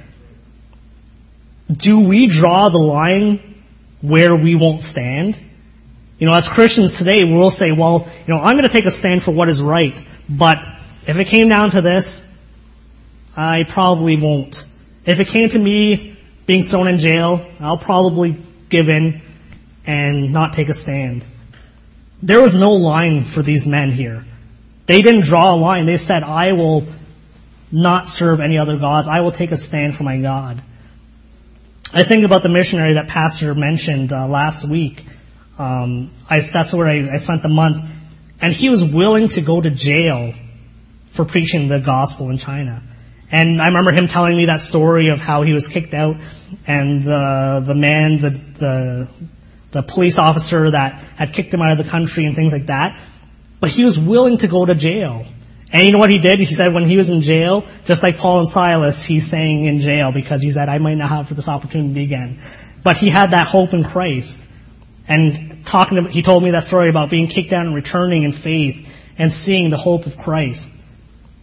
Do 1.72 2.02
we 2.02 2.28
draw 2.28 2.70
the 2.70 2.78
line 2.78 3.64
where 4.02 4.36
we 4.36 4.54
won't 4.54 4.84
stand? 4.84 5.40
You 6.20 6.28
know, 6.28 6.34
as 6.36 6.48
Christians 6.48 6.98
today, 6.98 7.24
we'll 7.24 7.50
say, 7.50 7.72
well, 7.72 8.08
you 8.28 8.34
know, 8.34 8.40
I'm 8.40 8.54
going 8.54 8.64
to 8.64 8.70
take 8.70 8.86
a 8.86 8.92
stand 8.92 9.24
for 9.24 9.32
what 9.32 9.50
is 9.50 9.62
right, 9.62 9.98
but 10.30 10.58
if 11.08 11.18
it 11.18 11.26
came 11.26 11.50
down 11.50 11.72
to 11.72 11.82
this, 11.82 12.32
I 13.36 13.64
probably 13.68 14.16
won't. 14.16 14.66
If 15.06 15.20
it 15.20 15.28
came 15.28 15.50
to 15.50 15.60
me 15.60 16.18
being 16.46 16.64
thrown 16.64 16.88
in 16.88 17.00
jail, 17.00 17.46
I'll 17.60 17.78
probably 17.78 18.38
give 18.70 18.88
in 18.88 19.22
and 19.88 20.32
not 20.32 20.54
take 20.54 20.70
a 20.70 20.74
stand. 20.74 21.24
There 22.22 22.42
was 22.42 22.56
no 22.56 22.74
line 22.74 23.24
for 23.24 23.42
these 23.42 23.66
men 23.66 23.92
here. 23.92 24.26
They 24.86 25.02
didn't 25.02 25.26
draw 25.26 25.54
a 25.54 25.58
line. 25.58 25.86
They 25.86 25.98
said, 25.98 26.24
I 26.24 26.54
will 26.54 26.86
not 27.72 28.08
serve 28.08 28.40
any 28.40 28.58
other 28.58 28.78
gods. 28.78 29.08
I 29.08 29.22
will 29.22 29.32
take 29.32 29.52
a 29.52 29.58
stand 29.58 29.96
for 29.96 30.04
my 30.04 30.20
God. 30.20 30.62
I 31.94 32.04
think 32.04 32.26
about 32.26 32.44
the 32.44 32.50
missionary 32.50 32.94
that 32.94 33.08
Pastor 33.08 33.54
mentioned 33.56 34.12
uh, 34.12 34.28
last 34.28 34.68
week. 34.68 35.06
Um, 35.58 36.12
I, 36.30 36.40
that's 36.40 36.74
where 36.74 36.88
I, 36.88 37.14
I 37.14 37.18
spent 37.18 37.42
the 37.42 37.50
month, 37.50 37.90
and 38.42 38.52
he 38.52 38.70
was 38.70 38.84
willing 38.84 39.30
to 39.30 39.42
go 39.42 39.62
to 39.62 39.70
jail 39.70 40.34
for 41.10 41.26
preaching 41.26 41.68
the 41.70 41.80
gospel 41.80 42.30
in 42.30 42.38
China. 42.38 42.84
And 43.32 43.62
I 43.62 43.68
remember 43.68 43.92
him 43.92 44.08
telling 44.08 44.38
me 44.38 44.46
that 44.46 44.62
story 44.62 45.10
of 45.10 45.20
how 45.20 45.44
he 45.44 45.54
was 45.54 45.68
kicked 45.68 45.94
out, 45.94 46.18
and 46.68 47.04
the 47.04 47.64
the 47.66 47.76
man, 47.76 48.20
the 48.20 48.30
the 48.30 49.10
the 49.76 49.84
police 49.84 50.18
officer 50.18 50.72
that 50.72 50.94
had 51.16 51.34
kicked 51.34 51.54
him 51.54 51.62
out 51.62 51.72
of 51.72 51.78
the 51.78 51.90
country 51.90 52.26
and 52.26 52.36
things 52.36 52.54
like 52.54 52.68
that. 52.68 53.00
But 53.60 53.70
he 53.70 53.84
was 53.84 54.00
willing 54.00 54.40
to 54.40 54.48
go 54.48 54.66
to 54.66 54.74
jail. 54.74 55.26
And 55.72 55.86
you 55.86 55.92
know 55.92 56.00
what 56.00 56.10
he 56.10 56.20
did? 56.20 56.40
He 56.40 56.54
said 56.54 56.74
when 56.74 56.86
he 56.86 56.98
was 56.98 57.10
in 57.10 57.22
jail, 57.22 57.68
just 57.86 58.02
like 58.02 58.18
Paul 58.18 58.40
and 58.40 58.50
Silas, 58.50 59.04
he's 59.04 59.28
saying 59.28 59.66
in 59.66 59.80
jail 59.80 60.12
because 60.12 60.42
he 60.42 60.52
said, 60.52 60.70
I 60.70 60.78
might 60.78 60.96
not 60.96 61.10
have 61.10 61.36
this 61.36 61.50
opportunity 61.50 62.04
again. 62.04 62.40
But 62.84 62.98
he 62.98 63.10
had 63.10 63.32
that 63.32 63.48
hope 63.48 63.74
in 63.74 63.84
Christ. 63.84 64.50
And 65.08 65.66
talking 65.66 66.04
to, 66.04 66.10
he 66.10 66.22
told 66.22 66.44
me 66.44 66.52
that 66.52 66.64
story 66.64 66.90
about 66.90 67.10
being 67.10 67.28
kicked 67.28 67.52
out 67.54 67.66
and 67.66 67.76
returning 67.76 68.24
in 68.24 68.32
faith 68.32 68.88
and 69.18 69.32
seeing 69.32 69.70
the 69.70 69.78
hope 69.78 70.06
of 70.06 70.18
Christ. 70.18 70.82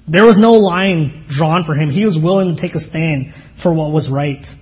There 0.08 0.24
was 0.24 0.38
no 0.38 0.54
line 0.54 1.24
drawn 1.28 1.62
for 1.64 1.74
him. 1.74 1.90
He 1.90 2.04
was 2.04 2.18
willing 2.18 2.54
to 2.54 2.60
take 2.60 2.74
a 2.74 2.80
stand 2.80 3.34
for 3.54 3.72
what 3.72 3.92
was 3.92 4.10
right. 4.10 4.54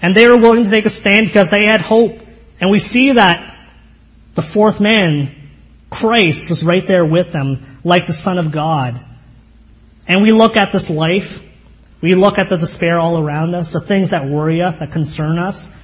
And 0.00 0.14
they 0.14 0.28
were 0.28 0.38
willing 0.38 0.64
to 0.64 0.70
take 0.70 0.86
a 0.86 0.90
stand 0.90 1.26
because 1.26 1.50
they 1.50 1.64
had 1.66 1.80
hope. 1.80 2.20
And 2.60 2.70
we 2.70 2.78
see 2.78 3.12
that 3.12 3.56
the 4.34 4.42
fourth 4.42 4.80
man, 4.80 5.34
Christ, 5.90 6.50
was 6.50 6.64
right 6.64 6.86
there 6.86 7.04
with 7.04 7.32
them, 7.32 7.80
like 7.84 8.06
the 8.06 8.12
Son 8.12 8.38
of 8.38 8.52
God. 8.52 9.02
And 10.08 10.22
we 10.22 10.32
look 10.32 10.56
at 10.56 10.72
this 10.72 10.88
life, 10.88 11.42
we 12.00 12.14
look 12.14 12.38
at 12.38 12.48
the 12.48 12.56
despair 12.56 12.98
all 12.98 13.18
around 13.18 13.54
us, 13.54 13.72
the 13.72 13.80
things 13.80 14.10
that 14.10 14.26
worry 14.26 14.62
us, 14.62 14.78
that 14.78 14.92
concern 14.92 15.38
us. 15.38 15.76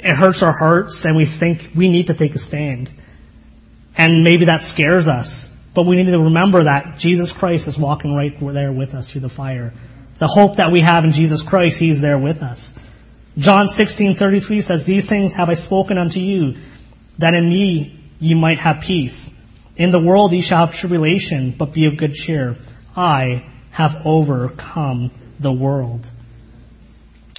It 0.00 0.14
hurts 0.14 0.42
our 0.42 0.52
hearts, 0.52 1.04
and 1.06 1.16
we 1.16 1.24
think 1.24 1.70
we 1.74 1.88
need 1.88 2.08
to 2.08 2.14
take 2.14 2.34
a 2.34 2.38
stand. 2.38 2.90
And 3.96 4.22
maybe 4.22 4.46
that 4.46 4.62
scares 4.62 5.08
us. 5.08 5.54
But 5.74 5.86
we 5.86 5.96
need 5.96 6.10
to 6.10 6.20
remember 6.20 6.64
that 6.64 6.98
Jesus 6.98 7.32
Christ 7.32 7.66
is 7.66 7.78
walking 7.78 8.14
right 8.14 8.38
there 8.38 8.72
with 8.72 8.94
us 8.94 9.10
through 9.10 9.22
the 9.22 9.28
fire. 9.28 9.72
The 10.18 10.26
hope 10.26 10.56
that 10.56 10.70
we 10.70 10.80
have 10.80 11.04
in 11.04 11.12
Jesus 11.12 11.42
Christ, 11.42 11.80
He's 11.80 12.00
there 12.00 12.18
with 12.18 12.42
us. 12.42 12.78
John 13.36 13.66
16:33 13.66 14.62
says, 14.62 14.84
"These 14.84 15.08
things 15.08 15.34
have 15.34 15.50
I 15.50 15.54
spoken 15.54 15.98
unto 15.98 16.20
you, 16.20 16.54
that 17.18 17.34
in 17.34 17.48
me 17.48 17.98
ye 18.20 18.34
might 18.34 18.60
have 18.60 18.82
peace. 18.82 19.40
In 19.76 19.90
the 19.90 20.00
world 20.00 20.32
ye 20.32 20.40
shall 20.40 20.66
have 20.66 20.74
tribulation, 20.74 21.52
but 21.56 21.72
be 21.72 21.86
of 21.86 21.96
good 21.96 22.14
cheer. 22.14 22.56
I 22.96 23.44
have 23.72 24.02
overcome 24.04 25.10
the 25.40 25.52
world." 25.52 26.08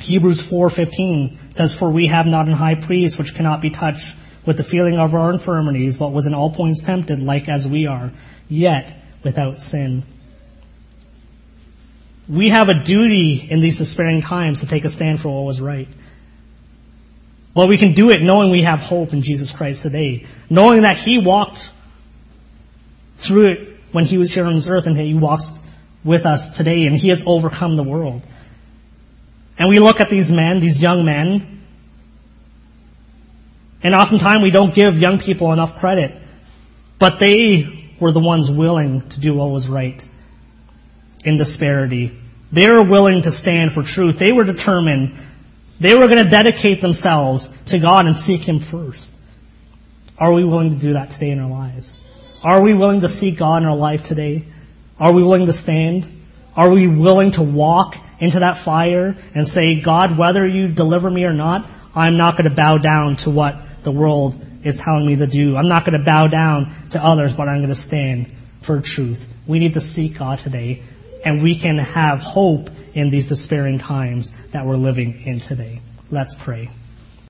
Hebrews 0.01 0.41
4:15 0.41 1.37
says, 1.51 1.73
"For 1.73 1.89
we 1.89 2.07
have 2.07 2.25
not 2.25 2.47
an 2.47 2.53
high 2.53 2.75
priest 2.75 3.17
which 3.17 3.33
cannot 3.33 3.61
be 3.61 3.69
touched 3.69 4.13
with 4.45 4.57
the 4.57 4.63
feeling 4.63 4.99
of 4.99 5.15
our 5.15 5.31
infirmities, 5.31 5.97
but 5.97 6.11
was 6.11 6.27
in 6.27 6.33
all 6.33 6.49
points 6.49 6.81
tempted 6.81 7.21
like 7.21 7.47
as 7.47 7.69
we 7.69 7.87
are, 7.87 8.11
yet 8.49 9.01
without 9.23 9.61
sin." 9.61 10.03
We 12.27 12.49
have 12.49 12.69
a 12.69 12.83
duty 12.83 13.47
in 13.49 13.61
these 13.61 13.77
despairing 13.77 14.21
times 14.21 14.61
to 14.61 14.67
take 14.67 14.83
a 14.83 14.89
stand 14.89 15.19
for 15.19 15.29
what 15.29 15.45
was 15.45 15.61
right. 15.61 15.87
Well, 17.53 17.67
we 17.67 17.77
can 17.77 17.93
do 17.93 18.09
it 18.09 18.21
knowing 18.21 18.51
we 18.51 18.63
have 18.63 18.79
hope 18.79 19.13
in 19.13 19.21
Jesus 19.21 19.51
Christ 19.51 19.83
today. 19.83 20.25
Knowing 20.49 20.81
that 20.81 20.97
He 20.97 21.19
walked 21.19 21.69
through 23.13 23.51
it 23.51 23.79
when 23.91 24.05
He 24.05 24.17
was 24.17 24.33
here 24.33 24.45
on 24.45 24.55
this 24.55 24.67
earth 24.67 24.87
and 24.87 24.97
He 24.97 25.13
walks 25.13 25.57
with 26.03 26.25
us 26.25 26.57
today 26.57 26.85
and 26.85 26.95
He 26.95 27.09
has 27.09 27.23
overcome 27.25 27.75
the 27.75 27.83
world. 27.83 28.23
And 29.57 29.69
we 29.69 29.79
look 29.79 30.01
at 30.01 30.09
these 30.09 30.31
men, 30.31 30.59
these 30.59 30.81
young 30.81 31.05
men, 31.05 31.61
and 33.83 33.93
oftentimes 33.93 34.41
we 34.41 34.49
don't 34.49 34.73
give 34.73 34.97
young 34.97 35.19
people 35.19 35.53
enough 35.53 35.77
credit. 35.79 36.19
But 36.97 37.19
they 37.19 37.93
were 37.99 38.11
the 38.11 38.19
ones 38.19 38.49
willing 38.49 39.07
to 39.09 39.19
do 39.19 39.35
what 39.35 39.51
was 39.51 39.69
right 39.69 40.05
in 41.25 41.37
disparity. 41.37 42.17
They 42.51 42.69
were 42.69 42.83
willing 42.83 43.23
to 43.23 43.31
stand 43.31 43.73
for 43.73 43.83
truth. 43.83 44.19
They 44.19 44.31
were 44.31 44.43
determined. 44.43 45.13
They 45.79 45.95
were 45.95 46.07
going 46.07 46.23
to 46.23 46.29
dedicate 46.29 46.79
themselves 46.79 47.49
to 47.67 47.79
God 47.79 48.05
and 48.05 48.15
seek 48.15 48.47
Him 48.47 48.59
first. 48.59 49.19
Are 50.17 50.31
we 50.31 50.45
willing 50.45 50.69
to 50.69 50.79
do 50.79 50.93
that 50.93 51.11
today 51.11 51.31
in 51.31 51.39
our 51.39 51.49
lives? 51.49 52.01
Are 52.43 52.61
we 52.61 52.73
willing 52.73 53.01
to 53.01 53.09
seek 53.09 53.37
God 53.37 53.63
in 53.63 53.67
our 53.67 53.75
life 53.75 54.03
today? 54.03 54.45
Are 54.99 55.11
we 55.11 55.23
willing 55.23 55.47
to 55.47 55.53
stand? 55.53 56.07
Are 56.55 56.69
we 56.69 56.87
willing 56.87 57.31
to 57.31 57.41
walk 57.41 57.97
into 58.19 58.39
that 58.39 58.57
fire 58.57 59.17
and 59.33 59.45
say, 59.45 59.81
God, 59.81 60.17
whether 60.17 60.47
you 60.47 60.69
deliver 60.69 61.09
me 61.09 61.25
or 61.25 61.33
not, 61.33 61.67
I'm 61.93 62.17
not 62.17 62.37
going 62.37 62.49
to 62.49 62.55
bow 62.55 62.77
down 62.77 63.17
to 63.17 63.31
what 63.31 63.61
the 63.83 63.91
world 63.91 64.39
is 64.63 64.79
telling 64.79 65.05
me 65.05 65.17
to 65.17 65.27
do. 65.27 65.57
I'm 65.57 65.67
not 65.67 65.85
going 65.85 65.99
to 65.99 66.05
bow 66.05 66.27
down 66.27 66.71
to 66.91 67.03
others, 67.03 67.33
but 67.33 67.49
I'm 67.49 67.57
going 67.57 67.69
to 67.69 67.75
stand 67.75 68.33
for 68.61 68.79
truth. 68.79 69.27
We 69.45 69.59
need 69.59 69.73
to 69.73 69.81
seek 69.81 70.17
God 70.17 70.39
today 70.39 70.83
and 71.25 71.41
we 71.41 71.55
can 71.55 71.77
have 71.79 72.21
hope 72.21 72.69
in 72.93 73.09
these 73.09 73.27
despairing 73.27 73.79
times 73.79 74.35
that 74.51 74.65
we're 74.65 74.75
living 74.75 75.23
in 75.25 75.39
today. 75.39 75.81
Let's 76.09 76.35
pray. 76.35 76.69